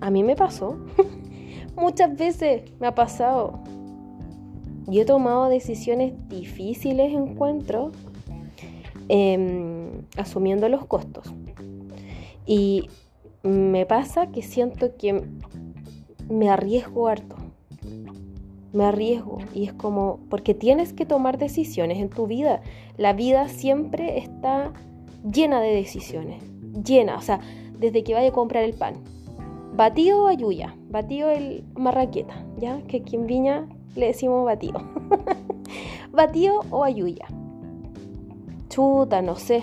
A 0.00 0.10
mí 0.10 0.22
me 0.22 0.36
pasó. 0.36 0.76
Muchas 1.76 2.16
veces 2.16 2.62
me 2.80 2.86
ha 2.86 2.94
pasado. 2.94 3.60
Yo 4.86 5.02
he 5.02 5.04
tomado 5.04 5.48
decisiones 5.48 6.12
difíciles, 6.28 7.12
encuentro, 7.12 7.92
Em, 9.08 10.02
asumiendo 10.16 10.68
los 10.68 10.86
costos. 10.86 11.32
Y 12.46 12.88
me 13.42 13.84
pasa 13.86 14.30
que 14.30 14.42
siento 14.42 14.96
que 14.96 15.22
me 16.28 16.48
arriesgo 16.48 17.08
harto. 17.08 17.36
Me 18.72 18.84
arriesgo 18.84 19.38
y 19.54 19.64
es 19.64 19.72
como, 19.72 20.18
porque 20.30 20.54
tienes 20.54 20.92
que 20.92 21.06
tomar 21.06 21.38
decisiones 21.38 21.98
en 21.98 22.08
tu 22.08 22.26
vida. 22.26 22.60
La 22.96 23.12
vida 23.12 23.48
siempre 23.48 24.18
está 24.18 24.72
llena 25.30 25.60
de 25.60 25.74
decisiones, 25.74 26.42
llena, 26.84 27.16
o 27.16 27.20
sea, 27.20 27.40
desde 27.78 28.02
que 28.02 28.14
vaya 28.14 28.30
a 28.30 28.32
comprar 28.32 28.64
el 28.64 28.74
pan. 28.74 28.94
Batido 29.76 30.24
o 30.24 30.26
ayuya, 30.26 30.74
batido 30.88 31.30
el 31.30 31.64
marraqueta, 31.76 32.44
¿ya? 32.58 32.82
Que 32.88 32.98
aquí 32.98 33.16
en 33.16 33.26
Viña 33.26 33.68
le 33.94 34.06
decimos 34.06 34.44
batido. 34.44 34.80
batido 36.12 36.60
o 36.70 36.84
ayuya. 36.84 37.26
Chuta, 38.68 39.22
no 39.22 39.36
sé, 39.36 39.62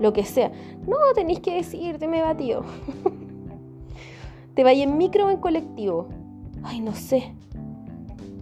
lo 0.00 0.12
que 0.12 0.24
sea. 0.24 0.52
No, 0.86 0.96
tenéis 1.14 1.40
que 1.40 1.54
decirte, 1.54 2.08
me 2.08 2.22
batido. 2.22 2.62
Te 4.54 4.64
vaya 4.64 4.84
en 4.84 4.98
micro 4.98 5.26
o 5.26 5.30
en 5.30 5.38
colectivo. 5.38 6.08
Ay, 6.62 6.80
no 6.80 6.94
sé. 6.94 7.34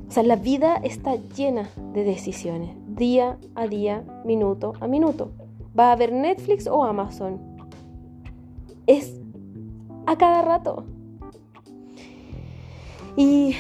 O 0.09 0.13
sea, 0.13 0.23
la 0.23 0.37
vida 0.37 0.77
está 0.77 1.17
llena 1.17 1.71
de 1.95 2.05
decisiones, 2.05 2.77
día 2.87 3.39
a 3.55 3.67
día, 3.67 4.05
minuto 4.25 4.75
a 4.81 4.87
minuto. 4.87 5.31
¿Va 5.79 5.89
a 5.89 5.93
haber 5.93 6.13
Netflix 6.13 6.67
o 6.67 6.85
Amazon? 6.85 7.41
Es 8.87 9.19
a 10.07 10.17
cada 10.17 10.43
rato. 10.43 10.85
Y 13.17 13.55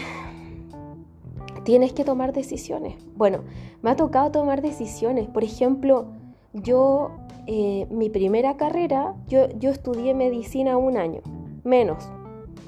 tienes 1.64 1.92
que 1.92 2.05
tomar 2.05 2.33
decisiones. 2.33 2.97
Bueno, 3.16 3.40
me 3.83 3.90
ha 3.90 3.97
tocado 3.97 4.31
tomar 4.31 4.62
decisiones. 4.62 5.29
Por 5.29 5.45
ejemplo, 5.45 6.07
yo, 6.53 7.11
eh, 7.47 7.87
mi 7.91 8.11
primera 8.11 8.57
carrera, 8.57 9.15
yo, 9.29 9.49
yo 9.59 9.71
estudié 9.71 10.15
medicina 10.15 10.77
un 10.77 10.97
año, 10.97 11.21
menos 11.65 12.09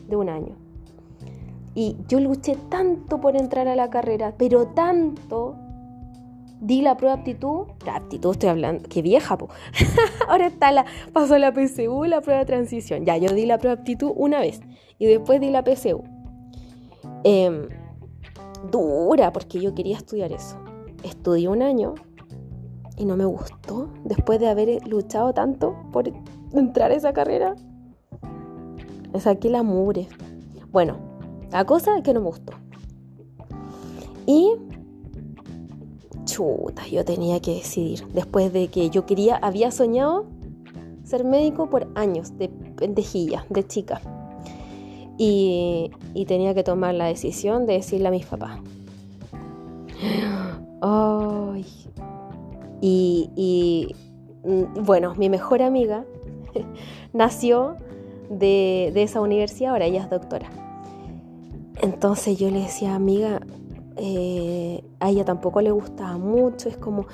de 0.09 0.17
un 0.17 0.29
año. 0.29 0.57
Y 1.75 1.97
yo 2.09 2.21
luché 2.21 2.57
tanto 2.69 3.21
por 3.21 3.37
entrar 3.37 3.67
a 3.69 3.77
la 3.77 3.91
carrera, 3.91 4.35
pero 4.37 4.69
tanto. 4.69 5.57
Di 6.61 6.81
la 6.81 6.97
prueba 6.97 7.17
de 7.17 7.21
aptitud, 7.21 7.67
la 7.85 7.97
aptitud 7.97 8.31
estoy 8.31 8.49
hablando, 8.49 8.89
qué 8.89 9.03
vieja, 9.03 9.37
po. 9.37 9.49
Ahora 10.29 10.47
está 10.47 10.73
la, 10.73 10.87
pasó 11.13 11.37
la 11.37 11.53
PSU, 11.53 12.05
la 12.05 12.23
prueba 12.23 12.41
de 12.41 12.47
transición. 12.47 13.05
Ya, 13.05 13.19
yo 13.19 13.35
di 13.35 13.45
la 13.45 13.59
prueba 13.59 13.75
de 13.77 13.83
aptitud 13.83 14.13
una 14.15 14.41
vez 14.41 14.63
y 14.99 15.05
después 15.05 15.41
di 15.41 15.51
la 15.51 15.63
PSU. 15.63 16.03
Em, 17.25 17.69
dura, 18.71 19.33
porque 19.33 19.61
yo 19.61 19.75
quería 19.75 19.97
estudiar 19.97 20.33
eso. 20.33 20.57
Estudié 21.03 21.49
un 21.49 21.61
año 21.61 21.97
y 22.97 23.05
no 23.05 23.17
me 23.17 23.25
gustó 23.25 23.89
después 24.05 24.41
de 24.41 24.49
haber 24.49 24.87
luchado 24.87 25.33
tanto 25.33 25.77
por 25.93 26.11
entrar 26.53 26.91
a 26.91 26.95
esa 26.95 27.13
carrera 27.13 27.57
saqué 29.21 29.51
la 29.51 29.63
mure. 29.63 30.09
Bueno, 30.73 30.97
la 31.51 31.65
cosa 31.65 31.97
es 31.97 32.03
que 32.03 32.13
no 32.13 32.21
me 32.21 32.27
gustó. 32.27 32.53
Y 34.27 34.53
chuta, 36.25 36.87
yo 36.91 37.05
tenía 37.05 37.41
que 37.41 37.55
decidir. 37.55 38.07
Después 38.09 38.53
de 38.53 38.69
que 38.69 38.91
yo 38.91 39.07
quería, 39.07 39.37
había 39.37 39.71
soñado 39.71 40.27
ser 41.05 41.25
médico 41.25 41.69
por 41.69 41.89
años, 41.95 42.37
de 42.39 42.49
pendejilla, 42.49 43.45
de 43.51 43.67
chica. 43.67 44.01
Y, 45.17 45.93
y 46.13 46.25
tenía 46.25 46.55
que 46.55 46.65
tomar 46.65 46.95
la 46.95 47.07
decisión 47.07 47.67
de 47.67 47.75
decirle 47.75 48.09
a 48.09 48.11
mis 48.11 48.27
papás. 48.27 48.59
Ay. 50.81 51.65
Y, 52.87 53.95
mm, 54.45 54.85
bueno, 54.85 55.15
mi 55.15 55.31
mejor 55.31 55.63
amiga 55.63 56.05
nació 57.15 57.77
de, 58.29 58.93
esa 58.95 59.23
universidad, 59.23 59.73
ahora 59.73 59.87
ella 59.87 60.03
es 60.03 60.11
doctora. 60.11 60.51
Entonces 61.81 62.39
yo 62.39 62.51
le 62.51 62.61
decía, 62.61 62.95
amiga, 62.95 63.41
eh, 63.97 64.85
a 65.01 65.09
ella 65.09 65.25
tampoco 65.25 65.63
le 65.63 65.71
gustaba 65.71 66.19
mucho, 66.19 66.69
es 66.69 66.77
como, 66.77 67.07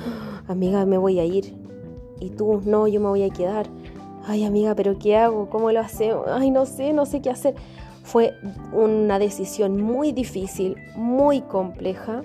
amiga, 0.48 0.84
me 0.86 0.98
voy 0.98 1.20
a 1.20 1.24
ir. 1.24 1.54
Y 2.18 2.30
tú, 2.30 2.60
no, 2.64 2.88
yo 2.88 3.00
me 3.00 3.08
voy 3.08 3.22
a 3.22 3.30
quedar. 3.30 3.68
Ay, 4.26 4.44
amiga, 4.44 4.74
pero 4.74 4.98
¿qué 4.98 5.16
hago? 5.16 5.48
¿Cómo 5.50 5.70
lo 5.70 5.80
hacemos? 5.80 6.26
Ay, 6.28 6.50
no 6.50 6.66
sé, 6.66 6.92
no 6.92 7.06
sé 7.06 7.22
qué 7.22 7.30
hacer. 7.30 7.54
Fue 8.02 8.34
una 8.72 9.20
decisión 9.20 9.80
muy 9.80 10.10
difícil, 10.10 10.76
muy 10.96 11.42
compleja, 11.42 12.22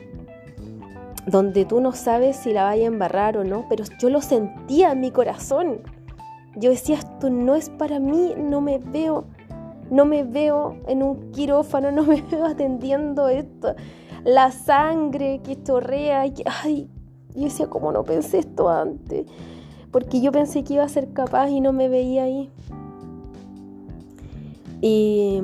donde 1.25 1.65
tú 1.65 1.81
no 1.81 1.93
sabes 1.93 2.37
si 2.37 2.53
la 2.53 2.63
vaya 2.63 2.83
a 2.83 2.87
embarrar 2.87 3.37
o 3.37 3.43
no, 3.43 3.65
pero 3.67 3.83
yo 3.99 4.09
lo 4.09 4.21
sentía 4.21 4.91
en 4.91 4.99
mi 4.99 5.11
corazón. 5.11 5.81
Yo 6.55 6.69
decía, 6.69 6.97
esto 6.97 7.29
no 7.29 7.55
es 7.55 7.69
para 7.69 7.99
mí, 7.99 8.33
no 8.37 8.61
me 8.61 8.77
veo, 8.77 9.25
no 9.89 10.05
me 10.05 10.23
veo 10.23 10.77
en 10.87 11.03
un 11.03 11.31
quirófano, 11.31 11.91
no 11.93 12.03
me 12.03 12.21
veo 12.21 12.45
atendiendo 12.45 13.27
esto, 13.27 13.75
la 14.23 14.51
sangre 14.51 15.41
que 15.43 15.61
chorrea, 15.61 16.25
y 16.27 16.31
que, 16.31 16.43
ay, 16.45 16.89
yo 17.35 17.43
decía, 17.43 17.67
¿cómo 17.67 17.91
no 17.91 18.03
pensé 18.03 18.39
esto 18.39 18.69
antes? 18.69 19.25
Porque 19.91 20.21
yo 20.21 20.31
pensé 20.31 20.63
que 20.63 20.75
iba 20.75 20.83
a 20.83 20.89
ser 20.89 21.11
capaz 21.11 21.49
y 21.49 21.59
no 21.59 21.73
me 21.73 21.89
veía 21.89 22.23
ahí. 22.23 22.51
Y, 24.81 25.41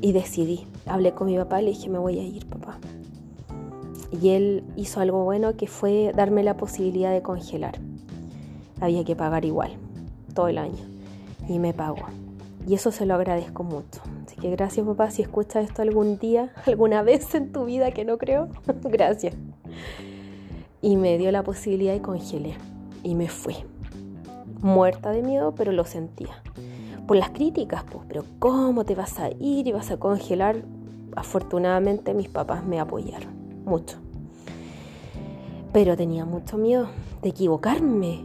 y 0.00 0.12
decidí, 0.12 0.66
hablé 0.86 1.12
con 1.12 1.26
mi 1.26 1.36
papá, 1.36 1.60
le 1.60 1.70
dije, 1.70 1.88
me 1.88 1.98
voy 1.98 2.18
a 2.18 2.22
ir, 2.22 2.46
papá. 2.46 2.78
Y 4.20 4.30
él 4.30 4.64
hizo 4.76 5.00
algo 5.00 5.24
bueno 5.24 5.56
que 5.56 5.66
fue 5.66 6.12
darme 6.14 6.42
la 6.42 6.56
posibilidad 6.56 7.12
de 7.12 7.22
congelar 7.22 7.78
había 8.80 9.04
que 9.04 9.16
pagar 9.16 9.44
igual, 9.44 9.72
todo 10.34 10.48
el 10.48 10.58
año. 10.58 10.84
Y 11.48 11.58
me 11.58 11.72
pagó. 11.74 12.06
Y 12.66 12.74
eso 12.74 12.92
se 12.92 13.06
lo 13.06 13.14
agradezco 13.14 13.62
mucho. 13.62 14.00
Así 14.24 14.36
que 14.36 14.50
gracias 14.50 14.86
papá, 14.86 15.10
si 15.10 15.22
escuchas 15.22 15.64
esto 15.64 15.82
algún 15.82 16.18
día, 16.18 16.52
alguna 16.66 17.02
vez 17.02 17.34
en 17.34 17.52
tu 17.52 17.64
vida 17.64 17.90
que 17.90 18.04
no 18.04 18.18
creo, 18.18 18.48
gracias. 18.84 19.34
Y 20.80 20.96
me 20.96 21.18
dio 21.18 21.30
la 21.32 21.42
posibilidad 21.42 21.94
y 21.94 22.00
congelé. 22.00 22.54
Y 23.02 23.14
me 23.14 23.28
fui. 23.28 23.56
Muerta 24.60 25.10
de 25.10 25.22
miedo, 25.22 25.54
pero 25.54 25.72
lo 25.72 25.84
sentía. 25.84 26.42
Por 27.06 27.18
las 27.18 27.30
críticas, 27.30 27.84
pues, 27.84 28.04
pero 28.08 28.24
¿cómo 28.38 28.84
te 28.84 28.94
vas 28.94 29.18
a 29.18 29.28
ir 29.30 29.66
y 29.66 29.72
vas 29.72 29.90
a 29.90 29.98
congelar? 29.98 30.62
Afortunadamente 31.16 32.14
mis 32.14 32.28
papás 32.28 32.64
me 32.64 32.80
apoyaron 32.80 33.34
mucho. 33.64 34.03
Pero 35.74 35.94
tenía 35.94 36.24
mucho 36.24 36.56
miedo 36.56 36.88
de 37.20 37.28
equivocarme 37.28 38.24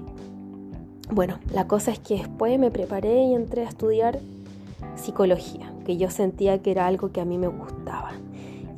bueno, 1.11 1.39
la 1.51 1.67
cosa 1.67 1.91
es 1.91 1.99
que 1.99 2.17
después 2.17 2.59
me 2.59 2.69
preparé 2.69 3.23
y 3.23 3.33
entré 3.33 3.65
a 3.65 3.69
estudiar 3.69 4.19
psicología, 4.95 5.73
que 5.83 5.97
yo 5.97 6.11
sentía 6.11 6.61
que 6.61 6.69
era 6.69 6.85
algo 6.85 7.11
que 7.11 7.19
a 7.19 7.25
mí 7.25 7.39
me 7.39 7.47
gustaba 7.47 8.11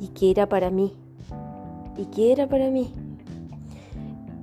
y 0.00 0.08
que 0.08 0.30
era 0.30 0.48
para 0.48 0.70
mí. 0.70 0.94
Y 1.98 2.06
que 2.06 2.32
era 2.32 2.48
para 2.48 2.70
mí. 2.70 2.90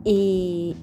Y, 0.04 0.76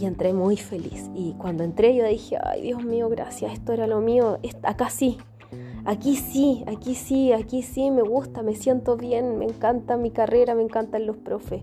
entré 0.00 0.32
muy 0.32 0.56
feliz. 0.56 1.10
Y 1.14 1.34
cuando 1.34 1.64
entré 1.64 1.94
yo 1.94 2.06
dije, 2.06 2.38
ay 2.42 2.62
Dios 2.62 2.82
mío, 2.82 3.10
gracias, 3.10 3.52
esto 3.52 3.74
era 3.74 3.86
lo 3.86 4.00
mío, 4.00 4.38
acá 4.62 4.88
sí. 4.88 5.18
Aquí 5.84 6.16
sí, 6.16 6.64
aquí 6.66 6.94
sí, 6.94 7.32
aquí 7.32 7.62
sí, 7.62 7.90
me 7.90 8.00
gusta, 8.00 8.42
me 8.42 8.54
siento 8.54 8.96
bien, 8.96 9.38
me 9.38 9.44
encanta 9.44 9.98
mi 9.98 10.10
carrera, 10.10 10.54
me 10.54 10.62
encantan 10.62 11.04
los 11.04 11.18
profes. 11.18 11.62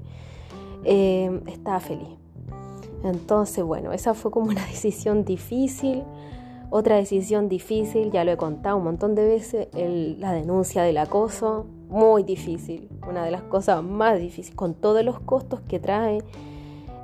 Eh, 0.84 1.42
estaba 1.48 1.80
feliz. 1.80 2.10
Entonces, 3.04 3.64
bueno, 3.64 3.92
esa 3.94 4.14
fue 4.14 4.32
como 4.32 4.48
una 4.52 4.66
decisión 4.66 5.26
difícil. 5.26 6.04
Otra 6.70 6.96
decisión 6.96 7.50
difícil, 7.50 8.12
ya 8.12 8.24
lo 8.24 8.32
he 8.32 8.38
contado 8.38 8.78
un 8.78 8.86
montón 8.86 9.14
de 9.14 9.26
veces, 9.26 9.68
la 9.74 10.32
denuncia 10.32 10.84
del 10.84 11.00
acoso, 11.00 11.66
muy 11.90 12.24
difícil, 12.24 12.88
una 13.10 13.26
de 13.26 13.32
las 13.32 13.44
cosas 13.44 13.84
más 13.84 14.18
difíciles, 14.18 14.56
con 14.56 14.74
todos 14.74 15.04
los 15.04 15.20
costos 15.20 15.60
que 15.68 15.80
trae, 15.80 16.20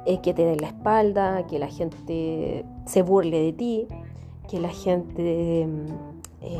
es 0.06 0.20
que 0.20 0.34
te 0.34 0.46
den 0.46 0.62
la 0.62 0.68
espalda, 0.68 1.46
que 1.48 1.60
la 1.60 1.68
gente 1.68 2.64
se 2.86 3.02
burle 3.02 3.42
de 3.42 3.52
ti, 3.52 3.88
que 4.50 4.62
la 4.62 4.70
gente 4.70 5.68
mm, 5.68 6.46
eh, 6.46 6.60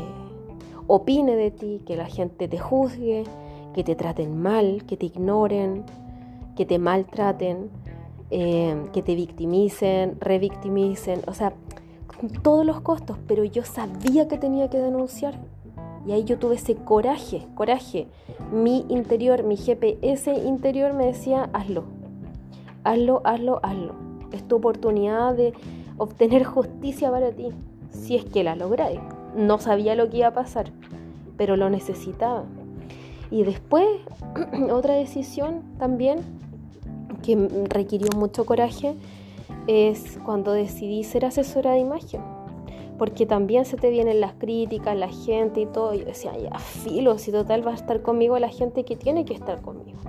opine 0.86 1.34
de 1.34 1.50
ti, 1.50 1.80
que 1.86 1.96
la 1.96 2.06
gente 2.06 2.46
te 2.46 2.58
juzgue, 2.58 3.24
que 3.74 3.84
te 3.84 3.94
traten 3.94 4.42
mal, 4.42 4.84
que 4.86 4.98
te 4.98 5.06
ignoren, 5.06 5.84
que 6.58 6.66
te 6.66 6.80
maltraten. 6.80 7.70
Eh, 8.30 8.76
que 8.92 9.00
te 9.02 9.14
victimicen, 9.14 10.20
revictimicen, 10.20 11.22
o 11.26 11.32
sea, 11.32 11.54
todos 12.42 12.66
los 12.66 12.82
costos, 12.82 13.16
pero 13.26 13.42
yo 13.42 13.64
sabía 13.64 14.28
que 14.28 14.36
tenía 14.36 14.68
que 14.68 14.78
denunciar. 14.78 15.38
Y 16.06 16.12
ahí 16.12 16.24
yo 16.24 16.38
tuve 16.38 16.56
ese 16.56 16.74
coraje, 16.74 17.46
coraje. 17.54 18.06
Mi 18.52 18.84
interior, 18.90 19.44
mi 19.44 19.56
GPS 19.56 20.30
interior 20.30 20.92
me 20.92 21.06
decía, 21.06 21.48
hazlo, 21.54 21.84
hazlo, 22.84 23.22
hazlo, 23.24 23.60
hazlo. 23.62 23.94
Es 24.32 24.46
tu 24.46 24.56
oportunidad 24.56 25.34
de 25.34 25.54
obtener 25.96 26.44
justicia 26.44 27.10
para 27.10 27.32
ti, 27.32 27.48
si 27.90 28.16
es 28.16 28.26
que 28.26 28.44
la 28.44 28.56
lográis. 28.56 29.00
No 29.34 29.58
sabía 29.58 29.94
lo 29.94 30.10
que 30.10 30.18
iba 30.18 30.28
a 30.28 30.34
pasar, 30.34 30.70
pero 31.38 31.56
lo 31.56 31.70
necesitaba. 31.70 32.44
Y 33.30 33.44
después, 33.44 33.86
otra 34.70 34.94
decisión 34.94 35.62
también 35.78 36.18
que 37.28 37.66
requirió 37.68 38.08
mucho 38.16 38.46
coraje 38.46 38.94
es 39.66 40.18
cuando 40.24 40.52
decidí 40.52 41.04
ser 41.04 41.26
asesora 41.26 41.72
de 41.72 41.80
imagen. 41.80 42.22
porque 42.96 43.26
también 43.26 43.64
se 43.64 43.76
te 43.76 43.90
vienen 43.90 44.20
las 44.20 44.32
críticas, 44.32 44.96
la 44.96 45.08
gente 45.08 45.60
y 45.60 45.66
todo. 45.66 45.94
Yo 45.94 46.04
decía, 46.04 46.36
ya, 46.36 46.58
filo, 46.58 47.16
si 47.16 47.30
total 47.30 47.64
va 47.64 47.70
a 47.70 47.74
estar 47.74 48.02
conmigo 48.02 48.36
la 48.40 48.48
gente 48.48 48.84
que 48.84 48.96
tiene 48.96 49.24
que 49.24 49.34
estar 49.34 49.60
conmigo. 49.62 50.00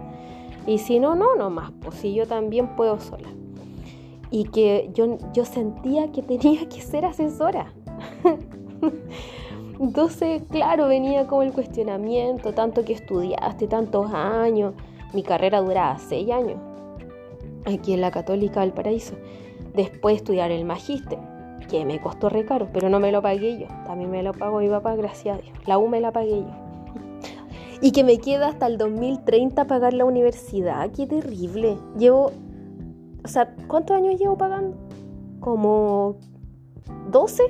Y 0.66 0.80
si 0.80 1.00
no, 1.00 1.14
no, 1.14 1.36
no 1.36 1.52
más, 1.52 1.72
pues 1.82 1.96
si 1.96 2.16
yo 2.16 2.26
también 2.26 2.76
puedo 2.76 3.00
sola. 3.00 3.28
Y 4.32 4.46
que 4.46 4.90
yo, 4.96 5.20
yo 5.34 5.46
sentía 5.46 6.12
que 6.12 6.24
tenía 6.24 6.68
que 6.68 6.82
ser 6.82 7.06
asesora. 7.06 7.72
Entonces, 9.80 10.42
claro, 10.50 10.88
venía 10.88 11.28
como 11.28 11.44
el 11.44 11.54
cuestionamiento, 11.54 12.54
tanto 12.54 12.84
que 12.86 12.94
estudiaste, 12.94 13.68
tantos 13.68 14.12
años. 14.12 14.74
Mi 15.14 15.22
carrera 15.22 15.62
duraba 15.62 16.00
seis 16.00 16.32
años, 16.32 16.60
aquí 17.66 17.94
en 17.94 18.02
la 18.02 18.12
Católica 18.12 18.62
del 18.62 18.74
Paraíso. 18.74 19.16
Después 19.74 20.18
estudiar 20.18 20.52
el 20.52 20.66
magíster, 20.66 21.20
que 21.70 21.86
me 21.86 22.02
costó 22.02 22.30
re 22.30 22.46
caro, 22.46 22.70
pero 22.74 22.90
no 22.90 23.00
me 23.00 23.12
lo 23.12 23.22
pagué 23.22 23.60
yo. 23.60 23.68
También 23.86 24.10
me 24.10 24.24
lo 24.24 24.34
pagó 24.34 24.60
mi 24.60 24.70
papá, 24.70 24.96
gracias 24.96 25.38
a 25.38 25.42
Dios. 25.42 25.58
La 25.66 25.78
U 25.78 25.88
me 25.88 26.02
la 26.02 26.12
pagué 26.12 26.42
yo. 26.42 26.52
Y 27.82 27.92
que 27.92 28.04
me 28.04 28.18
queda 28.18 28.50
hasta 28.50 28.68
el 28.68 28.78
2030 28.78 29.66
pagar 29.66 29.94
la 29.94 30.04
universidad. 30.04 30.92
Qué 30.92 31.08
terrible. 31.08 31.78
Llevo, 31.98 32.32
o 33.24 33.28
sea, 33.28 33.56
¿cuántos 33.68 33.96
años 33.96 34.20
llevo 34.20 34.38
pagando? 34.38 34.76
Como 35.40 36.18
12 37.10 37.44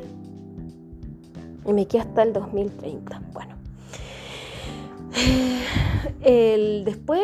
y 1.65 1.73
me 1.73 1.87
queda 1.87 2.03
hasta 2.03 2.23
el 2.23 2.33
2030. 2.33 3.21
Bueno. 3.33 3.55
El, 6.21 6.83
después, 6.83 7.21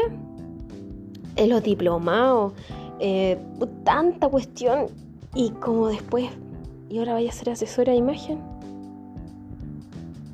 en 1.36 1.50
los 1.50 1.64
diplomados, 1.64 2.54
eh, 3.00 3.38
tanta 3.84 4.28
cuestión. 4.30 4.88
Y 5.34 5.50
como 5.52 5.88
después, 5.88 6.30
y 6.90 7.00
ahora 7.00 7.14
vaya 7.14 7.30
a 7.30 7.34
ser 7.34 7.50
asesora 7.50 7.92
de 7.92 8.00
imagen 8.00 8.40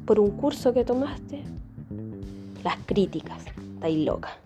por 0.05 0.19
un 0.19 0.31
curso 0.31 0.73
que 0.73 0.83
tomaste. 0.83 1.41
Las 2.63 2.77
críticas, 2.85 3.43
estáis 3.73 4.05
loca. 4.05 4.37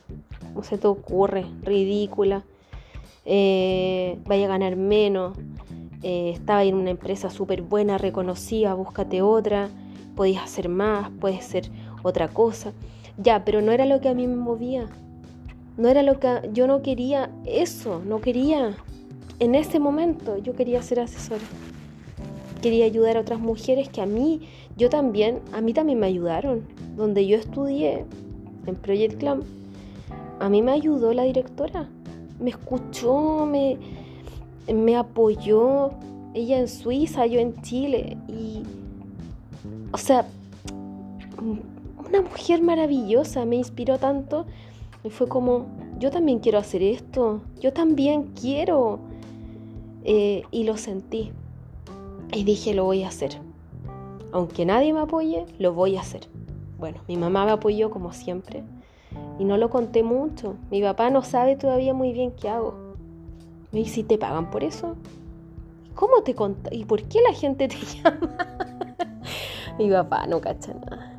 ¿Cómo 0.54 0.64
se 0.64 0.78
te 0.78 0.88
ocurre? 0.88 1.46
Ridícula. 1.64 2.44
Eh, 3.26 4.18
vaya 4.26 4.46
a 4.46 4.50
ganar 4.50 4.78
menos. 4.78 5.38
Eh, 6.04 6.32
estaba 6.36 6.64
en 6.64 6.76
una 6.76 6.92
empresa 6.92 7.30
súper 7.30 7.64
buena, 7.64 7.98
reconocida, 7.98 8.76
búscate 8.76 9.22
otra, 9.22 9.70
podías 10.16 10.44
hacer 10.44 10.70
más, 10.70 11.10
puedes 11.20 11.44
ser 11.44 11.70
otra 12.04 12.28
cosa. 12.28 12.72
Ya, 13.18 13.44
pero 13.44 13.62
no 13.62 13.72
era 13.72 13.86
lo 13.86 14.00
que 14.00 14.10
a 14.10 14.14
mí 14.14 14.28
me 14.28 14.36
movía. 14.36 14.88
No 15.78 15.90
era 15.90 16.04
lo 16.04 16.20
que 16.20 16.50
yo 16.54 16.68
no 16.68 16.82
quería 16.82 17.30
eso, 17.46 18.02
no 18.06 18.22
quería. 18.22 18.76
En 19.40 19.56
ese 19.56 19.80
momento 19.80 20.38
yo 20.38 20.54
quería 20.54 20.82
ser 20.82 21.00
asesora. 21.02 21.44
Quería 22.62 22.86
ayudar 22.86 23.18
a 23.18 23.22
otras 23.22 23.40
mujeres 23.40 23.90
que 23.90 24.02
a 24.02 24.06
mí, 24.06 24.42
yo 24.78 24.90
también, 24.90 25.42
a 25.52 25.62
mí 25.62 25.74
también 25.74 26.00
me 26.00 26.08
ayudaron. 26.08 26.64
Donde 26.96 27.28
yo 27.28 27.38
estudié 27.38 28.06
en 28.66 28.76
Project 28.76 29.20
Clam, 29.20 29.42
a 30.40 30.50
mí 30.50 30.62
me 30.62 30.72
ayudó 30.72 31.14
la 31.14 31.24
directora. 31.24 31.90
Me 32.40 32.52
escuchó, 32.52 33.46
me, 33.46 33.78
me 34.74 34.96
apoyó, 34.96 35.92
ella 36.34 36.60
en 36.60 36.68
Suiza, 36.68 37.26
yo 37.26 37.40
en 37.40 37.62
Chile, 37.62 38.18
y, 38.28 38.64
o 39.92 39.98
sea, 39.98 40.28
una 42.08 42.22
mujer 42.22 42.62
maravillosa, 42.62 43.46
me 43.46 43.56
inspiró 43.56 43.98
tanto, 43.98 44.46
y 45.06 45.12
fue 45.12 45.28
como, 45.28 45.68
yo 46.00 46.10
también 46.10 46.40
quiero 46.40 46.58
hacer 46.58 46.82
esto, 46.82 47.42
yo 47.62 47.72
también 47.72 48.34
quiero, 48.40 49.00
eh, 50.04 50.44
y 50.50 50.64
lo 50.64 50.78
sentí, 50.78 51.32
y 52.34 52.44
dije, 52.44 52.74
lo 52.74 52.86
voy 52.86 53.04
a 53.04 53.10
hacer, 53.10 53.40
aunque 54.32 54.66
nadie 54.66 54.92
me 54.94 55.02
apoye, 55.02 55.46
lo 55.60 55.74
voy 55.74 55.96
a 55.96 56.02
hacer. 56.02 56.28
Bueno, 56.80 56.98
mi 57.08 57.18
mamá 57.18 57.46
me 57.46 57.52
apoyó 57.52 57.92
como 57.92 58.14
siempre, 58.14 58.64
y 59.38 59.46
no 59.46 59.58
lo 59.58 59.70
conté 59.70 60.02
mucho, 60.02 60.56
mi 60.72 60.82
papá 60.82 61.12
no 61.12 61.22
sabe 61.22 61.56
todavía 61.56 61.94
muy 61.94 62.12
bien 62.12 62.32
qué 62.32 62.50
hago 62.50 62.86
¿Y 63.72 63.86
si 63.86 64.04
te 64.04 64.18
pagan 64.18 64.50
por 64.50 64.64
eso? 64.64 64.96
¿Cómo 65.96 66.24
te? 66.24 66.34
¿Y 66.72 66.86
por 66.86 67.04
qué 67.04 67.20
la 67.22 67.34
gente 67.34 67.68
te 67.68 67.76
llama? 68.04 68.38
mi 69.78 69.90
papá 69.90 70.28
no 70.28 70.40
cacha 70.40 70.74
nada. 70.74 71.12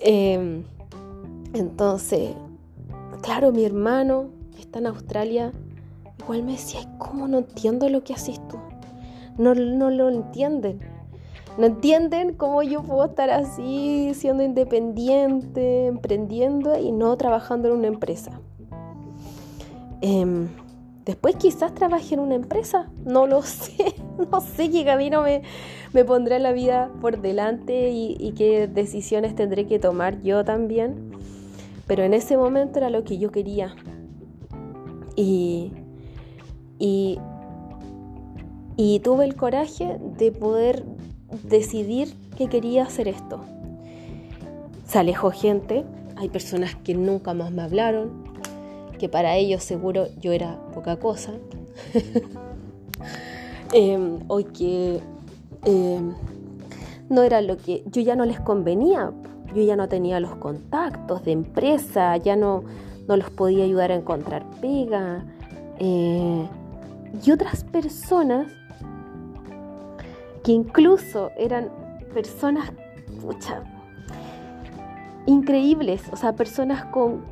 Em, 0.00 0.64
entonces, 1.54 2.34
claro, 3.22 3.52
mi 3.52 3.64
hermano 3.64 4.30
está 4.58 4.78
en 4.78 4.86
Australia, 4.86 5.52
igual 6.18 6.42
me 6.42 6.52
decía, 6.52 6.80
¿cómo 6.98 7.28
no 7.28 7.38
entiendo 7.38 7.88
lo 7.88 8.02
que 8.04 8.14
haces 8.14 8.40
tú? 8.48 8.58
No, 9.38 9.54
no 9.54 9.90
lo 9.90 10.08
entienden. 10.08 10.80
No 11.58 11.66
entienden 11.66 12.34
cómo 12.34 12.62
yo 12.62 12.82
puedo 12.82 13.04
estar 13.04 13.30
así, 13.30 14.12
siendo 14.14 14.42
independiente, 14.42 15.86
emprendiendo 15.86 16.78
y 16.78 16.92
no 16.92 17.16
trabajando 17.16 17.68
en 17.68 17.74
una 17.74 17.88
empresa. 17.88 18.40
Eh, 20.00 20.46
Después 21.10 21.34
quizás 21.34 21.74
trabaje 21.74 22.14
en 22.14 22.20
una 22.20 22.36
empresa, 22.36 22.88
no 23.04 23.26
lo 23.26 23.42
sé, 23.42 23.94
no 24.30 24.40
sé 24.40 24.70
qué 24.70 24.84
camino 24.84 25.22
me, 25.22 25.42
me 25.92 26.04
pondrá 26.04 26.38
la 26.38 26.52
vida 26.52 26.90
por 27.00 27.20
delante 27.20 27.90
y, 27.90 28.32
qué 28.36 28.68
decisiones 28.68 29.34
tendré 29.34 29.66
que 29.66 29.80
tomar 29.80 30.22
yo 30.22 30.44
también. 30.44 31.09
Pero 31.90 32.04
en 32.04 32.14
ese 32.14 32.36
momento 32.36 32.78
era 32.78 32.88
lo 32.88 33.02
que 33.02 33.18
yo 33.18 33.32
quería. 33.32 33.74
Y, 35.16 35.72
y, 36.78 37.18
y 38.76 39.00
tuve 39.00 39.24
el 39.24 39.34
coraje 39.34 39.98
de 40.16 40.30
poder 40.30 40.84
decidir 41.42 42.14
que 42.36 42.46
quería 42.46 42.84
hacer 42.84 43.08
esto. 43.08 43.40
Se 44.86 45.00
alejó 45.00 45.32
gente, 45.32 45.84
hay 46.14 46.28
personas 46.28 46.76
que 46.76 46.94
nunca 46.94 47.34
más 47.34 47.50
me 47.50 47.62
hablaron, 47.62 48.22
que 49.00 49.08
para 49.08 49.34
ellos 49.34 49.64
seguro 49.64 50.06
yo 50.20 50.30
era 50.30 50.60
poca 50.72 50.94
cosa, 50.94 51.32
em, 53.72 54.20
o 54.28 54.36
que 54.44 55.00
em, 55.64 56.14
no 57.08 57.24
era 57.24 57.40
lo 57.40 57.56
que 57.56 57.82
yo 57.86 58.00
ya 58.00 58.14
no 58.14 58.26
les 58.26 58.38
convenía, 58.38 59.12
yo 59.54 59.62
ya 59.62 59.76
no 59.76 59.88
tenía 59.88 60.20
los 60.20 60.36
contactos 60.36 61.24
de 61.24 61.32
empresa, 61.32 62.16
ya 62.16 62.36
no, 62.36 62.62
no 63.08 63.16
los 63.16 63.30
podía 63.30 63.64
ayudar 63.64 63.92
a 63.92 63.94
encontrar 63.94 64.44
pega, 64.60 65.24
eh, 65.78 66.46
y 67.24 67.30
otras 67.30 67.64
personas 67.64 68.52
que 70.44 70.52
incluso 70.52 71.30
eran 71.36 71.70
personas, 72.14 72.72
increíbles, 75.26 76.02
o 76.12 76.16
sea, 76.16 76.34
personas 76.34 76.84
con 76.86 77.22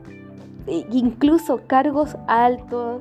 incluso 0.66 1.60
cargos 1.66 2.16
altos, 2.26 3.00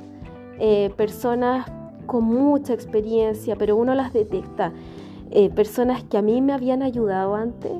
eh, 0.59 0.91
personas 0.95 1.69
con 2.05 2.23
mucha 2.23 2.73
experiencia, 2.73 3.55
pero 3.57 3.75
uno 3.75 3.93
las 3.93 4.13
detecta. 4.13 4.71
Eh, 5.29 5.49
personas 5.49 6.03
que 6.03 6.17
a 6.17 6.21
mí 6.21 6.41
me 6.41 6.53
habían 6.53 6.81
ayudado 6.81 7.35
antes 7.35 7.73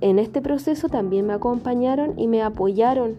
en 0.00 0.18
este 0.18 0.40
proceso 0.40 0.88
también 0.88 1.26
me 1.26 1.32
acompañaron 1.32 2.18
y 2.18 2.28
me 2.28 2.42
apoyaron 2.42 3.16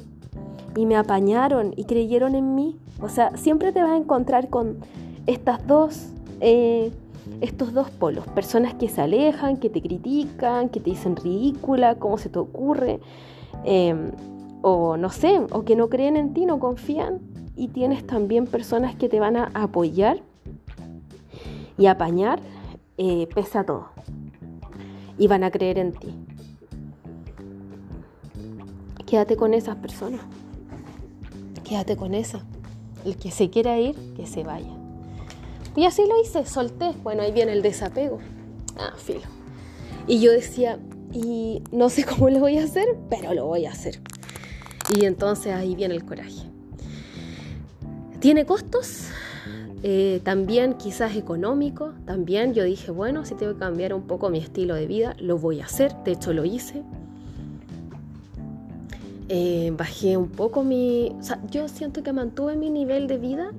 y 0.76 0.86
me 0.86 0.96
apañaron 0.96 1.74
y 1.76 1.86
creyeron 1.86 2.36
en 2.36 2.56
mí. 2.56 2.78
O 3.02 3.10
sea, 3.10 3.36
siempre 3.38 3.72
te 3.72 3.82
vas 3.82 3.92
a 3.92 3.98
encontrar 3.98 4.50
con 4.50 4.78
estas 5.26 5.66
dos, 5.68 6.10
eh, 6.42 6.92
estos 7.42 7.74
dos 7.74 7.90
polos. 7.90 8.26
Personas 8.28 8.74
que 8.76 8.88
se 8.88 9.02
alejan, 9.02 9.58
que 9.58 9.70
te 9.70 9.82
critican, 9.82 10.70
que 10.70 10.80
te 10.80 10.92
dicen 10.92 11.16
ridícula, 11.16 11.96
cómo 11.96 12.18
se 12.18 12.30
te 12.30 12.40
ocurre 12.40 13.00
o 14.62 14.98
no 14.98 15.10
sé, 15.10 15.40
o 15.52 15.64
que 15.64 15.76
no 15.76 15.90
creen 15.90 16.18
en 16.18 16.34
ti, 16.34 16.46
no 16.46 16.60
confían, 16.60 17.20
y 17.56 17.70
tienes 17.70 18.06
también 18.06 18.46
personas 18.46 18.96
que 18.96 19.10
te 19.10 19.20
van 19.20 19.36
a 19.38 19.52
apoyar 19.54 20.22
y 21.78 21.86
apañar 21.86 22.40
eh, 22.98 23.28
pese 23.34 23.58
a 23.58 23.64
todo, 23.64 23.88
y 25.18 25.28
van 25.28 25.44
a 25.44 25.52
creer 25.52 25.78
en 25.78 25.94
ti. 25.94 26.14
Quédate 29.10 29.38
con 29.38 29.56
esas 29.56 29.76
personas, 29.78 30.22
quédate 31.64 31.98
con 31.98 32.14
esa. 32.14 32.44
El 33.04 33.18
que 33.18 33.32
se 33.32 33.50
quiera 33.50 33.80
ir, 33.80 33.96
que 34.16 34.28
se 34.28 34.44
vaya. 34.44 34.70
Y 35.76 35.86
así 35.86 36.04
lo 36.08 36.22
hice, 36.22 36.46
solté. 36.46 36.92
Bueno, 37.02 37.24
ahí 37.24 37.32
viene 37.32 37.54
el 37.54 37.64
desapego. 37.64 38.20
Ah, 38.78 38.94
filo. 38.98 39.22
Y 40.06 40.20
yo 40.20 40.32
decía, 40.32 40.78
y 41.12 41.64
no 41.72 41.90
sé 41.90 42.06
cómo 42.10 42.30
lo 42.30 42.40
voy 42.40 42.60
a 42.60 42.64
hacer, 42.64 42.86
pero 43.10 43.34
lo 43.34 43.48
voy 43.48 43.66
a 43.66 43.72
hacer. 43.72 44.00
Y 44.96 45.06
entonces 45.06 45.56
ahí 45.56 45.74
viene 45.74 45.96
el 45.96 46.06
coraje. 46.06 46.44
¿Tiene 48.20 48.46
costos? 48.46 49.08
Eh, 49.82 50.22
también 50.24 50.74
quizás 50.74 51.16
económico, 51.16 51.94
también 52.06 52.54
yo 52.54 52.64
dije, 52.64 52.92
bueno, 52.92 53.26
si 53.26 53.34
tengo 53.34 53.54
que 53.54 53.60
cambiar 53.60 53.96
un 53.96 54.04
poco 54.04 54.30
mi 54.30 54.38
estilo 54.38 54.76
de 54.76 54.86
vida, 54.86 55.16
lo 55.20 55.40
voy 55.40 55.62
a 55.62 55.66
hacer, 55.66 55.96
de 56.04 56.12
hecho 56.12 56.32
lo 56.32 56.46
hice. 56.46 56.84
Eh, 59.30 59.72
bajé 59.78 60.18
un 60.18 60.30
poco 60.30 60.64
mi... 60.64 61.16
O 61.20 61.24
sea, 61.24 61.40
yo 61.52 61.68
siento 61.68 62.02
que 62.02 62.12
mantuve 62.12 62.56
mi 62.56 62.72
nivel 62.72 63.08
de 63.08 63.18
vida, 63.20 63.52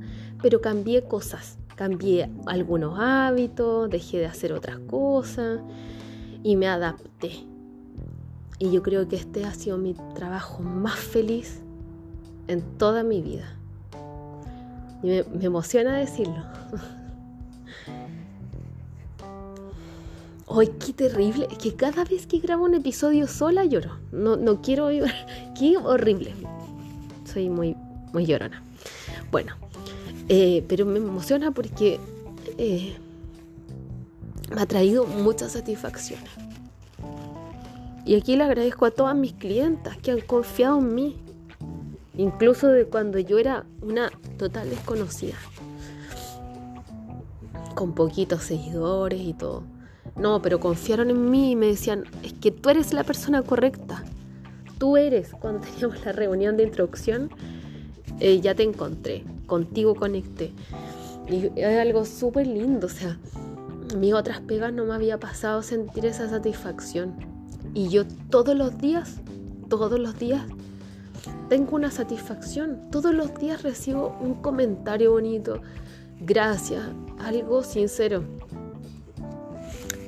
pero 0.42 0.60
cambié 0.60 1.04
cosas, 1.04 1.58
cambié 1.76 2.28
algunos 2.46 2.98
hábitos, 2.98 3.88
dejé 3.88 4.18
de 4.18 4.26
hacer 4.26 4.52
otras 4.52 4.80
cosas 4.80 5.60
y 6.42 6.56
me 6.56 6.66
adapté. 6.66 7.30
Y 8.58 8.72
yo 8.72 8.82
creo 8.82 9.08
que 9.08 9.16
este 9.16 9.44
ha 9.44 9.54
sido 9.54 9.78
mi 9.78 9.94
trabajo 10.14 10.62
más 10.62 10.98
feliz 10.98 11.62
en 12.48 12.62
toda 12.76 13.04
mi 13.04 13.22
vida. 13.22 13.56
Y 15.02 15.06
me, 15.06 15.24
emociona 15.40 15.96
decirlo. 15.96 16.44
¡Ay, 20.52 20.66
qué 20.84 20.92
terrible! 20.92 21.46
Es 21.48 21.58
que 21.58 21.74
cada 21.76 22.04
vez 22.04 22.26
que 22.26 22.40
grabo 22.40 22.64
un 22.64 22.74
episodio 22.74 23.28
sola 23.28 23.64
lloro. 23.64 23.98
No, 24.10 24.36
no 24.36 24.60
quiero... 24.60 24.88
¡Qué 25.58 25.76
horrible! 25.76 26.34
Soy 27.24 27.48
muy, 27.48 27.76
muy 28.12 28.26
llorona. 28.26 28.60
Bueno, 29.30 29.54
eh, 30.28 30.64
pero 30.68 30.86
me 30.86 30.98
emociona 30.98 31.52
porque 31.52 32.00
eh, 32.58 32.96
me 34.52 34.60
ha 34.60 34.66
traído 34.66 35.06
muchas 35.06 35.52
satisfacciones. 35.52 36.30
Y 38.04 38.16
aquí 38.16 38.34
le 38.34 38.42
agradezco 38.42 38.86
a 38.86 38.90
todas 38.90 39.14
mis 39.14 39.34
clientas 39.34 39.96
que 39.98 40.10
han 40.10 40.20
confiado 40.20 40.80
en 40.80 40.94
mí, 40.96 41.16
incluso 42.16 42.66
de 42.66 42.86
cuando 42.86 43.20
yo 43.20 43.38
era 43.38 43.66
una 43.82 44.10
total 44.36 44.68
desconocida, 44.68 45.36
con 47.76 47.94
poquitos 47.94 48.42
seguidores 48.42 49.20
y 49.20 49.32
todo. 49.34 49.62
No, 50.16 50.42
pero 50.42 50.60
confiaron 50.60 51.10
en 51.10 51.30
mí 51.30 51.52
y 51.52 51.56
me 51.56 51.66
decían, 51.66 52.04
es 52.22 52.32
que 52.34 52.50
tú 52.50 52.68
eres 52.68 52.92
la 52.92 53.04
persona 53.04 53.42
correcta. 53.42 54.04
Tú 54.78 54.96
eres, 54.96 55.32
cuando 55.32 55.60
teníamos 55.66 56.04
la 56.04 56.12
reunión 56.12 56.56
de 56.56 56.64
introducción, 56.64 57.30
eh, 58.18 58.40
ya 58.40 58.54
te 58.54 58.62
encontré, 58.62 59.24
contigo 59.46 59.94
conecté. 59.94 60.52
Y 61.28 61.50
es 61.56 61.78
algo 61.78 62.04
súper 62.04 62.46
lindo, 62.46 62.86
o 62.86 62.90
sea, 62.90 63.18
mis 63.96 64.14
otras 64.14 64.40
pegas 64.40 64.72
no 64.72 64.84
me 64.84 64.94
había 64.94 65.18
pasado 65.18 65.62
sentir 65.62 66.06
esa 66.06 66.28
satisfacción. 66.28 67.14
Y 67.74 67.88
yo 67.88 68.04
todos 68.30 68.56
los 68.56 68.78
días, 68.78 69.20
todos 69.68 69.98
los 69.98 70.18
días, 70.18 70.42
tengo 71.48 71.76
una 71.76 71.90
satisfacción. 71.90 72.90
Todos 72.90 73.14
los 73.14 73.34
días 73.34 73.62
recibo 73.62 74.16
un 74.20 74.34
comentario 74.34 75.12
bonito. 75.12 75.60
Gracias, 76.20 76.82
algo 77.18 77.62
sincero. 77.62 78.24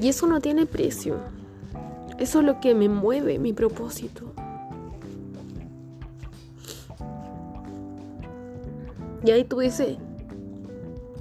Y 0.03 0.09
eso 0.09 0.26
no 0.26 0.40
tiene 0.40 0.66
precio. 0.66 1.20
Eso 2.18 2.40
es 2.40 2.44
lo 2.44 2.59
que 2.61 2.74
me 2.74 2.88
mueve, 2.88 3.38
mi 3.38 3.53
propósito. 3.53 4.32
Y 9.24 9.30
ahí 9.30 9.44
tú 9.44 9.61
dices, 9.61 9.96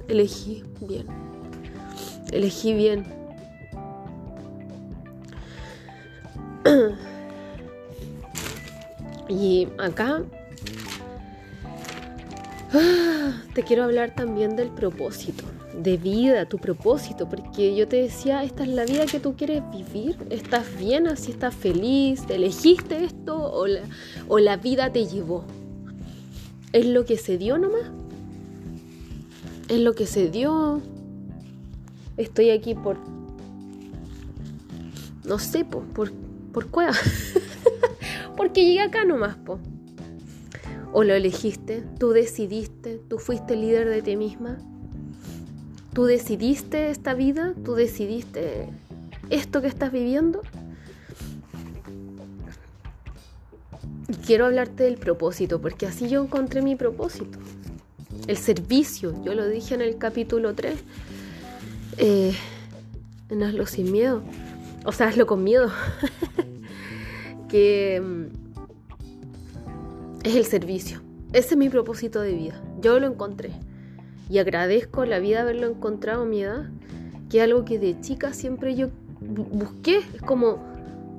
elegí 0.08 0.64
bien. 0.80 1.06
Elegí 2.32 2.74
bien. 2.74 3.06
y 9.28 9.68
acá 9.78 10.22
te 13.54 13.62
quiero 13.62 13.84
hablar 13.84 14.14
también 14.16 14.56
del 14.56 14.70
propósito, 14.70 15.44
de 15.76 15.96
vida, 15.96 16.46
tu 16.46 16.58
propósito, 16.58 17.28
porque 17.28 17.74
yo 17.74 17.88
te 17.88 17.96
decía, 17.96 18.44
esta 18.44 18.62
es 18.62 18.68
la 18.68 18.84
vida 18.84 19.06
que 19.06 19.20
tú 19.20 19.34
quieres 19.36 19.62
vivir, 19.70 20.16
estás 20.30 20.66
bien 20.78 21.06
así, 21.06 21.32
estás 21.32 21.54
feliz, 21.54 22.22
elegiste 22.28 23.04
esto 23.04 23.36
o 23.36 23.66
la, 23.66 23.80
o 24.28 24.38
la 24.38 24.56
vida 24.56 24.92
te 24.92 25.06
llevó. 25.06 25.44
Es 26.72 26.86
lo 26.86 27.04
que 27.04 27.16
se 27.16 27.38
dio 27.38 27.58
nomás. 27.58 27.90
Es 29.68 29.80
lo 29.80 29.94
que 29.94 30.06
se 30.06 30.30
dio. 30.30 30.80
Estoy 32.16 32.50
aquí 32.50 32.74
por... 32.74 32.96
No 35.24 35.38
sé, 35.38 35.64
por, 35.64 35.84
por, 35.84 36.12
por 36.52 36.68
cueva. 36.68 36.92
Porque 38.36 38.64
llegué 38.64 38.80
acá 38.80 39.04
nomás, 39.04 39.36
po. 39.36 39.58
O 40.92 41.04
lo 41.04 41.14
elegiste, 41.14 41.84
tú 41.98 42.10
decidiste, 42.10 43.00
tú 43.08 43.18
fuiste 43.18 43.56
líder 43.56 43.88
de 43.88 44.02
ti 44.02 44.16
misma. 44.16 44.58
Tú 45.92 46.04
decidiste 46.04 46.90
esta 46.90 47.14
vida, 47.14 47.54
tú 47.64 47.74
decidiste 47.74 48.68
esto 49.30 49.60
que 49.60 49.68
estás 49.68 49.92
viviendo. 49.92 50.42
Y 54.08 54.14
quiero 54.14 54.46
hablarte 54.46 54.84
del 54.84 54.96
propósito, 54.96 55.60
porque 55.60 55.86
así 55.86 56.08
yo 56.08 56.22
encontré 56.22 56.62
mi 56.62 56.76
propósito. 56.76 57.38
El 58.26 58.36
servicio, 58.36 59.14
yo 59.24 59.34
lo 59.34 59.48
dije 59.48 59.74
en 59.74 59.82
el 59.82 59.98
capítulo 59.98 60.54
3. 60.54 60.78
Eh, 61.98 62.34
Hazlo 63.40 63.66
sin 63.66 63.90
miedo. 63.90 64.22
O 64.84 64.92
sea, 64.92 65.08
hazlo 65.08 65.26
con 65.26 65.42
miedo. 65.42 65.70
que 67.48 68.00
mm, 68.00 68.24
es 70.24 70.36
el 70.36 70.44
servicio. 70.44 71.00
Ese 71.32 71.50
es 71.50 71.56
mi 71.56 71.70
propósito 71.70 72.20
de 72.20 72.34
vida. 72.34 72.62
Yo 72.80 72.98
lo 73.00 73.06
encontré. 73.06 73.52
Y 74.28 74.38
agradezco 74.38 75.04
la 75.04 75.18
vida 75.18 75.42
haberlo 75.42 75.68
encontrado 75.68 76.22
a 76.22 76.26
mi 76.26 76.42
edad, 76.42 76.70
que 77.30 77.38
es 77.38 77.44
algo 77.44 77.64
que 77.64 77.78
de 77.78 78.00
chica 78.00 78.32
siempre 78.32 78.74
yo 78.74 78.88
busqué. 79.20 79.98
Es 80.14 80.22
como, 80.22 80.58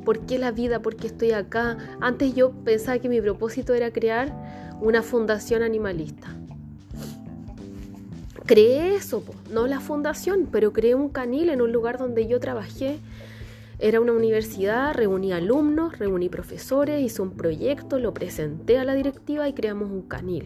¿por 0.06 0.20
qué 0.26 0.40
la 0.40 0.52
vida? 0.52 0.82
¿Por 0.82 0.96
qué 0.96 1.08
estoy 1.08 1.32
acá? 1.32 1.78
Antes 2.02 2.34
yo 2.34 2.52
pensaba 2.52 3.00
que 3.00 3.10
mi 3.10 3.22
propósito 3.22 3.74
era 3.74 3.92
crear 3.92 4.34
una 4.82 5.02
fundación 5.02 5.64
animalista. 5.64 6.36
Creé 8.46 8.96
eso, 8.96 9.24
no 9.52 9.68
la 9.68 9.80
fundación, 9.80 10.50
pero 10.52 10.74
creé 10.74 10.96
un 10.96 11.10
canil 11.10 11.50
en 11.50 11.62
un 11.62 11.72
lugar 11.72 11.98
donde 11.98 12.28
yo 12.28 12.40
trabajé 12.40 13.00
era 13.80 14.00
una 14.00 14.14
universidad, 14.14 14.94
reuní 14.94 15.34
alumnos, 15.34 16.00
reuní 16.00 16.30
profesores, 16.30 17.02
hice 17.02 17.22
un 17.22 17.32
proyecto, 17.32 18.00
lo 18.00 18.14
presenté 18.14 18.78
a 18.78 18.86
la 18.86 18.94
directiva 18.94 19.50
y 19.50 19.54
creamos 19.54 19.92
un 19.92 20.04
canil. 20.04 20.46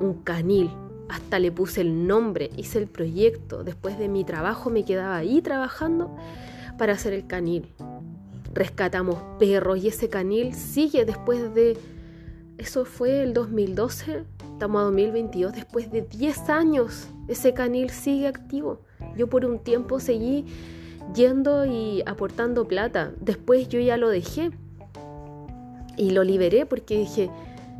Un 0.00 0.14
canil. 0.24 0.70
Hasta 1.08 1.38
le 1.38 1.52
puse 1.52 1.80
el 1.80 2.06
nombre, 2.06 2.50
hice 2.56 2.78
el 2.78 2.86
proyecto. 2.86 3.64
Después 3.64 3.98
de 3.98 4.08
mi 4.08 4.24
trabajo 4.24 4.70
me 4.70 4.84
quedaba 4.84 5.16
ahí 5.16 5.42
trabajando 5.42 6.14
para 6.78 6.94
hacer 6.94 7.12
el 7.12 7.26
canil. 7.26 7.72
Rescatamos 8.54 9.18
perros 9.38 9.78
y 9.78 9.88
ese 9.88 10.08
canil 10.08 10.54
sigue 10.54 11.04
después 11.04 11.54
de... 11.54 11.76
Eso 12.58 12.84
fue 12.84 13.22
el 13.22 13.32
2012, 13.32 14.24
estamos 14.52 14.80
a 14.80 14.84
2022, 14.84 15.54
después 15.54 15.90
de 15.90 16.02
10 16.02 16.50
años 16.50 17.08
ese 17.30 17.54
canil 17.54 17.90
sigue 17.90 18.26
activo. 18.26 18.80
Yo 19.16 19.28
por 19.28 19.46
un 19.46 19.60
tiempo 19.60 20.00
seguí 20.00 20.44
yendo 21.14 21.64
y 21.64 22.02
aportando 22.04 22.66
plata. 22.66 23.12
Después 23.20 23.68
yo 23.68 23.78
ya 23.78 23.96
lo 23.96 24.08
dejé 24.08 24.50
y 25.96 26.10
lo 26.10 26.24
liberé 26.24 26.66
porque 26.66 26.98
dije, 26.98 27.30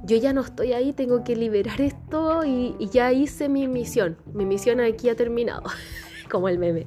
yo 0.04 0.16
ya 0.16 0.32
no 0.32 0.40
estoy 0.40 0.72
ahí, 0.72 0.92
tengo 0.92 1.24
que 1.24 1.36
liberar 1.36 1.80
esto 1.80 2.44
y, 2.44 2.74
ya 2.90 3.12
hice 3.12 3.48
mi 3.48 3.68
misión. 3.68 4.16
Mi 4.32 4.44
misión 4.44 4.80
aquí 4.80 5.08
ha 5.08 5.16
terminado, 5.16 5.62
como 6.30 6.48
el 6.48 6.58
meme. 6.58 6.86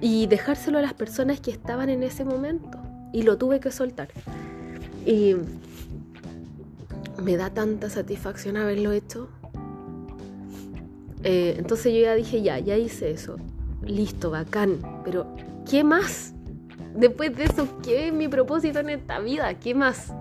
Y 0.00 0.26
dejárselo 0.26 0.78
a 0.78 0.82
las 0.82 0.94
personas 0.94 1.40
que 1.40 1.50
estaban 1.50 1.90
en 1.90 2.02
ese 2.02 2.24
momento. 2.24 2.78
Y 3.12 3.22
lo 3.22 3.38
tuve 3.38 3.58
que 3.58 3.70
soltar. 3.70 4.08
Y 5.06 5.34
me 7.22 7.36
da 7.36 7.50
tanta 7.50 7.90
satisfacción 7.90 8.56
haberlo 8.56 8.92
hecho. 8.92 9.28
Eh, 11.24 11.56
entonces 11.58 11.92
yo 11.92 12.00
ya 12.00 12.14
dije, 12.14 12.42
ya, 12.42 12.58
ya 12.58 12.76
hice 12.76 13.10
eso 13.10 13.36
listo, 13.88 14.30
bacán, 14.30 14.78
pero 15.04 15.26
¿qué 15.68 15.84
más? 15.84 16.34
Después 16.94 17.36
de 17.36 17.44
eso, 17.44 17.68
¿qué 17.82 18.08
es 18.08 18.12
mi 18.12 18.28
propósito 18.28 18.80
en 18.80 18.90
esta 18.90 19.20
vida? 19.20 19.54
¿Qué 19.54 19.74
más? 19.74 20.12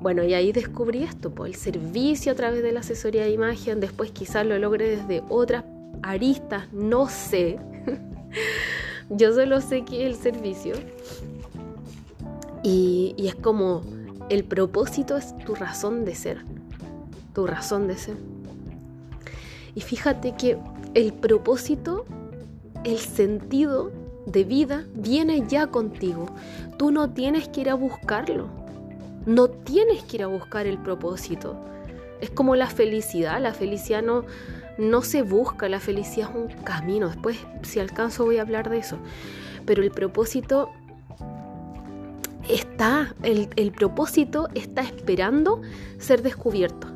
Bueno, 0.00 0.24
y 0.24 0.34
ahí 0.34 0.52
descubrí 0.52 1.02
esto, 1.02 1.30
pues, 1.30 1.50
el 1.50 1.56
servicio 1.56 2.32
a 2.32 2.34
través 2.34 2.62
de 2.62 2.72
la 2.72 2.80
asesoría 2.80 3.24
de 3.24 3.30
imagen, 3.30 3.80
después 3.80 4.10
quizás 4.10 4.46
lo 4.46 4.58
logre 4.58 4.96
desde 4.96 5.22
otras 5.28 5.64
aristas, 6.02 6.72
no 6.72 7.08
sé. 7.08 7.58
Yo 9.10 9.34
solo 9.34 9.60
sé 9.60 9.84
que 9.84 10.06
el 10.06 10.14
servicio. 10.14 10.74
Y, 12.62 13.14
y 13.18 13.28
es 13.28 13.34
como, 13.34 13.82
el 14.30 14.44
propósito 14.44 15.16
es 15.16 15.36
tu 15.38 15.54
razón 15.54 16.04
de 16.04 16.14
ser, 16.14 16.44
tu 17.34 17.46
razón 17.46 17.86
de 17.86 17.96
ser. 17.96 18.16
Y 19.74 19.82
fíjate 19.82 20.34
que 20.34 20.56
el 20.94 21.12
propósito 21.12 22.06
el 22.84 22.98
sentido 22.98 23.92
de 24.26 24.44
vida 24.44 24.84
viene 24.94 25.44
ya 25.46 25.66
contigo. 25.66 26.26
Tú 26.78 26.90
no 26.90 27.10
tienes 27.10 27.48
que 27.48 27.62
ir 27.62 27.70
a 27.70 27.74
buscarlo. 27.74 28.48
No 29.26 29.48
tienes 29.48 30.02
que 30.04 30.18
ir 30.18 30.22
a 30.22 30.26
buscar 30.26 30.66
el 30.66 30.78
propósito. 30.78 31.56
Es 32.20 32.30
como 32.30 32.56
la 32.56 32.68
felicidad. 32.68 33.40
La 33.40 33.54
felicidad 33.54 34.02
no, 34.02 34.24
no 34.78 35.02
se 35.02 35.22
busca. 35.22 35.68
La 35.68 35.80
felicidad 35.80 36.30
es 36.30 36.36
un 36.36 36.48
camino. 36.64 37.08
Después, 37.08 37.38
si 37.62 37.80
alcanzo, 37.80 38.24
voy 38.24 38.38
a 38.38 38.42
hablar 38.42 38.70
de 38.70 38.78
eso. 38.78 38.98
Pero 39.66 39.82
el 39.82 39.90
propósito 39.90 40.70
está, 42.48 43.14
el, 43.22 43.48
el 43.56 43.72
propósito 43.72 44.48
está 44.54 44.82
esperando 44.82 45.60
ser 45.98 46.22
descubierto. 46.22 46.88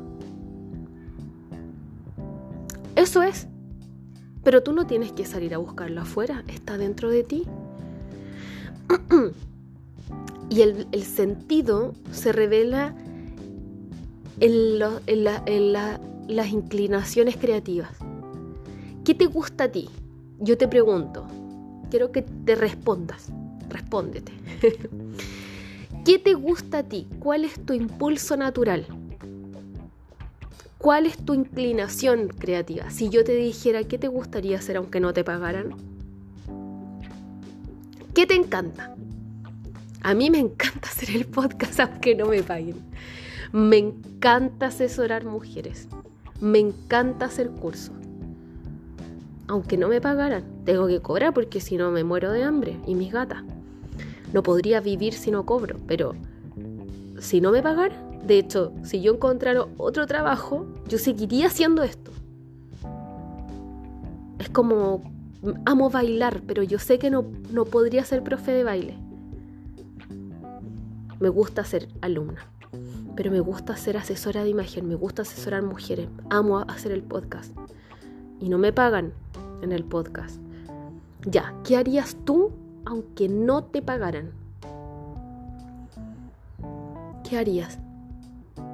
Eso 2.95 3.21
es. 3.21 3.47
Pero 4.43 4.63
tú 4.63 4.73
no 4.73 4.85
tienes 4.85 5.11
que 5.11 5.25
salir 5.25 5.53
a 5.53 5.57
buscarlo 5.57 6.01
afuera, 6.01 6.43
está 6.47 6.77
dentro 6.77 7.09
de 7.09 7.23
ti. 7.23 7.43
y 10.49 10.61
el, 10.61 11.03
sentido 11.03 11.93
se 12.11 12.31
revela 12.31 12.93
en, 14.39 14.79
las 14.79 16.51
inclinaciones 16.51 17.37
creativas. 17.37 17.91
¿Qué 19.03 19.13
te 19.13 19.25
gusta 19.25 19.65
a 19.65 19.71
ti? 19.71 19.89
Yo 20.39 20.57
te 20.57 20.67
pregunto, 20.67 21.25
quiero 21.89 22.11
que 22.11 22.21
te 22.21 22.55
respondas, 22.55 23.29
respóndete. 23.69 24.31
¿Qué 26.05 26.19
te 26.19 26.33
gusta 26.33 26.79
a 26.79 26.83
ti? 26.83 27.07
¿Cuál 27.19 27.45
es 27.45 27.65
tu 27.65 27.73
impulso 27.73 28.37
natural? 28.37 28.85
¿Cuál 30.77 31.07
es 31.07 31.17
tu 31.17 31.33
inclinación 31.33 32.27
creativa? 32.27 32.91
Si 32.91 33.09
yo 33.09 33.23
te 33.23 33.33
dijera 33.33 33.83
qué 33.83 33.97
te 33.97 34.07
gustaría 34.07 34.57
hacer 34.57 34.77
aunque 34.77 34.99
no 34.99 35.13
te 35.13 35.23
pagaran. 35.23 35.75
¿Qué 38.13 38.27
te 38.27 38.35
encanta? 38.35 38.94
A 40.05 40.13
mí 40.13 40.29
me 40.29 40.37
encanta 40.37 40.87
hacer 40.87 41.09
el 41.15 41.25
podcast 41.25 41.79
aunque 41.79 42.13
no 42.13 42.27
me 42.27 42.43
paguen. 42.43 42.75
Me 43.51 43.77
encanta 43.77 44.67
asesorar 44.67 45.25
mujeres. 45.25 45.87
Me 46.39 46.59
encanta 46.59 47.25
hacer 47.25 47.49
cursos. 47.49 47.95
Aunque 49.47 49.77
no 49.77 49.87
me 49.87 50.01
pagaran, 50.01 50.43
tengo 50.63 50.85
que 50.85 51.01
cobrar 51.01 51.33
porque 51.33 51.59
si 51.59 51.75
no 51.75 51.89
me 51.89 52.03
muero 52.03 52.31
de 52.31 52.43
hambre 52.43 52.77
y 52.85 52.93
mis 52.93 53.11
gatas. 53.11 53.41
No 54.31 54.43
podría 54.43 54.79
vivir 54.79 55.15
si 55.15 55.31
no 55.31 55.43
cobro, 55.43 55.79
pero 55.87 56.13
si 57.19 57.41
no 57.41 57.49
me 57.51 57.63
pagaran, 57.63 58.27
de 58.27 58.37
hecho, 58.37 58.73
si 58.83 59.01
yo 59.01 59.11
encontrara 59.11 59.65
otro 59.77 60.05
trabajo, 60.05 60.67
yo 60.87 60.99
seguiría 60.99 61.47
haciendo 61.47 61.81
esto. 61.81 62.11
Es 64.37 64.49
como, 64.49 65.01
amo 65.65 65.89
bailar, 65.89 66.43
pero 66.45 66.61
yo 66.61 66.77
sé 66.77 66.99
que 66.99 67.09
no, 67.09 67.25
no 67.49 67.65
podría 67.65 68.05
ser 68.05 68.21
profe 68.21 68.51
de 68.51 68.63
baile. 68.63 69.04
Me 71.19 71.29
gusta 71.29 71.63
ser 71.63 71.87
alumna, 72.01 72.45
pero 73.15 73.31
me 73.31 73.39
gusta 73.39 73.77
ser 73.77 73.97
asesora 73.97 74.43
de 74.43 74.49
imagen, 74.49 74.87
me 74.87 74.95
gusta 74.95 75.21
asesorar 75.21 75.63
mujeres, 75.63 76.09
amo 76.29 76.59
hacer 76.59 76.91
el 76.91 77.03
podcast. 77.03 77.55
Y 78.39 78.49
no 78.49 78.57
me 78.57 78.73
pagan 78.73 79.13
en 79.61 79.71
el 79.71 79.83
podcast. 79.85 80.39
Ya, 81.25 81.53
¿qué 81.63 81.77
harías 81.77 82.17
tú 82.25 82.51
aunque 82.85 83.29
no 83.29 83.63
te 83.63 83.81
pagaran? 83.81 84.31
¿Qué 87.27 87.37
harías? 87.37 87.79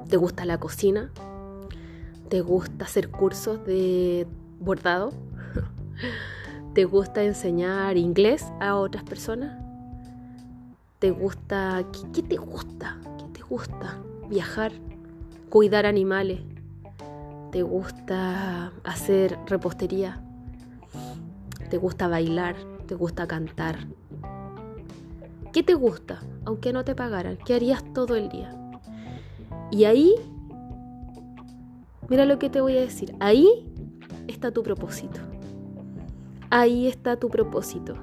¿Te 0.08 0.16
gusta 0.16 0.44
la 0.44 0.58
cocina? 0.58 1.10
¿Te 2.28 2.40
gusta 2.40 2.84
hacer 2.84 3.08
cursos 3.10 3.64
de 3.64 4.26
bordado? 4.60 5.12
¿Te 6.74 6.84
gusta 6.84 7.22
enseñar 7.22 7.96
inglés 7.96 8.44
a 8.60 8.76
otras 8.76 9.04
personas? 9.04 9.71
¿Te 11.02 11.10
gusta... 11.10 11.84
¿Qué, 12.14 12.22
te 12.22 12.36
gusta? 12.36 12.96
¿Qué 13.18 13.24
te 13.32 13.42
gusta? 13.42 13.98
Viajar, 14.28 14.70
cuidar 15.50 15.84
animales. 15.84 16.42
¿Te 17.50 17.64
gusta 17.64 18.72
hacer 18.84 19.36
repostería? 19.48 20.22
¿Te 21.70 21.76
gusta 21.76 22.06
bailar? 22.06 22.54
¿Te 22.86 22.94
gusta 22.94 23.26
cantar? 23.26 23.80
¿Qué 25.52 25.64
te 25.64 25.74
gusta? 25.74 26.20
Aunque 26.44 26.72
no 26.72 26.84
te 26.84 26.94
pagaran, 26.94 27.36
¿qué 27.44 27.54
harías 27.54 27.82
todo 27.92 28.14
el 28.14 28.28
día? 28.28 28.54
Y 29.72 29.86
ahí, 29.86 30.14
mira 32.08 32.26
lo 32.26 32.38
que 32.38 32.48
te 32.48 32.60
voy 32.60 32.78
a 32.78 32.80
decir, 32.80 33.12
ahí 33.18 33.74
está 34.28 34.52
tu 34.52 34.62
propósito. 34.62 35.18
Ahí 36.48 36.86
está 36.86 37.16
tu 37.16 37.28
propósito. 37.28 37.96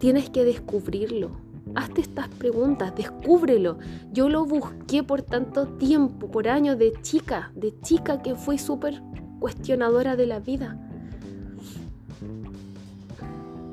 Tienes 0.00 0.30
que 0.30 0.46
descubrirlo. 0.46 1.30
Hazte 1.74 2.00
estas 2.00 2.28
preguntas, 2.28 2.96
descúbrelo. 2.96 3.78
Yo 4.12 4.30
lo 4.30 4.46
busqué 4.46 5.02
por 5.02 5.20
tanto 5.20 5.68
tiempo, 5.68 6.30
por 6.30 6.48
años 6.48 6.78
de 6.78 6.94
chica, 7.02 7.52
de 7.54 7.78
chica 7.82 8.22
que 8.22 8.34
fui 8.34 8.56
súper 8.56 9.02
cuestionadora 9.40 10.16
de 10.16 10.26
la 10.26 10.40
vida. 10.40 10.78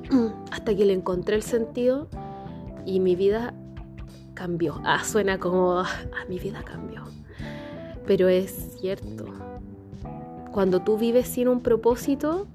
Hasta 0.51 0.75
que 0.75 0.85
le 0.85 0.91
encontré 0.91 1.37
el 1.37 1.43
sentido 1.43 2.09
y 2.85 2.99
mi 2.99 3.15
vida 3.15 3.53
cambió. 4.33 4.81
Ah, 4.83 5.05
suena 5.05 5.39
como, 5.39 5.79
ah, 5.79 5.87
mi 6.27 6.39
vida 6.39 6.61
cambió. 6.61 7.03
Pero 8.05 8.27
es 8.27 8.77
cierto. 8.81 9.27
Cuando 10.51 10.81
tú 10.81 10.97
vives 10.97 11.29
sin 11.29 11.47
un 11.47 11.61
propósito, 11.61 12.47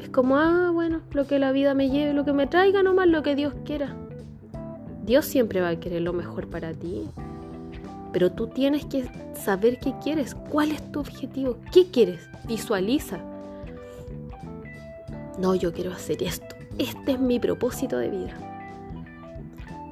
es 0.00 0.08
como, 0.10 0.36
ah, 0.36 0.70
bueno, 0.72 1.00
lo 1.12 1.26
que 1.26 1.38
la 1.38 1.52
vida 1.52 1.74
me 1.74 1.90
lleve, 1.90 2.12
lo 2.12 2.24
que 2.24 2.32
me 2.32 2.46
traiga, 2.46 2.82
nomás 2.82 3.08
lo 3.08 3.22
que 3.22 3.34
Dios 3.34 3.54
quiera. 3.64 3.94
Dios 5.04 5.24
siempre 5.24 5.60
va 5.60 5.68
a 5.68 5.80
querer 5.80 6.02
lo 6.02 6.12
mejor 6.12 6.48
para 6.48 6.72
ti. 6.72 7.08
Pero 8.12 8.32
tú 8.32 8.48
tienes 8.48 8.84
que 8.86 9.08
saber 9.34 9.78
qué 9.78 9.94
quieres, 10.02 10.34
cuál 10.34 10.72
es 10.72 10.92
tu 10.92 11.00
objetivo, 11.00 11.58
qué 11.72 11.90
quieres, 11.90 12.28
visualiza. 12.46 13.18
No, 15.38 15.54
yo 15.54 15.72
quiero 15.72 15.92
hacer 15.92 16.22
esto. 16.22 16.56
Este 16.78 17.12
es 17.12 17.20
mi 17.20 17.38
propósito 17.38 17.98
de 17.98 18.10
vida. 18.10 18.46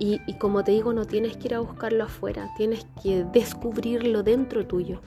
Y, 0.00 0.18
como 0.34 0.64
te 0.64 0.72
digo, 0.72 0.92
no 0.92 1.06
tienes 1.06 1.36
que 1.36 1.48
ir 1.48 1.54
a 1.54 1.60
buscarlo 1.60 2.04
afuera, 2.04 2.50
tienes 2.56 2.86
que 3.02 3.24
descubrirlo 3.24 4.22
dentro 4.22 4.66
tuyo. 4.66 5.00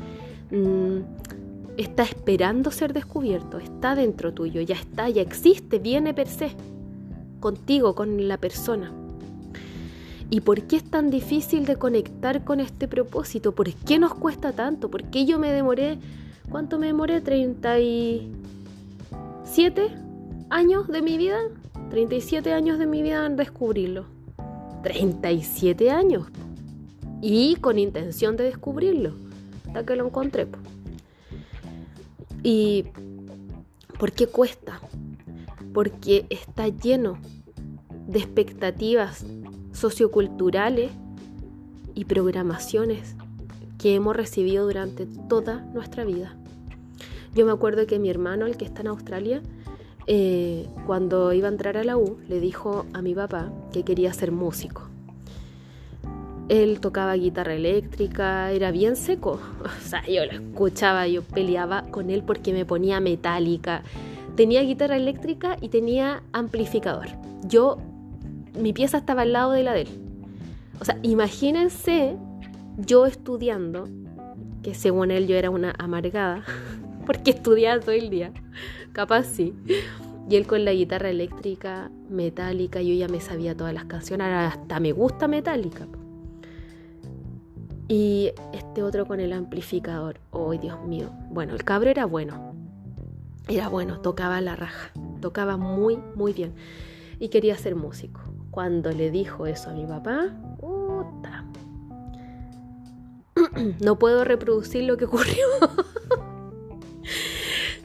Mm, 0.49 1.01
está 1.77 2.03
esperando 2.03 2.71
ser 2.71 2.93
descubierto, 2.93 3.59
está 3.59 3.95
dentro 3.95 4.33
tuyo, 4.33 4.61
ya 4.61 4.75
está, 4.75 5.09
ya 5.09 5.21
existe, 5.21 5.79
viene 5.79 6.13
per 6.13 6.27
se, 6.27 6.51
contigo, 7.39 7.95
con 7.95 8.27
la 8.27 8.37
persona. 8.37 8.91
¿Y 10.29 10.41
por 10.41 10.63
qué 10.63 10.75
es 10.77 10.83
tan 10.83 11.09
difícil 11.09 11.65
de 11.65 11.77
conectar 11.77 12.43
con 12.43 12.59
este 12.59 12.89
propósito? 12.89 13.53
¿Por 13.53 13.71
qué 13.71 13.97
nos 13.99 14.13
cuesta 14.13 14.51
tanto? 14.51 14.89
¿Por 14.89 15.05
qué 15.05 15.25
yo 15.25 15.39
me 15.39 15.53
demoré, 15.53 15.99
cuánto 16.49 16.77
me 16.79 16.87
demoré? 16.87 17.23
¿37 17.23 18.29
años 20.49 20.87
de 20.89 21.01
mi 21.01 21.17
vida? 21.17 21.37
37 21.91 22.51
años 22.51 22.77
de 22.79 22.85
mi 22.85 23.01
vida 23.01 23.25
en 23.25 23.37
descubrirlo 23.37 24.17
37 24.87 25.91
años 25.91 26.27
y 27.21 27.55
con 27.55 27.79
intención 27.79 28.37
de 28.37 28.45
descubrirlo 28.45 29.11
hasta 29.67 29.85
que 29.85 29.95
lo 29.95 30.05
encontré. 30.05 30.47
¿Y 32.43 32.85
por 33.99 34.11
qué 34.11 34.27
cuesta? 34.27 34.79
Porque 35.73 36.25
está 36.29 36.67
lleno 36.67 37.17
de 38.07 38.19
expectativas 38.19 39.25
socioculturales 39.73 40.91
y 41.93 42.05
programaciones 42.05 43.15
que 43.77 43.95
hemos 43.95 44.15
recibido 44.15 44.65
durante 44.65 45.05
toda 45.27 45.61
nuestra 45.73 46.03
vida. 46.03 46.35
Yo 47.35 47.45
me 47.45 47.51
acuerdo 47.51 47.85
que 47.85 47.99
mi 47.99 48.09
hermano, 48.09 48.45
el 48.45 48.57
que 48.57 48.65
está 48.65 48.81
en 48.81 48.87
Australia, 48.87 49.41
eh, 50.07 50.67
cuando 50.85 51.33
iba 51.33 51.47
a 51.47 51.51
entrar 51.51 51.77
a 51.77 51.83
la 51.83 51.97
U, 51.97 52.17
le 52.27 52.39
dijo 52.39 52.85
a 52.93 53.01
mi 53.01 53.13
papá 53.13 53.51
que 53.71 53.83
quería 53.83 54.13
ser 54.13 54.31
músico. 54.31 54.89
Él 56.49 56.79
tocaba 56.79 57.15
guitarra 57.15 57.53
eléctrica, 57.53 58.51
era 58.51 58.71
bien 58.71 58.95
seco. 58.95 59.39
O 59.63 59.89
sea, 59.89 60.05
yo 60.05 60.25
lo 60.25 60.31
escuchaba, 60.31 61.07
yo 61.07 61.21
peleaba 61.21 61.83
con 61.83 62.09
él 62.09 62.23
porque 62.23 62.53
me 62.53 62.65
ponía 62.65 62.99
metálica. 62.99 63.83
Tenía 64.35 64.61
guitarra 64.61 64.97
eléctrica 64.97 65.57
y 65.61 65.69
tenía 65.69 66.23
amplificador. 66.31 67.07
Yo, 67.43 67.77
mi 68.59 68.73
pieza 68.73 68.97
estaba 68.97 69.23
al 69.23 69.33
lado 69.33 69.51
de 69.51 69.63
la 69.63 69.73
de 69.73 69.81
él. 69.81 69.87
O 70.79 70.85
sea, 70.85 70.97
imagínense 71.01 72.15
yo 72.77 73.05
estudiando, 73.05 73.87
que 74.61 74.75
según 74.75 75.11
él 75.11 75.27
yo 75.27 75.35
era 75.35 75.49
una 75.49 75.73
amargada, 75.77 76.43
porque 77.05 77.31
estudiaba 77.31 77.79
todo 77.79 77.91
el 77.91 78.09
día 78.09 78.31
capaz 78.97 79.25
sí. 79.25 79.53
Y 80.27 80.35
él 80.37 80.47
con 80.47 80.65
la 80.65 80.73
guitarra 80.73 81.11
eléctrica, 81.11 81.91
metálica, 82.09 82.81
yo 82.81 82.95
ya 82.95 83.07
me 83.07 83.21
sabía 83.21 83.55
todas 83.55 83.75
las 83.75 83.85
canciones, 83.85 84.27
hasta 84.27 84.79
me 84.79 84.91
gusta 84.91 85.27
metálica. 85.27 85.87
Y 87.87 88.31
este 88.53 88.83
otro 88.83 89.05
con 89.05 89.19
el 89.19 89.33
amplificador. 89.33 90.19
¡Ay, 90.31 90.57
Dios 90.57 90.83
mío! 90.85 91.09
Bueno, 91.29 91.53
el 91.53 91.63
cabro 91.63 91.89
era 91.89 92.05
bueno. 92.05 92.53
Era 93.47 93.69
bueno, 93.69 94.01
tocaba 94.01 94.41
la 94.41 94.55
raja. 94.55 94.91
Tocaba 95.21 95.57
muy, 95.57 95.97
muy 96.15 96.33
bien. 96.33 96.53
Y 97.19 97.29
quería 97.29 97.57
ser 97.57 97.75
músico. 97.75 98.21
Cuando 98.51 98.91
le 98.91 99.09
dijo 99.09 99.47
eso 99.47 99.69
a 99.69 99.73
mi 99.73 99.85
papá, 99.85 100.35
puta. 100.59 101.45
no 103.81 103.97
puedo 103.97 104.23
reproducir 104.23 104.83
lo 104.83 104.97
que 104.97 105.05
ocurrió. 105.05 105.37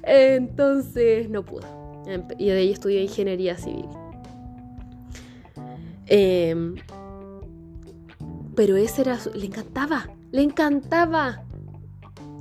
Entonces 0.03 1.30
no 1.30 1.44
pudo. 1.44 1.66
Y 2.38 2.46
de 2.46 2.59
ahí 2.59 2.72
estudió 2.72 3.00
ingeniería 3.00 3.57
civil. 3.57 3.88
Em, 6.07 6.74
pero 8.55 8.76
ese 8.76 9.03
era. 9.03 9.18
Le 9.34 9.46
encantaba, 9.46 10.09
le 10.30 10.42
encantaba. 10.42 11.44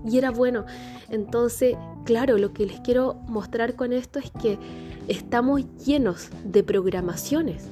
y 0.05 0.17
era 0.17 0.31
bueno. 0.31 0.65
Entonces, 1.09 1.75
claro, 2.05 2.37
lo 2.37 2.53
que 2.53 2.65
les 2.65 2.79
quiero 2.81 3.15
mostrar 3.27 3.75
con 3.75 3.93
esto 3.93 4.19
es 4.19 4.31
que 4.31 4.57
estamos 5.07 5.61
llenos 5.85 6.29
de 6.43 6.63
programaciones 6.63 7.67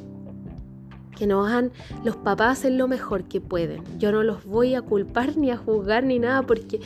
que 1.19 1.27
nos 1.27 1.51
han, 1.51 1.71
los 2.05 2.15
papás 2.15 2.59
hacen 2.59 2.77
lo 2.77 2.87
mejor 2.87 3.25
que 3.25 3.41
pueden. 3.41 3.83
Yo 3.99 4.13
no 4.13 4.23
los 4.23 4.45
voy 4.45 4.73
a 4.73 4.81
culpar 4.81 5.35
ni 5.35 5.51
a 5.51 5.57
juzgar 5.57 6.05
ni 6.05 6.17
nada 6.17 6.43
porque 6.43 6.79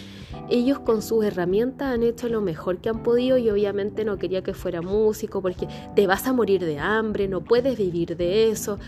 ellos 0.49 0.79
con 0.79 1.03
sus 1.03 1.23
herramientas 1.23 1.93
han 1.93 2.01
hecho 2.01 2.27
lo 2.27 2.41
mejor 2.41 2.79
que 2.79 2.89
han 2.89 3.03
podido 3.03 3.37
y 3.37 3.51
obviamente 3.51 4.03
no 4.03 4.17
quería 4.17 4.41
que 4.41 4.55
fuera 4.55 4.81
músico 4.81 5.41
porque 5.41 5.67
te 5.95 6.07
vas 6.07 6.25
a 6.25 6.33
morir 6.33 6.65
de 6.65 6.79
hambre, 6.79 7.27
no 7.27 7.41
puedes 7.41 7.77
vivir 7.77 8.17
de 8.17 8.49
eso. 8.49 8.79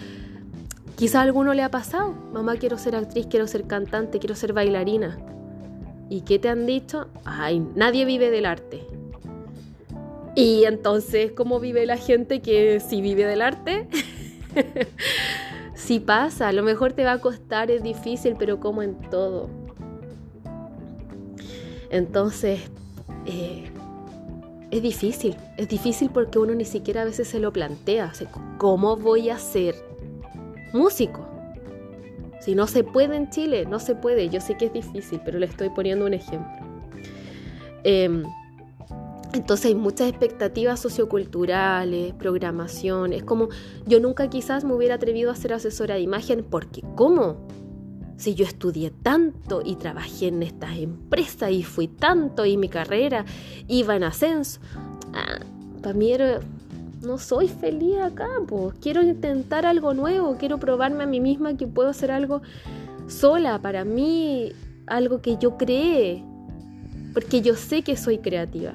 Quizá 0.95 1.19
a 1.19 1.23
alguno 1.23 1.53
le 1.53 1.61
ha 1.61 1.69
pasado, 1.69 2.13
mamá 2.31 2.55
quiero 2.55 2.77
ser 2.77 2.95
actriz, 2.95 3.27
quiero 3.29 3.47
ser 3.47 3.67
cantante, 3.67 4.19
quiero 4.19 4.35
ser 4.35 4.53
bailarina. 4.53 5.17
¿Y 6.09 6.21
qué 6.21 6.39
te 6.39 6.47
han 6.47 6.65
dicho? 6.65 7.07
Ay, 7.25 7.59
nadie 7.75 8.05
vive 8.05 8.31
del 8.31 8.45
arte. 8.45 8.87
Y 10.35 10.63
entonces, 10.65 11.33
¿cómo 11.33 11.59
vive 11.59 11.85
la 11.85 11.97
gente 11.97 12.41
que 12.41 12.79
sí 12.79 13.01
vive 13.01 13.25
del 13.25 13.41
arte? 13.41 13.87
si 15.75 15.99
pasa, 15.99 16.47
a 16.47 16.53
lo 16.53 16.63
mejor 16.63 16.93
te 16.93 17.03
va 17.03 17.13
a 17.13 17.19
costar, 17.19 17.71
es 17.71 17.83
difícil, 17.83 18.35
pero 18.37 18.61
como 18.61 18.81
en 18.81 18.95
todo. 19.09 19.49
Entonces, 21.89 22.61
eh, 23.25 23.69
es 24.71 24.81
difícil, 24.81 25.35
es 25.57 25.67
difícil 25.67 26.09
porque 26.09 26.39
uno 26.39 26.53
ni 26.53 26.65
siquiera 26.65 27.01
a 27.01 27.05
veces 27.05 27.27
se 27.27 27.39
lo 27.39 27.51
plantea. 27.51 28.13
¿Cómo 28.57 28.95
voy 28.95 29.29
a 29.29 29.39
ser 29.39 29.75
músico? 30.75 31.27
Si 32.41 32.53
no 32.53 32.67
se 32.67 32.83
puede 32.83 33.15
en 33.15 33.29
Chile, 33.29 33.65
no 33.65 33.79
se 33.79 33.95
puede. 33.95 34.29
Yo 34.29 34.39
sé 34.39 34.55
que 34.55 34.65
es 34.65 34.73
difícil, 34.73 35.19
pero 35.25 35.39
le 35.39 35.47
estoy 35.47 35.69
poniendo 35.69 36.05
un 36.05 36.13
ejemplo. 36.13 36.53
Em, 37.83 38.23
entonces 39.33 39.67
hay 39.67 39.75
muchas 39.75 40.09
expectativas 40.09 40.79
socioculturales, 40.79 42.13
programación. 42.13 43.13
Es 43.13 43.23
como 43.23 43.49
yo 43.85 43.99
nunca 43.99 44.29
quizás 44.29 44.63
me 44.63 44.73
hubiera 44.73 44.95
atrevido 44.95 45.31
a 45.31 45.35
ser 45.35 45.53
asesora 45.53 45.95
de 45.95 46.01
imagen 46.01 46.45
porque 46.49 46.83
¿cómo? 46.95 47.47
Si 48.17 48.33
yo 48.33 48.45
estudié 48.45 48.91
tanto 48.91 49.61
y 49.65 49.75
trabajé 49.75 50.27
en 50.27 50.41
estas 50.41 50.77
empresas 50.77 51.51
y 51.51 51.63
fui 51.63 51.87
tanto 51.87 52.45
y 52.45 52.55
mi 52.55 52.69
carrera 52.69 53.25
iba 53.67 53.95
en 53.95 54.03
ascenso. 54.03 54.61
Ah, 55.13 55.39
para 55.81 55.93
mí 55.93 56.13
no 57.05 57.17
soy 57.17 57.47
feliz 57.47 57.97
acá, 57.97 58.27
quiero 58.81 59.01
intentar 59.01 59.65
algo 59.65 59.93
nuevo, 59.93 60.37
quiero 60.37 60.57
probarme 60.57 61.03
a 61.03 61.07
mí 61.07 61.19
misma 61.19 61.55
que 61.55 61.67
puedo 61.67 61.89
hacer 61.89 62.11
algo 62.11 62.41
sola, 63.07 63.59
para 63.59 63.85
mí 63.85 64.51
algo 64.87 65.21
que 65.21 65.37
yo 65.37 65.57
cree, 65.57 66.23
porque 67.13 67.41
yo 67.41 67.55
sé 67.55 67.81
que 67.81 67.95
soy 67.95 68.17
creativa 68.17 68.73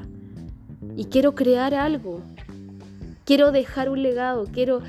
y 0.97 1.07
quiero 1.07 1.35
crear 1.35 1.75
algo. 1.75 2.21
Quiero 3.25 3.53
dejar 3.53 3.89
un 3.89 4.03
legado, 4.03 4.47
quiero, 4.53 4.83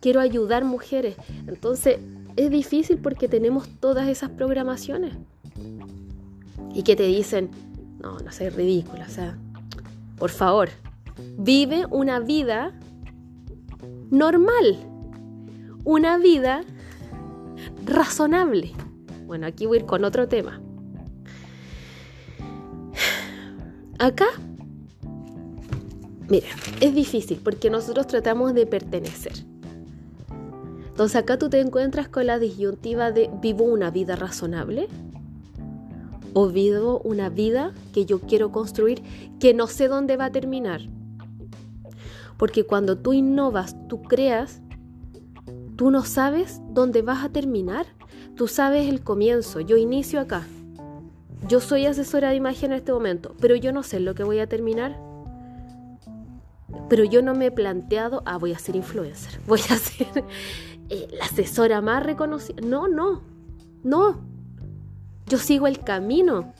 quiero 0.00 0.20
ayudar 0.20 0.64
mujeres. 0.64 1.16
Entonces 1.46 1.98
es 2.36 2.50
difícil 2.50 2.98
porque 2.98 3.28
tenemos 3.28 3.68
todas 3.80 4.08
esas 4.08 4.30
programaciones. 4.30 5.14
Y 6.72 6.84
que 6.84 6.94
te 6.94 7.02
dicen, 7.02 7.50
no, 8.00 8.18
no 8.18 8.30
seas 8.30 8.54
ridícula, 8.54 9.06
o 9.06 9.10
sea, 9.10 9.36
por 10.16 10.30
favor, 10.30 10.68
vive 11.38 11.86
una 11.90 12.20
vida 12.20 12.72
normal, 14.10 14.78
una 15.84 16.18
vida 16.18 16.62
razonable. 17.84 18.72
Bueno, 19.26 19.46
aquí 19.46 19.66
voy 19.66 19.78
a 19.78 19.80
ir 19.80 19.86
con 19.86 20.04
otro 20.04 20.28
tema. 20.28 20.60
Acá 23.98 24.26
Mira, 26.30 26.46
es 26.80 26.94
difícil 26.94 27.40
porque 27.42 27.70
nosotros 27.70 28.06
tratamos 28.06 28.54
de 28.54 28.64
pertenecer. 28.64 29.32
Entonces 30.86 31.16
acá 31.16 31.38
tú 31.38 31.50
te 31.50 31.58
encuentras 31.58 32.08
con 32.08 32.26
la 32.26 32.38
disyuntiva 32.38 33.10
de 33.10 33.28
vivo 33.42 33.64
una 33.64 33.90
vida 33.90 34.14
razonable 34.14 34.86
o 36.32 36.46
vivo 36.46 37.00
una 37.00 37.30
vida 37.30 37.72
que 37.92 38.06
yo 38.06 38.20
quiero 38.20 38.52
construir 38.52 39.02
que 39.40 39.54
no 39.54 39.66
sé 39.66 39.88
dónde 39.88 40.16
va 40.16 40.26
a 40.26 40.30
terminar. 40.30 40.82
Porque 42.40 42.64
cuando 42.64 42.98
tú 42.98 43.12
innovas, 43.12 43.76
tú 43.88 44.02
creas, 44.02 44.60
tú 45.76 45.92
no 45.92 46.02
sabes 46.02 46.60
dónde 46.70 47.02
vas 47.02 47.24
a 47.24 47.28
terminar. 47.28 47.86
Tú 48.34 48.48
sabes 48.48 48.88
el 48.88 49.04
comienzo. 49.04 49.60
Yo 49.60 49.76
inicio 49.76 50.18
acá. 50.18 50.42
Yo 51.46 51.60
soy 51.60 51.86
asesora 51.86 52.30
de 52.30 52.34
imagen 52.34 52.72
en 52.72 52.78
este 52.78 52.92
momento, 52.92 53.36
pero 53.40 53.54
yo 53.54 53.72
no 53.72 53.84
sé 53.84 54.00
lo 54.00 54.16
que 54.16 54.24
voy 54.24 54.40
a 54.40 54.48
terminar 54.48 54.98
pero 56.90 57.04
yo 57.04 57.22
no 57.22 57.34
me 57.34 57.46
he 57.46 57.50
planteado, 57.52 58.22
ah, 58.26 58.36
voy 58.36 58.52
a 58.52 58.58
ser 58.58 58.74
influencer, 58.74 59.40
voy 59.46 59.60
a 59.60 59.76
ser 59.76 60.24
eh, 60.88 61.08
la 61.12 61.24
asesora 61.24 61.80
más 61.80 62.04
reconocida. 62.04 62.60
No, 62.66 62.88
no, 62.88 63.22
no. 63.84 64.20
Yo 65.26 65.38
sigo 65.38 65.68
el 65.68 65.80
camino. 65.80 66.52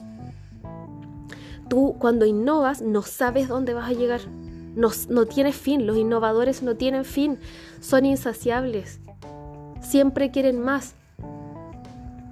Tú 1.68 1.96
cuando 1.98 2.26
innovas 2.26 2.80
no 2.80 3.02
sabes 3.02 3.48
dónde 3.48 3.74
vas 3.74 3.90
a 3.90 3.92
llegar. 3.92 4.20
No, 4.74 4.90
no 5.08 5.26
tienes 5.26 5.56
fin. 5.56 5.86
Los 5.86 5.96
innovadores 5.96 6.62
no 6.62 6.76
tienen 6.76 7.04
fin. 7.04 7.38
Son 7.80 8.04
insaciables. 8.04 9.00
Siempre 9.80 10.30
quieren 10.30 10.60
más. 10.60 10.94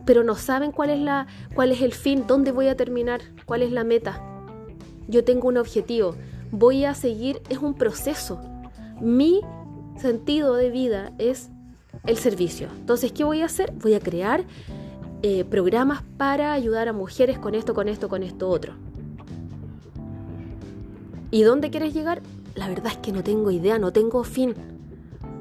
Pero 0.04 0.24
no 0.24 0.36
saben 0.36 0.72
cuál 0.72 0.90
es, 0.90 1.00
la, 1.00 1.26
cuál 1.54 1.72
es 1.72 1.82
el 1.82 1.92
fin, 1.92 2.24
dónde 2.26 2.50
voy 2.50 2.68
a 2.68 2.76
terminar, 2.76 3.20
cuál 3.44 3.62
es 3.62 3.72
la 3.72 3.84
meta. 3.84 4.22
Yo 5.06 5.22
tengo 5.22 5.48
un 5.48 5.58
objetivo 5.58 6.14
voy 6.50 6.84
a 6.84 6.94
seguir, 6.94 7.42
es 7.48 7.58
un 7.58 7.74
proceso. 7.74 8.40
Mi 9.00 9.40
sentido 9.96 10.54
de 10.54 10.70
vida 10.70 11.12
es 11.18 11.50
el 12.06 12.16
servicio. 12.16 12.68
Entonces, 12.78 13.12
¿qué 13.12 13.24
voy 13.24 13.42
a 13.42 13.46
hacer? 13.46 13.72
Voy 13.72 13.94
a 13.94 14.00
crear 14.00 14.44
eh, 15.22 15.44
programas 15.44 16.02
para 16.16 16.52
ayudar 16.52 16.88
a 16.88 16.92
mujeres 16.92 17.38
con 17.38 17.54
esto, 17.54 17.74
con 17.74 17.88
esto, 17.88 18.08
con 18.08 18.22
esto 18.22 18.48
otro. 18.48 18.74
¿Y 21.30 21.42
dónde 21.42 21.70
quieres 21.70 21.94
llegar? 21.94 22.22
La 22.54 22.68
verdad 22.68 22.92
es 22.92 22.98
que 22.98 23.12
no 23.12 23.22
tengo 23.22 23.50
idea, 23.50 23.78
no 23.78 23.92
tengo 23.92 24.24
fin. 24.24 24.54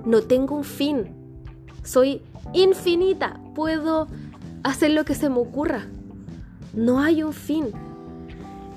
No 0.06 0.22
tengo 0.22 0.56
un 0.56 0.64
fin. 0.64 1.08
Soy 1.84 2.22
infinita. 2.54 3.40
Puedo 3.56 4.08
hacer 4.64 4.92
lo 4.92 5.06
que 5.06 5.16
se 5.16 5.30
me 5.30 5.38
ocurra. 5.38 5.88
No 6.74 7.00
hay 7.00 7.24
un 7.24 7.34
fin 7.34 7.74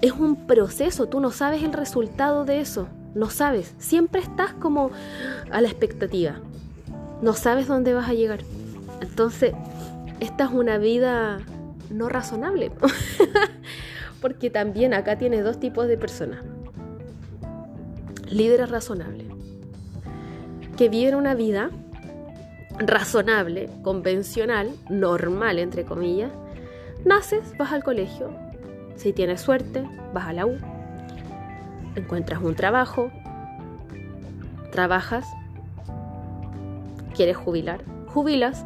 es 0.02 0.12
un 0.12 0.46
proceso, 0.46 1.06
tú 1.08 1.20
no 1.20 1.30
sabes 1.30 1.62
el 1.62 1.72
resultado 1.72 2.44
de 2.44 2.60
eso, 2.60 2.88
no 3.14 3.28
sabes, 3.28 3.74
siempre 3.78 4.20
estás 4.20 4.52
como 4.54 4.90
a 5.50 5.60
la 5.60 5.68
expectativa, 5.68 6.36
no 7.20 7.34
sabes 7.34 7.66
dónde 7.66 7.92
vas 7.92 8.08
a 8.08 8.14
llegar. 8.14 8.40
Entonces, 9.00 9.52
esta 10.20 10.44
es 10.44 10.50
una 10.50 10.78
vida 10.78 11.40
no 11.90 12.08
razonable, 12.08 12.70
porque 14.20 14.48
también 14.48 14.94
acá 14.94 15.18
tienes 15.18 15.44
dos 15.44 15.60
tipos 15.60 15.86
de 15.86 15.98
personas. 15.98 16.40
Líderes 18.30 18.70
razonables, 18.70 19.26
que 20.76 20.88
viven 20.88 21.14
una 21.14 21.34
vida 21.34 21.70
razonable, 22.78 23.68
convencional, 23.82 24.70
normal, 24.88 25.58
entre 25.58 25.84
comillas. 25.84 26.30
Naces, 27.04 27.54
vas 27.58 27.72
al 27.72 27.82
colegio, 27.82 28.30
si 28.96 29.12
tienes 29.12 29.40
suerte, 29.40 29.84
vas 30.14 30.26
a 30.26 30.32
la 30.32 30.46
U, 30.46 30.56
encuentras 31.96 32.42
un 32.42 32.54
trabajo, 32.54 33.10
trabajas, 34.70 35.26
quieres 37.14 37.36
jubilar, 37.36 37.84
jubilas 38.06 38.64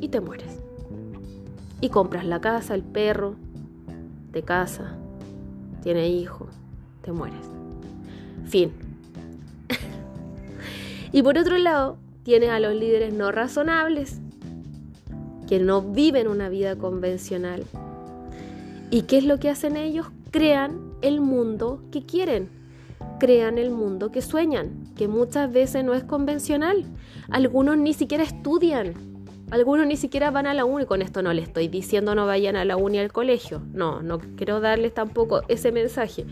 y 0.00 0.08
te 0.08 0.20
mueres. 0.20 0.60
Y 1.80 1.90
compras 1.90 2.24
la 2.24 2.40
casa, 2.40 2.74
el 2.74 2.82
perro, 2.82 3.34
te 4.32 4.42
casa, 4.42 4.96
tiene 5.82 6.08
hijo, 6.08 6.48
te 7.02 7.12
mueres. 7.12 7.46
Fin. 8.46 8.83
Y 11.14 11.22
por 11.22 11.38
otro 11.38 11.56
lado, 11.56 11.96
tienes 12.24 12.50
a 12.50 12.60
los 12.60 12.74
líderes 12.74 13.14
no 13.14 13.32
razonables, 13.32 14.20
que 15.48 15.60
no 15.60 15.80
viven 15.80 16.28
una 16.28 16.50
vida 16.50 16.76
convencional, 16.76 17.64
¿Y 18.94 19.02
qué 19.02 19.18
es 19.18 19.24
lo 19.24 19.40
que 19.40 19.50
hacen 19.50 19.76
ellos? 19.76 20.06
Crean 20.30 20.78
el 21.02 21.20
mundo 21.20 21.82
que 21.90 22.04
quieren, 22.06 22.48
crean 23.18 23.58
el 23.58 23.72
mundo 23.72 24.12
que 24.12 24.22
sueñan, 24.22 24.84
que 24.96 25.08
muchas 25.08 25.52
veces 25.52 25.84
no 25.84 25.94
es 25.94 26.04
convencional. 26.04 26.84
Algunos 27.28 27.76
ni 27.76 27.92
siquiera 27.92 28.22
estudian, 28.22 28.94
algunos 29.50 29.88
ni 29.88 29.96
siquiera 29.96 30.30
van 30.30 30.46
a 30.46 30.54
la 30.54 30.64
uni. 30.64 30.86
Con 30.86 31.02
esto 31.02 31.22
no 31.22 31.32
les 31.32 31.48
estoy 31.48 31.66
diciendo 31.66 32.14
no 32.14 32.26
vayan 32.26 32.54
a 32.54 32.64
la 32.64 32.76
uni 32.76 32.98
al 32.98 33.10
colegio, 33.10 33.62
no, 33.72 34.00
no 34.00 34.20
quiero 34.36 34.60
darles 34.60 34.94
tampoco 34.94 35.42
ese 35.48 35.72
mensaje, 35.72 36.24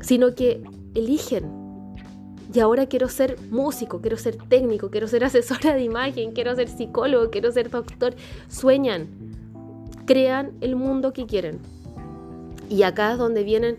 sino 0.00 0.34
que 0.34 0.62
eligen. 0.94 1.61
Y 2.54 2.60
ahora 2.60 2.86
quiero 2.86 3.08
ser 3.08 3.38
músico, 3.50 4.00
quiero 4.00 4.18
ser 4.18 4.36
técnico, 4.36 4.90
quiero 4.90 5.08
ser 5.08 5.24
asesora 5.24 5.74
de 5.74 5.82
imagen, 5.82 6.32
quiero 6.32 6.54
ser 6.54 6.68
psicólogo, 6.68 7.30
quiero 7.30 7.50
ser 7.50 7.70
doctor. 7.70 8.14
Sueñan, 8.48 9.08
crean 10.06 10.52
el 10.60 10.76
mundo 10.76 11.12
que 11.12 11.26
quieren. 11.26 11.58
Y 12.68 12.82
acá 12.82 13.12
es 13.12 13.18
donde 13.18 13.44
vienen 13.44 13.78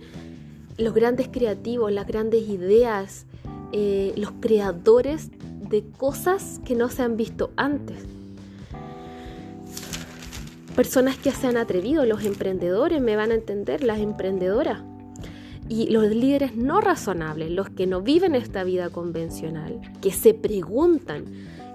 los 0.78 0.94
grandes 0.94 1.28
creativos, 1.28 1.92
las 1.92 2.08
grandes 2.08 2.48
ideas, 2.48 3.26
eh, 3.72 4.14
los 4.18 4.32
creadores 4.40 5.30
de 5.70 5.84
cosas 5.98 6.60
que 6.66 6.76
no 6.76 6.90
se 6.90 7.04
han 7.04 7.18
visto 7.18 7.52
antes. 7.56 7.98
Personas 10.76 11.18
que 11.18 11.32
se 11.32 11.48
han 11.48 11.58
atrevido, 11.58 12.06
los 12.06 12.24
emprendedores 12.24 13.00
me 13.00 13.16
van 13.16 13.32
a 13.32 13.36
entender, 13.36 13.84
las 13.84 14.00
emprendedoras. 14.00 14.82
Y 15.70 15.88
los 15.90 16.06
líderes 16.10 16.56
no 16.56 16.82
razonables, 16.82 17.52
los 17.52 17.70
que 17.70 17.88
no 17.88 18.02
viven 18.02 18.36
esta 18.36 18.64
vida 18.64 18.90
convencional, 18.90 19.80
que 20.02 20.12
se 20.12 20.34
preguntan. 20.34 21.26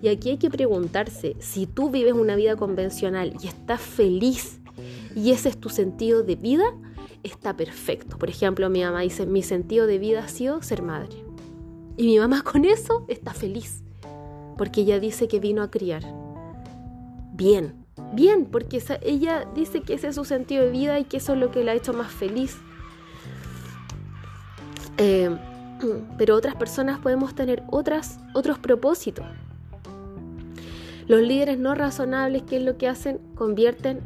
Y 0.03 0.09
aquí 0.09 0.30
hay 0.30 0.36
que 0.39 0.51
preguntarse, 0.51 1.36
si 1.41 1.66
tú 1.66 1.91
vives 1.91 2.12
una 2.12 2.36
vida 2.36 2.57
convencional 2.57 3.34
y 3.43 3.49
estás 3.49 3.80
feliz 3.80 4.61
y 5.16 5.32
ese 5.32 5.49
es 5.49 5.59
tu 5.59 5.68
sentido 5.68 6.22
de 6.22 6.36
vida, 6.36 6.64
está 7.22 7.57
perfecto. 7.57 8.18
Por 8.18 8.28
ejemplo, 8.28 8.68
mi 8.70 8.82
mamá 8.82 9.01
dice, 9.01 9.26
mi 9.26 9.43
sentido 9.43 9.86
de 9.86 9.99
vida 9.99 10.24
ha 10.24 10.28
sido 10.28 10.62
ser 10.62 10.82
madre. 10.82 11.16
Y 11.97 12.07
mi 12.07 12.18
mamá 12.18 12.43
con 12.43 12.64
eso 12.64 13.05
está 13.09 13.34
feliz, 13.34 13.82
porque 14.57 14.82
ella 14.82 15.01
dice 15.01 15.26
que 15.26 15.41
vino 15.41 15.62
a 15.62 15.70
criar. 15.70 16.05
Bien, 17.32 17.74
bien, 18.14 18.47
porque 18.47 18.82
ella 19.03 19.49
dice 19.55 19.80
que 19.82 19.95
ese 19.95 20.09
es 20.09 20.14
su 20.14 20.24
sentido 20.24 20.64
de 20.64 20.70
vida 20.70 20.99
y 21.01 21.05
que 21.05 21.16
eso 21.16 21.32
es 21.32 21.41
lo 21.41 21.51
que 21.51 21.64
la 21.64 21.72
ha 21.72 21.74
hecho 21.74 21.93
más 21.93 22.12
feliz. 22.12 22.57
Eh, 24.99 25.31
pero 26.17 26.37
otras 26.37 26.55
personas 26.57 26.99
podemos 26.99 27.35
tener 27.35 27.63
otras, 27.71 28.19
otros 28.35 28.59
propósitos. 28.59 29.27
Los 31.07 31.23
líderes 31.23 31.59
no 31.59 31.75
razonables, 31.75 32.43
¿qué 32.43 32.59
es 32.59 32.63
lo 32.63 32.77
que 32.77 32.89
hacen? 32.89 33.19
Convierten 33.35 34.01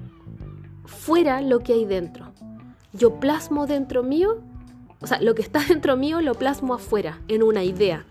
fuera 0.84 1.40
lo 1.40 1.60
que 1.60 1.72
hay 1.72 1.84
dentro. 1.84 2.32
Yo 2.92 3.18
plasmo 3.18 3.66
dentro 3.66 4.02
mío 4.02 4.42
o 5.02 5.06
sea, 5.06 5.20
lo 5.20 5.34
que 5.34 5.42
está 5.42 5.60
dentro 5.68 5.96
mío 5.96 6.20
lo 6.20 6.34
plasmo 6.34 6.74
afuera, 6.74 7.18
en 7.28 7.42
una 7.42 7.64
idea. 7.64 8.04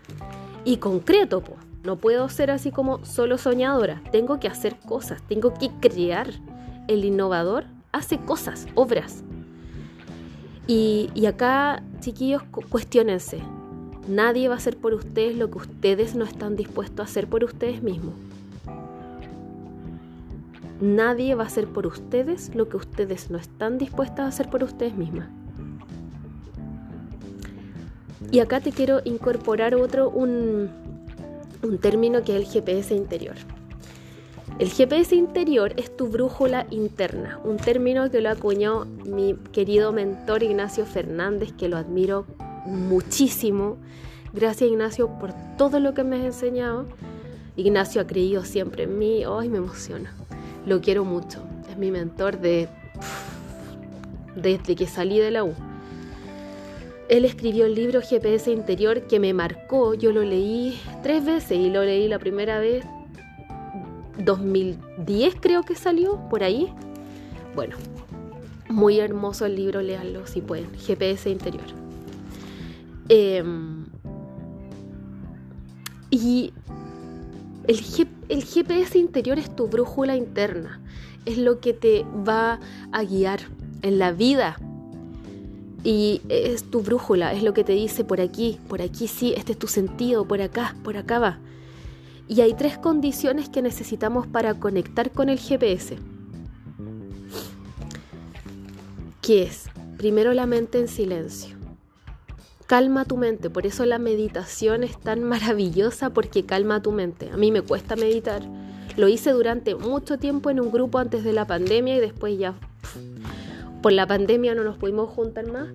Y 0.64 0.76
concreto, 0.76 1.42
pues. 1.42 1.58
No 1.82 1.96
puedo 1.96 2.28
ser 2.28 2.52
así 2.52 2.70
como 2.70 3.04
solo 3.04 3.38
soñadora. 3.38 4.02
Tengo 4.12 4.38
que 4.38 4.46
hacer 4.46 4.76
cosas, 4.78 5.20
tengo 5.26 5.52
que 5.54 5.68
crear. 5.80 6.28
El 6.86 7.04
innovador 7.04 7.64
hace 7.90 8.18
cosas, 8.18 8.68
obras. 8.76 9.24
Y, 10.66 11.26
acá, 11.26 11.82
chiquillos, 12.00 12.42
cuestionense. 12.70 13.40
Nadie 14.08 14.48
va 14.48 14.54
a 14.54 14.58
hacer 14.58 14.76
por 14.76 14.94
ustedes 14.94 15.36
lo 15.36 15.50
que 15.50 15.58
ustedes 15.58 16.14
no 16.14 16.24
están 16.24 16.56
dispuestos 16.56 17.00
a 17.00 17.04
hacer 17.04 17.28
por 17.28 17.44
ustedes 17.44 17.82
mismos. 17.82 18.14
Nadie 20.80 21.34
va 21.36 21.44
a 21.44 21.46
hacer 21.46 21.68
por 21.68 21.86
ustedes 21.86 22.54
lo 22.54 22.68
que 22.68 22.76
ustedes 22.76 23.30
no 23.30 23.38
están 23.38 23.78
dispuestos 23.78 24.20
a 24.20 24.26
hacer 24.26 24.50
por 24.50 24.64
ustedes 24.64 24.96
mismas. 24.96 25.28
Y 28.32 28.40
acá 28.40 28.60
te 28.60 28.72
quiero 28.72 29.00
incorporar 29.04 29.74
otro, 29.74 30.08
un, 30.08 30.70
término 31.80 32.22
que 32.22 32.36
es 32.36 32.42
el 32.42 32.50
GPS 32.50 32.94
interior. 32.94 33.36
El 34.58 34.70
GPS 34.70 35.14
interior 35.14 35.72
es 35.76 35.96
tu 35.96 36.08
brújula 36.08 36.66
interna, 36.70 37.40
un 37.42 37.56
término 37.56 38.10
que 38.10 38.20
lo 38.20 38.30
acuñó 38.30 38.84
mi 38.84 39.34
querido 39.50 39.92
mentor 39.92 40.42
Ignacio 40.42 40.84
Fernández, 40.84 41.52
que 41.52 41.68
lo 41.68 41.78
admiro 41.78 42.26
muchísimo. 42.66 43.78
Gracias 44.32 44.70
Ignacio 44.70 45.08
por 45.18 45.32
todo 45.56 45.80
lo 45.80 45.94
que 45.94 46.04
me 46.04 46.16
has 46.16 46.24
enseñado. 46.24 46.86
Ignacio 47.56 48.02
ha 48.02 48.06
creído 48.06 48.44
siempre 48.44 48.84
en 48.84 48.98
mí, 48.98 49.24
hoy 49.24 49.48
me 49.48 49.58
emociona. 49.58 50.14
Lo 50.66 50.80
quiero 50.80 51.04
mucho, 51.04 51.42
es 51.70 51.76
mi 51.78 51.90
mentor 51.90 52.38
de 52.38 52.68
desde 54.36 54.76
que 54.76 54.86
salí 54.86 55.18
de 55.18 55.30
la 55.30 55.44
U. 55.44 55.54
Él 57.08 57.24
escribió 57.24 57.66
el 57.66 57.74
libro 57.74 58.00
GPS 58.00 58.50
Interior 58.50 59.02
que 59.02 59.18
me 59.18 59.34
marcó. 59.34 59.94
Yo 59.94 60.12
lo 60.12 60.22
leí 60.22 60.80
tres 61.02 61.24
veces 61.24 61.58
y 61.58 61.68
lo 61.68 61.84
leí 61.84 62.06
la 62.08 62.18
primera 62.18 62.58
vez 62.58 62.84
2010 64.18 65.36
creo 65.40 65.62
que 65.62 65.74
salió, 65.74 66.20
por 66.28 66.42
ahí. 66.42 66.72
Bueno, 67.54 67.76
muy 68.68 68.98
hermoso 68.98 69.46
el 69.46 69.56
libro, 69.56 69.82
léanlo 69.82 70.26
si 70.26 70.40
pueden. 70.40 70.70
GPS 70.78 71.30
Interior. 71.30 71.64
Em, 73.08 73.84
y 76.10 76.52
el, 77.66 77.80
el 78.28 78.44
GPS 78.44 78.98
interior 78.98 79.38
es 79.38 79.54
tu 79.54 79.66
brújula 79.66 80.16
interna, 80.16 80.80
es 81.24 81.38
lo 81.38 81.60
que 81.60 81.72
te 81.72 82.04
va 82.26 82.60
a 82.92 83.02
guiar 83.02 83.40
en 83.82 83.98
la 83.98 84.12
vida 84.12 84.56
y 85.84 86.20
es 86.28 86.64
tu 86.70 86.82
brújula, 86.82 87.32
es 87.32 87.42
lo 87.42 87.54
que 87.54 87.64
te 87.64 87.72
dice 87.72 88.04
por 88.04 88.20
aquí, 88.20 88.58
por 88.68 88.82
aquí 88.82 89.08
sí, 89.08 89.34
este 89.36 89.52
es 89.52 89.58
tu 89.58 89.66
sentido, 89.66 90.26
por 90.26 90.40
acá, 90.40 90.76
por 90.84 90.96
acá 90.96 91.18
va. 91.18 91.38
Y 92.28 92.40
hay 92.40 92.54
tres 92.54 92.78
condiciones 92.78 93.48
que 93.48 93.62
necesitamos 93.62 94.26
para 94.26 94.54
conectar 94.54 95.10
con 95.10 95.28
el 95.28 95.38
GPS. 95.38 95.96
¿Qué 99.20 99.42
es? 99.42 99.66
Primero 99.98 100.32
la 100.32 100.46
mente 100.46 100.78
en 100.80 100.88
silencio. 100.88 101.56
Calma 102.66 103.04
tu 103.04 103.16
mente, 103.16 103.50
por 103.50 103.66
eso 103.66 103.84
la 103.84 103.98
meditación 103.98 104.82
es 104.82 104.98
tan 104.98 105.22
maravillosa 105.28 106.10
porque 106.10 106.44
calma 106.44 106.82
tu 106.82 106.92
mente. 106.92 107.30
A 107.30 107.36
mí 107.36 107.50
me 107.50 107.62
cuesta 107.62 107.96
meditar. 107.96 108.42
Lo 108.96 109.08
hice 109.08 109.30
durante 109.30 109.74
mucho 109.74 110.18
tiempo 110.18 110.50
en 110.50 110.60
un 110.60 110.72
grupo 110.72 110.98
antes 110.98 111.24
de 111.24 111.32
la 111.32 111.46
pandemia 111.46 111.96
y 111.96 112.00
después 112.00 112.38
ya 112.38 112.54
por 113.82 113.92
la 113.92 114.06
pandemia 114.06 114.54
no 114.54 114.62
nos 114.62 114.78
pudimos 114.78 115.10
juntar 115.10 115.50
más, 115.50 115.68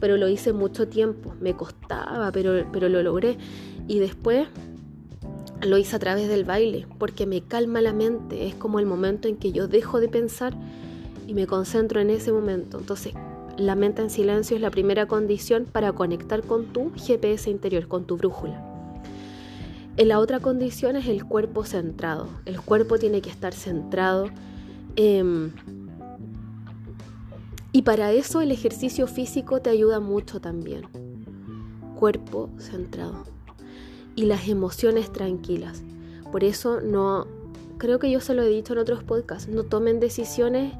pero 0.00 0.16
lo 0.16 0.28
hice 0.28 0.52
mucho 0.52 0.88
tiempo. 0.88 1.34
Me 1.40 1.54
costaba, 1.54 2.32
pero, 2.32 2.66
pero 2.72 2.88
lo 2.88 3.02
logré. 3.02 3.36
Y 3.88 3.98
después 3.98 4.48
lo 5.62 5.78
hice 5.78 5.96
a 5.96 5.98
través 5.98 6.28
del 6.28 6.44
baile, 6.44 6.86
porque 6.98 7.26
me 7.26 7.42
calma 7.42 7.80
la 7.80 7.92
mente. 7.92 8.46
Es 8.46 8.54
como 8.54 8.78
el 8.78 8.86
momento 8.86 9.28
en 9.28 9.36
que 9.36 9.52
yo 9.52 9.68
dejo 9.68 10.00
de 10.00 10.08
pensar 10.08 10.54
y 11.26 11.34
me 11.34 11.46
concentro 11.46 12.00
en 12.00 12.10
ese 12.10 12.32
momento. 12.32 12.78
Entonces, 12.78 13.14
la 13.56 13.74
mente 13.74 14.02
en 14.02 14.10
silencio 14.10 14.56
es 14.56 14.62
la 14.62 14.70
primera 14.70 15.06
condición 15.06 15.66
para 15.70 15.92
conectar 15.92 16.42
con 16.42 16.72
tu 16.72 16.90
GPS 16.96 17.50
interior, 17.50 17.86
con 17.86 18.04
tu 18.04 18.16
brújula. 18.16 18.68
La 19.96 20.18
otra 20.18 20.40
condición 20.40 20.96
es 20.96 21.06
el 21.06 21.24
cuerpo 21.24 21.64
centrado. 21.64 22.28
El 22.46 22.60
cuerpo 22.60 22.98
tiene 22.98 23.20
que 23.20 23.30
estar 23.30 23.52
centrado. 23.52 24.28
en 24.96 25.52
y 27.74 27.82
para 27.82 28.12
eso 28.12 28.42
el 28.42 28.50
ejercicio 28.50 29.06
físico 29.06 29.62
te 29.62 29.70
ayuda 29.70 29.98
mucho 29.98 30.40
también. 30.40 30.82
Cuerpo 31.98 32.50
centrado. 32.58 33.31
Y 34.14 34.24
las 34.24 34.48
emociones 34.48 35.12
tranquilas. 35.12 35.82
Por 36.30 36.44
eso 36.44 36.80
no, 36.80 37.26
creo 37.78 37.98
que 37.98 38.10
yo 38.10 38.20
se 38.20 38.34
lo 38.34 38.42
he 38.42 38.48
dicho 38.48 38.72
en 38.72 38.78
otros 38.78 39.02
podcasts, 39.02 39.48
no 39.48 39.64
tomen 39.64 40.00
decisiones 40.00 40.74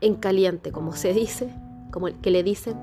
en 0.00 0.14
caliente, 0.14 0.72
como 0.72 0.92
se 0.92 1.12
dice, 1.12 1.48
como 1.90 2.08
que 2.20 2.30
le 2.30 2.42
dicen, 2.42 2.76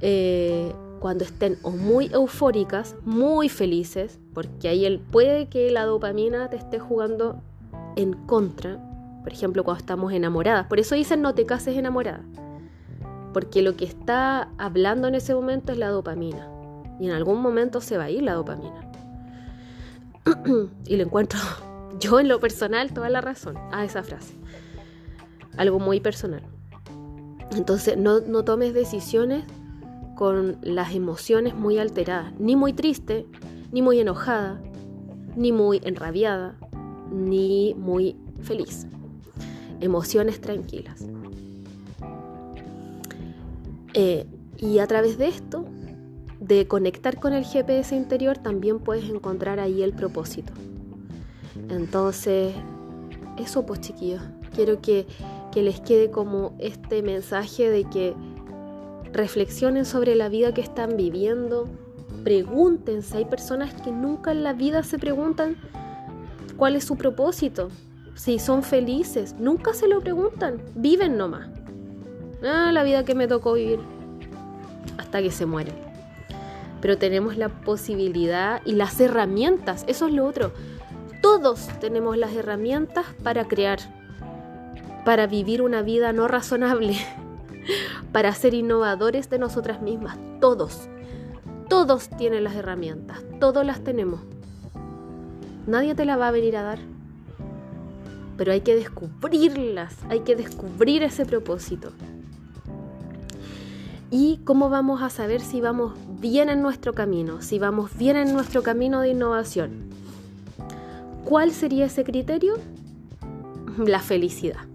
eh, 0.00 0.72
cuando 1.00 1.24
estén 1.24 1.58
muy 1.62 2.06
eufóricas, 2.12 2.96
muy 3.04 3.48
felices, 3.48 4.18
porque 4.32 4.68
ahí 4.68 4.84
el, 4.84 5.00
puede 5.00 5.48
que 5.48 5.70
la 5.70 5.84
dopamina 5.84 6.50
te 6.50 6.56
esté 6.56 6.78
jugando 6.78 7.40
en 7.96 8.12
contra, 8.12 8.78
por 9.22 9.32
ejemplo, 9.32 9.64
cuando 9.64 9.80
estamos 9.80 10.12
enamoradas. 10.12 10.66
Por 10.66 10.78
eso 10.80 10.94
dicen 10.94 11.22
no 11.22 11.34
te 11.34 11.46
cases 11.46 11.76
enamorada 11.76 12.24
porque 13.34 13.60
lo 13.60 13.76
que 13.76 13.84
está 13.84 14.48
hablando 14.56 15.08
en 15.08 15.16
ese 15.16 15.34
momento 15.34 15.72
es 15.72 15.78
la 15.78 15.88
dopamina. 15.88 16.48
Y 17.00 17.06
en 17.06 17.10
algún 17.10 17.42
momento 17.42 17.82
se 17.82 17.98
va 17.98 18.04
a 18.04 18.10
ir 18.10 18.22
la 18.22 18.34
dopamina. 18.34 18.83
y 20.86 20.96
lo 20.96 21.04
encuentro 21.04 21.40
yo 22.00 22.20
en 22.20 22.28
lo 22.28 22.40
personal 22.40 22.92
toda 22.92 23.08
la 23.10 23.20
razón 23.20 23.56
a 23.72 23.84
esa 23.84 24.02
frase. 24.02 24.34
Algo 25.56 25.78
muy 25.78 26.00
personal. 26.00 26.42
Entonces 27.52 27.96
no, 27.96 28.20
no 28.20 28.44
tomes 28.44 28.74
decisiones 28.74 29.44
con 30.16 30.58
las 30.62 30.94
emociones 30.94 31.54
muy 31.54 31.78
alteradas, 31.78 32.32
ni 32.38 32.56
muy 32.56 32.72
triste, 32.72 33.26
ni 33.72 33.82
muy 33.82 34.00
enojada, 34.00 34.60
ni 35.36 35.52
muy 35.52 35.80
enrabiada, 35.84 36.56
ni 37.10 37.74
muy 37.74 38.16
feliz. 38.42 38.86
Emociones 39.80 40.40
tranquilas. 40.40 41.04
Eh, 43.94 44.26
y 44.58 44.78
a 44.78 44.86
través 44.86 45.18
de 45.18 45.28
esto, 45.28 45.64
de 46.46 46.68
conectar 46.68 47.18
con 47.18 47.32
el 47.32 47.44
GPS 47.44 47.96
interior, 47.96 48.36
también 48.36 48.78
puedes 48.78 49.08
encontrar 49.08 49.60
ahí 49.60 49.82
el 49.82 49.94
propósito. 49.94 50.52
Entonces, 51.70 52.54
eso 53.38 53.64
pues 53.64 53.80
chiquillos, 53.80 54.20
quiero 54.54 54.80
que, 54.82 55.06
que 55.52 55.62
les 55.62 55.80
quede 55.80 56.10
como 56.10 56.54
este 56.58 57.02
mensaje 57.02 57.70
de 57.70 57.84
que 57.84 58.14
reflexionen 59.12 59.86
sobre 59.86 60.14
la 60.16 60.28
vida 60.28 60.52
que 60.52 60.60
están 60.60 60.98
viviendo, 60.98 61.66
pregúntense, 62.24 63.16
hay 63.16 63.24
personas 63.24 63.72
que 63.80 63.90
nunca 63.90 64.32
en 64.32 64.42
la 64.42 64.52
vida 64.52 64.82
se 64.82 64.98
preguntan 64.98 65.56
cuál 66.58 66.76
es 66.76 66.84
su 66.84 66.96
propósito, 66.96 67.70
si 68.14 68.38
son 68.38 68.62
felices, 68.62 69.34
nunca 69.38 69.72
se 69.72 69.88
lo 69.88 70.00
preguntan, 70.00 70.60
viven 70.74 71.16
nomás. 71.16 71.48
Ah, 72.44 72.70
la 72.70 72.82
vida 72.82 73.04
que 73.04 73.14
me 73.14 73.26
tocó 73.26 73.54
vivir 73.54 73.80
hasta 74.98 75.22
que 75.22 75.30
se 75.30 75.46
mueren. 75.46 75.83
Pero 76.84 76.98
tenemos 76.98 77.38
la 77.38 77.48
posibilidad 77.48 78.60
y 78.66 78.74
las 78.74 79.00
herramientas, 79.00 79.86
eso 79.88 80.06
es 80.06 80.12
lo 80.12 80.26
otro. 80.26 80.52
Todos 81.22 81.66
tenemos 81.80 82.18
las 82.18 82.34
herramientas 82.34 83.06
para 83.22 83.48
crear, 83.48 83.78
para 85.06 85.26
vivir 85.26 85.62
una 85.62 85.80
vida 85.80 86.12
no 86.12 86.28
razonable, 86.28 86.98
para 88.12 88.34
ser 88.34 88.52
innovadores 88.52 89.30
de 89.30 89.38
nosotras 89.38 89.80
mismas. 89.80 90.18
Todos, 90.42 90.90
todos 91.70 92.10
tienen 92.18 92.44
las 92.44 92.54
herramientas, 92.54 93.24
todos 93.40 93.64
las 93.64 93.82
tenemos. 93.82 94.20
Nadie 95.66 95.94
te 95.94 96.04
la 96.04 96.18
va 96.18 96.28
a 96.28 96.32
venir 96.32 96.54
a 96.58 96.64
dar. 96.64 96.80
Pero 98.36 98.52
hay 98.52 98.60
que 98.60 98.74
descubrirlas, 98.74 99.96
hay 100.10 100.20
que 100.20 100.36
descubrir 100.36 101.02
ese 101.02 101.24
propósito. 101.24 101.92
¿Y 104.16 104.38
cómo 104.44 104.70
vamos 104.70 105.02
a 105.02 105.10
saber 105.10 105.40
si 105.40 105.60
vamos 105.60 105.94
bien 106.20 106.48
en 106.48 106.62
nuestro 106.62 106.92
camino, 106.92 107.42
si 107.42 107.58
vamos 107.58 107.98
bien 107.98 108.16
en 108.16 108.32
nuestro 108.32 108.62
camino 108.62 109.00
de 109.00 109.08
innovación? 109.08 109.90
¿Cuál 111.24 111.50
sería 111.50 111.86
ese 111.86 112.04
criterio? 112.04 112.54
La 113.76 113.98
felicidad. 113.98 114.68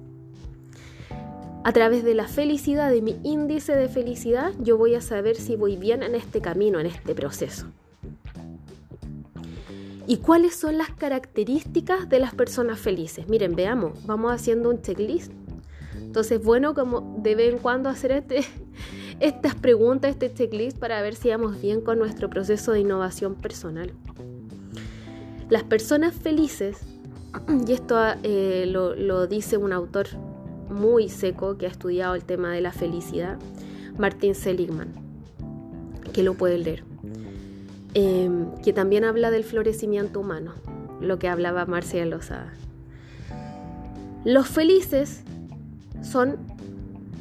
A 1.64 1.72
través 1.72 2.04
de 2.04 2.16
la 2.16 2.28
felicidad, 2.28 2.92
de 2.92 3.02
mi 3.02 3.16
índice 3.24 3.78
de 3.78 3.88
felicidad, 3.88 4.52
yo 4.60 4.78
voy 4.78 4.96
a 4.96 5.00
saber 5.00 5.38
si 5.38 5.56
voy 5.56 5.78
bien 5.78 6.04
en 6.04 6.16
este 6.16 6.42
camino, 6.42 6.82
en 6.82 6.88
este 6.88 7.16
proceso. 7.16 7.68
¿Y 10.06 10.18
cuáles 10.18 10.54
son 10.54 10.78
las 10.78 10.90
características 10.90 12.10
de 12.10 12.20
las 12.20 12.36
personas 12.36 12.78
felices? 12.78 13.30
Miren, 13.30 13.56
veamos, 13.56 14.06
vamos 14.06 14.34
haciendo 14.34 14.70
un 14.70 14.82
checklist. 14.82 15.32
Entonces, 15.96 16.44
bueno, 16.44 16.74
como 16.74 17.22
de 17.22 17.36
vez 17.36 17.54
en 17.54 17.60
cuando 17.60 17.88
hacer 17.88 18.12
este, 18.12 18.44
estas 19.20 19.56
preguntas, 19.56 20.12
este 20.12 20.34
checklist 20.34 20.78
para 20.78 21.02
ver 21.02 21.16
si 21.16 21.30
vamos 21.30 21.62
bien 21.62 21.82
con 21.82 22.00
nuestro 22.00 22.30
proceso 22.30 22.72
de 22.72 22.80
innovación 22.80 23.36
personal. 23.36 23.92
Las 25.50 25.64
personas 25.64 26.14
felices, 26.14 26.78
y 27.68 27.74
esto 27.74 27.98
eh, 28.24 28.66
lo, 28.68 29.28
dice 29.28 29.58
un 29.58 29.74
autor 29.74 30.08
muy 30.70 31.10
seco 31.10 31.58
que 31.58 31.66
ha 31.66 31.70
estudiado 31.70 32.16
el 32.16 32.24
tema 32.24 32.52
de 32.52 32.62
la 32.62 32.72
felicidad, 32.72 33.38
Martin 33.98 34.36
Seligman, 34.36 34.94
que 36.14 36.24
lo 36.24 36.36
pueden 36.36 36.64
leer. 36.64 36.84
Em, 37.96 38.52
que 38.64 38.72
también 38.72 39.04
habla 39.04 39.32
del 39.32 39.44
florecimiento 39.44 40.20
humano, 40.20 40.54
lo 41.02 41.18
que 41.18 41.28
hablaba 41.28 41.66
Marcia 41.66 42.06
Lozada. 42.06 42.54
Los 44.24 44.48
felices 44.48 45.24
son 46.04 46.38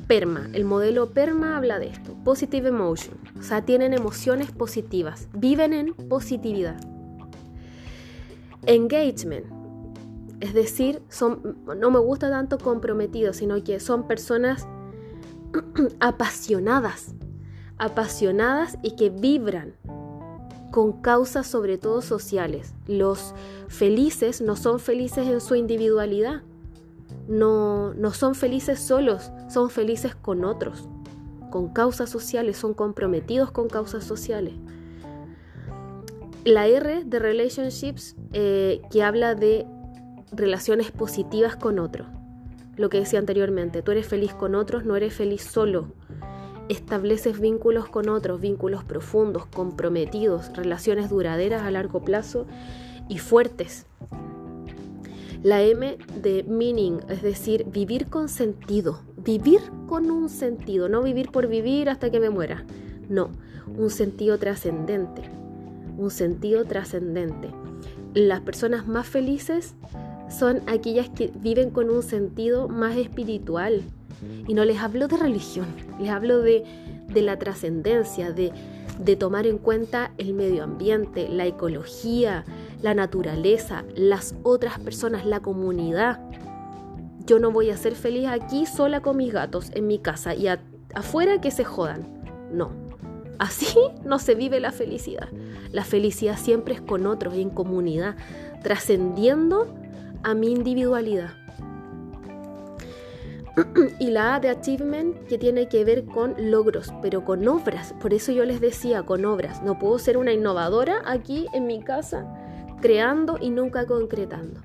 PERMA, 0.09 0.49
el 0.55 0.65
modelo 0.65 1.11
PERMA 1.11 1.59
habla 1.59 1.79
de 1.79 1.89
esto, 1.89 2.17
Positive 2.25 2.69
Emotion, 2.71 3.19
o 3.39 3.43
sea, 3.43 3.65
tienen 3.67 3.93
emociones 3.93 4.51
positivas, 4.51 5.29
viven 5.35 5.75
en 5.75 5.93
positividad. 5.93 6.81
Engagement, 8.65 9.45
es 10.41 10.55
decir, 10.55 11.03
son, 11.11 11.59
no 11.77 11.91
me 11.91 11.99
gusta 11.99 12.31
tanto 12.31 12.59
comprometidos, 12.59 13.37
sino 13.37 13.63
que 13.63 13.81
son 13.81 14.09
personas 14.09 14.67
apasionadas, 16.01 17.15
apasionadas 17.77 18.79
y 18.83 18.97
que 18.97 19.11
vibran 19.11 19.75
con 20.71 21.03
causas 21.03 21.47
sobre 21.47 21.77
todo 21.77 22.01
sociales. 22.01 22.75
Los 22.87 23.35
felices 23.69 24.41
no 24.41 24.57
son 24.57 24.81
felices 24.81 25.27
en 25.29 25.41
su 25.41 25.55
individualidad, 25.55 26.43
no, 27.29 27.95
no 27.95 28.13
son 28.13 28.35
felices 28.35 28.81
solos, 28.81 29.31
son 29.49 29.71
felices 29.71 30.15
con 30.15 30.45
otros, 30.45 30.89
con 31.51 31.73
causas 31.73 32.11
sociales, 32.11 32.57
son 32.57 32.75
comprometidos 32.75 33.51
con 33.51 33.69
causas 33.69 34.05
sociales. 34.05 34.55
La 36.45 36.67
R 36.67 37.05
de 37.05 37.19
relationships 37.19 38.17
eh, 38.33 38.81
que 38.91 39.03
habla 39.03 39.35
de 39.35 39.67
relaciones 40.33 40.91
positivas 40.91 41.57
con 41.57 41.79
otros. 41.79 42.09
Lo 42.77 42.89
que 42.89 43.01
decía 43.01 43.19
anteriormente, 43.19 43.83
tú 43.83 43.93
eres 43.93 44.07
feliz 44.07 44.33
con 44.35 44.55
otros, 44.55 44.85
no 44.85 44.97
eres 44.97 45.15
feliz 45.15 45.43
solo 45.43 45.93
estableces 46.69 47.41
vínculos 47.41 47.89
con 47.89 48.09
otros, 48.09 48.41
vínculos 48.41 48.85
profundos, 48.85 49.47
comprometidos, 49.47 50.55
relaciones 50.55 51.09
duraderas 51.09 51.63
a 51.63 51.71
largo 51.71 52.03
plazo 52.03 52.47
y 53.09 53.19
fuertes. 53.19 53.87
La 55.43 55.63
M 55.63 55.97
de 56.21 56.43
meaning, 56.43 57.01
es 57.09 57.23
decir, 57.23 57.65
vivir 57.71 58.09
con 58.09 58.29
sentido, 58.29 59.01
vivir 59.17 59.61
con 59.87 60.11
un 60.11 60.29
sentido, 60.29 60.89
no 60.89 61.03
vivir 61.03 61.31
por 61.31 61.47
vivir 61.47 61.89
hasta 61.89 62.11
que 62.11 62.19
me 62.19 62.29
muera, 62.29 62.65
no, 63.09 63.31
un 63.77 63.91
sentido 63.91 64.39
trascendente, 64.39 65.23
un 65.97 66.11
sentido 66.11 66.65
trascendente. 66.65 67.51
Las 68.15 68.41
personas 68.41 68.89
más 68.89 69.07
felices 69.07 69.75
son 70.29 70.61
aquellas 70.67 71.09
que 71.09 71.31
viven 71.41 71.71
con 71.71 71.89
un 71.89 72.03
sentido 72.03 72.69
más 72.69 72.97
espiritual, 72.97 73.83
y 74.49 74.55
no 74.55 74.65
les 74.65 74.79
hablo 74.79 75.07
de 75.07 75.17
religión, 75.17 75.67
les 76.01 76.11
hablo 76.11 76.43
de, 76.43 76.65
la 77.15 77.39
trascendencia, 77.39 78.33
de, 78.33 78.53
de 78.99 79.17
tomar 79.17 79.47
en 79.47 79.59
cuenta 79.59 80.13
el 80.19 80.35
medio 80.35 80.65
ambiente, 80.65 81.29
la 81.29 81.47
ecología, 81.47 82.45
la 82.83 82.95
naturaleza, 82.95 83.85
las 83.95 84.35
otras 84.43 84.79
personas, 84.79 85.27
la 85.27 85.41
comunidad. 85.41 86.21
Yo 87.27 87.39
no 87.39 87.51
voy 87.51 87.71
a 87.71 87.77
ser 87.77 87.95
feliz 87.95 88.29
aquí 88.29 88.67
sola 88.67 89.01
con 89.01 89.17
mis 89.17 89.33
gatos 89.33 89.71
en 89.75 89.87
mi 89.87 89.99
casa 89.99 90.35
y 90.35 90.49
afuera 90.95 91.41
que 91.41 91.51
se 91.51 91.65
jodan. 91.65 92.07
No. 92.53 92.71
Así 93.39 93.77
no 94.05 94.19
se 94.19 94.35
vive 94.35 94.61
la 94.61 94.73
felicidad. 94.73 95.29
La 95.73 95.85
felicidad 95.85 96.37
siempre 96.37 96.75
es 96.75 96.81
con 96.81 97.07
otros 97.07 97.35
y 97.35 97.43
en 97.43 97.51
comunidad, 97.51 98.17
trascendiendo 98.63 99.69
a 100.23 100.35
mi 100.35 100.51
individualidad. 100.51 101.31
y 104.01 104.11
la 104.11 104.37
A 104.37 104.41
de 104.41 104.49
achievement 104.49 105.17
que 105.27 105.39
tiene 105.39 105.69
que 105.69 105.85
ver 105.85 106.05
con 106.05 106.35
logros, 106.51 106.93
pero 107.03 107.25
con 107.25 107.47
obras. 107.49 107.95
Por 108.01 108.15
eso 108.15 108.33
yo 108.33 108.45
les 108.45 108.61
decía, 108.61 109.03
con 109.05 109.25
obras. 109.25 109.63
No 109.63 109.79
puedo 109.79 109.99
ser 109.99 110.17
una 110.17 110.33
innovadora 110.33 111.03
aquí 111.05 111.47
en 111.53 111.67
mi 111.67 111.81
casa, 111.83 112.27
creando 112.81 113.39
y 113.41 113.51
nunca 113.51 113.87
concretando. 113.87 114.61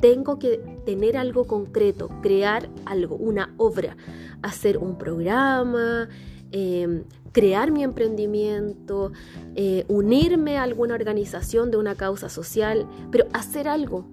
Tengo 0.00 0.38
que 0.38 0.58
tener 0.84 1.16
algo 1.16 1.46
concreto, 1.46 2.10
crear 2.22 2.68
algo, 2.84 3.16
una 3.16 3.54
obra, 3.56 3.96
hacer 4.42 4.78
un 4.78 4.98
programa, 4.98 6.08
em, 6.52 7.04
crear 7.32 7.70
mi 7.70 7.82
emprendimiento, 7.82 9.12
eh, 9.54 9.84
unirme 9.88 10.58
a 10.58 10.62
alguna 10.62 10.94
organización 10.94 11.70
de 11.70 11.76
una 11.76 11.94
causa 11.94 12.28
social, 12.28 12.86
pero 13.10 13.26
hacer 13.32 13.68
algo, 13.68 14.06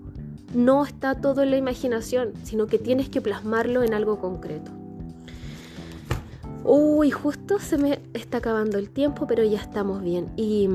no 0.53 0.86
está 0.86 1.15
todo 1.15 1.41
en 1.41 1.51
la 1.51 1.57
imaginación, 1.57 2.34
sino 2.43 2.67
que 2.67 2.79
tienes 2.79 3.09
que 3.09 3.21
plasmarlo 3.21 3.84
en 3.84 3.93
algo 3.93 4.19
concreto. 4.19 4.71
Uy, 6.63 7.11
justo 7.11 7.59
se 7.59 7.77
me 7.77 7.99
está 8.13 8.38
acabando 8.38 8.77
el 8.77 8.89
tiempo, 8.89 9.27
pero 9.27 9.43
ya 9.43 9.59
estamos 9.59 10.01
bien. 10.01 10.29
Y 10.38 10.69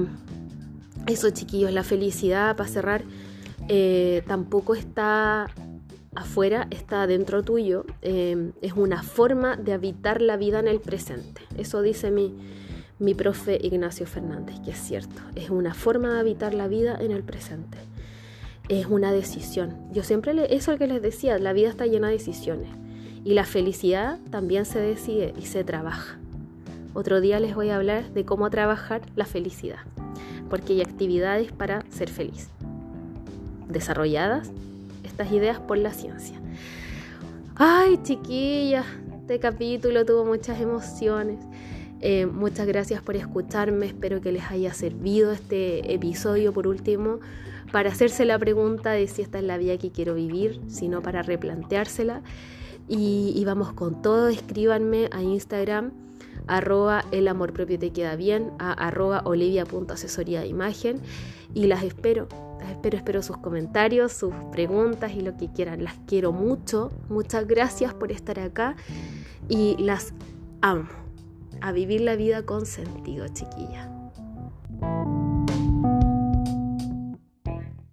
eso, 1.08 1.30
chiquillos, 1.30 1.72
la 1.72 1.82
felicidad, 1.82 2.56
para 2.56 2.68
cerrar, 2.68 3.04
eh, 3.68 4.22
tampoco 4.26 4.74
está 4.74 5.46
afuera, 6.14 6.66
está 6.70 7.06
dentro 7.06 7.42
tuyo. 7.42 7.84
Eh, 8.02 8.52
es 8.62 8.72
una 8.74 9.02
forma 9.02 9.56
de 9.56 9.72
habitar 9.72 10.22
la 10.22 10.36
vida 10.36 10.60
en 10.60 10.68
el 10.68 10.80
presente. 10.80 11.42
Eso 11.56 11.82
dice 11.82 12.10
mi, 12.10 12.34
mi 12.98 13.14
profe 13.14 13.58
Ignacio 13.60 14.06
Fernández, 14.06 14.56
que 14.64 14.70
es 14.70 14.78
cierto. 14.78 15.20
Es 15.34 15.50
una 15.50 15.74
forma 15.74 16.14
de 16.14 16.20
habitar 16.20 16.54
la 16.54 16.68
vida 16.68 16.96
en 17.00 17.12
el 17.12 17.22
presente 17.22 17.78
es 18.68 18.86
una 18.86 19.12
decisión. 19.12 19.74
Yo 19.92 20.02
siempre, 20.02 20.34
le, 20.34 20.54
eso 20.54 20.56
es 20.56 20.68
lo 20.68 20.78
que 20.78 20.86
les 20.86 21.02
decía, 21.02 21.38
la 21.38 21.52
vida 21.52 21.68
está 21.68 21.86
llena 21.86 22.08
de 22.08 22.14
decisiones. 22.14 22.68
Y 23.24 23.34
la 23.34 23.44
felicidad 23.44 24.18
también 24.30 24.64
se 24.64 24.78
decide 24.78 25.34
y 25.38 25.46
se 25.46 25.64
trabaja. 25.64 26.18
Otro 26.94 27.20
día 27.20 27.40
les 27.40 27.54
voy 27.54 27.70
a 27.70 27.76
hablar 27.76 28.10
de 28.12 28.24
cómo 28.24 28.48
trabajar 28.50 29.02
la 29.16 29.24
felicidad, 29.24 29.78
porque 30.48 30.74
hay 30.74 30.80
actividades 30.82 31.52
para 31.52 31.84
ser 31.90 32.10
feliz, 32.10 32.48
desarrolladas 33.68 34.50
estas 35.04 35.32
ideas 35.32 35.58
por 35.60 35.78
la 35.78 35.92
ciencia. 35.92 36.40
Ay, 37.56 37.98
chiquillas, 38.02 38.86
este 39.20 39.40
capítulo 39.40 40.04
tuvo 40.04 40.24
muchas 40.24 40.60
emociones. 40.60 41.38
Eh, 42.00 42.26
muchas 42.26 42.66
gracias 42.66 43.02
por 43.02 43.16
escucharme, 43.16 43.86
espero 43.86 44.20
que 44.20 44.30
les 44.30 44.44
haya 44.50 44.72
servido 44.72 45.32
este 45.32 45.92
episodio 45.92 46.52
por 46.52 46.68
último 46.68 47.18
para 47.72 47.90
hacerse 47.90 48.24
la 48.24 48.38
pregunta 48.38 48.92
de 48.92 49.06
si 49.08 49.22
esta 49.22 49.38
es 49.38 49.44
la 49.44 49.58
vida 49.58 49.76
que 49.78 49.90
quiero 49.90 50.14
vivir, 50.14 50.60
sino 50.68 51.02
para 51.02 51.22
replanteársela. 51.22 52.22
Y, 52.88 53.42
vamos 53.44 53.74
con 53.74 54.00
todo, 54.00 54.28
escríbanme 54.28 55.10
a 55.12 55.22
Instagram 55.22 55.92
arroba 56.48 57.04
el 57.12 57.28
amor 57.28 57.52
propio 57.52 57.78
te 57.78 57.90
queda 57.90 58.16
bien, 58.16 58.50
a 58.58 58.72
arroba 58.72 59.22
olivia.asesoría 59.24 60.40
de 60.40 60.48
imagen 60.48 61.00
y 61.54 61.66
las 61.66 61.82
espero, 61.82 62.28
las 62.60 62.70
espero, 62.70 62.96
espero 62.96 63.22
sus 63.22 63.38
comentarios, 63.38 64.12
sus 64.12 64.34
preguntas 64.52 65.12
y 65.14 65.20
lo 65.20 65.36
que 65.36 65.50
quieran. 65.52 65.84
Las 65.84 65.94
quiero 66.06 66.32
mucho, 66.32 66.90
muchas 67.08 67.46
gracias 67.46 67.94
por 67.94 68.12
estar 68.12 68.40
acá 68.40 68.76
y 69.48 69.76
las 69.78 70.12
amo. 70.60 70.88
A 71.60 71.72
vivir 71.72 72.02
la 72.02 72.14
vida 72.14 72.44
con 72.44 72.66
sentido, 72.66 73.26
chiquilla. 73.28 73.97